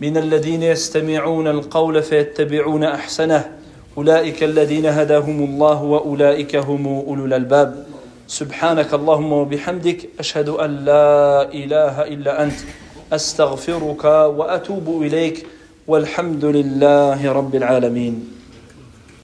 من 0.02 0.18
الذين 0.18 0.64
يستمعون 0.64 1.48
القول 1.48 2.04
فيتبعون 2.04 2.84
أحسنه. 2.84 3.52
أولئك 3.98 4.44
الذين 4.44 4.86
هداهم 4.86 5.44
الله 5.44 5.84
وأولئك 5.84 6.56
هم 6.56 6.88
أولو 6.88 7.26
الألباب. 7.26 7.86
سبحانك 8.28 8.94
اللهم 8.94 9.34
وبحمدك 9.34 10.10
أشهد 10.20 10.50
أن 10.50 10.86
لا 10.86 11.52
إله 11.54 12.02
إلا 12.02 12.44
أنت. 12.44 12.60
أستغفرك 13.14 14.06
وأتوب 14.06 15.02
إليك. 15.02 15.48
والحمد 15.88 16.46
لله 16.46 17.32
رب 17.32 17.56
العالمين. 17.56 18.39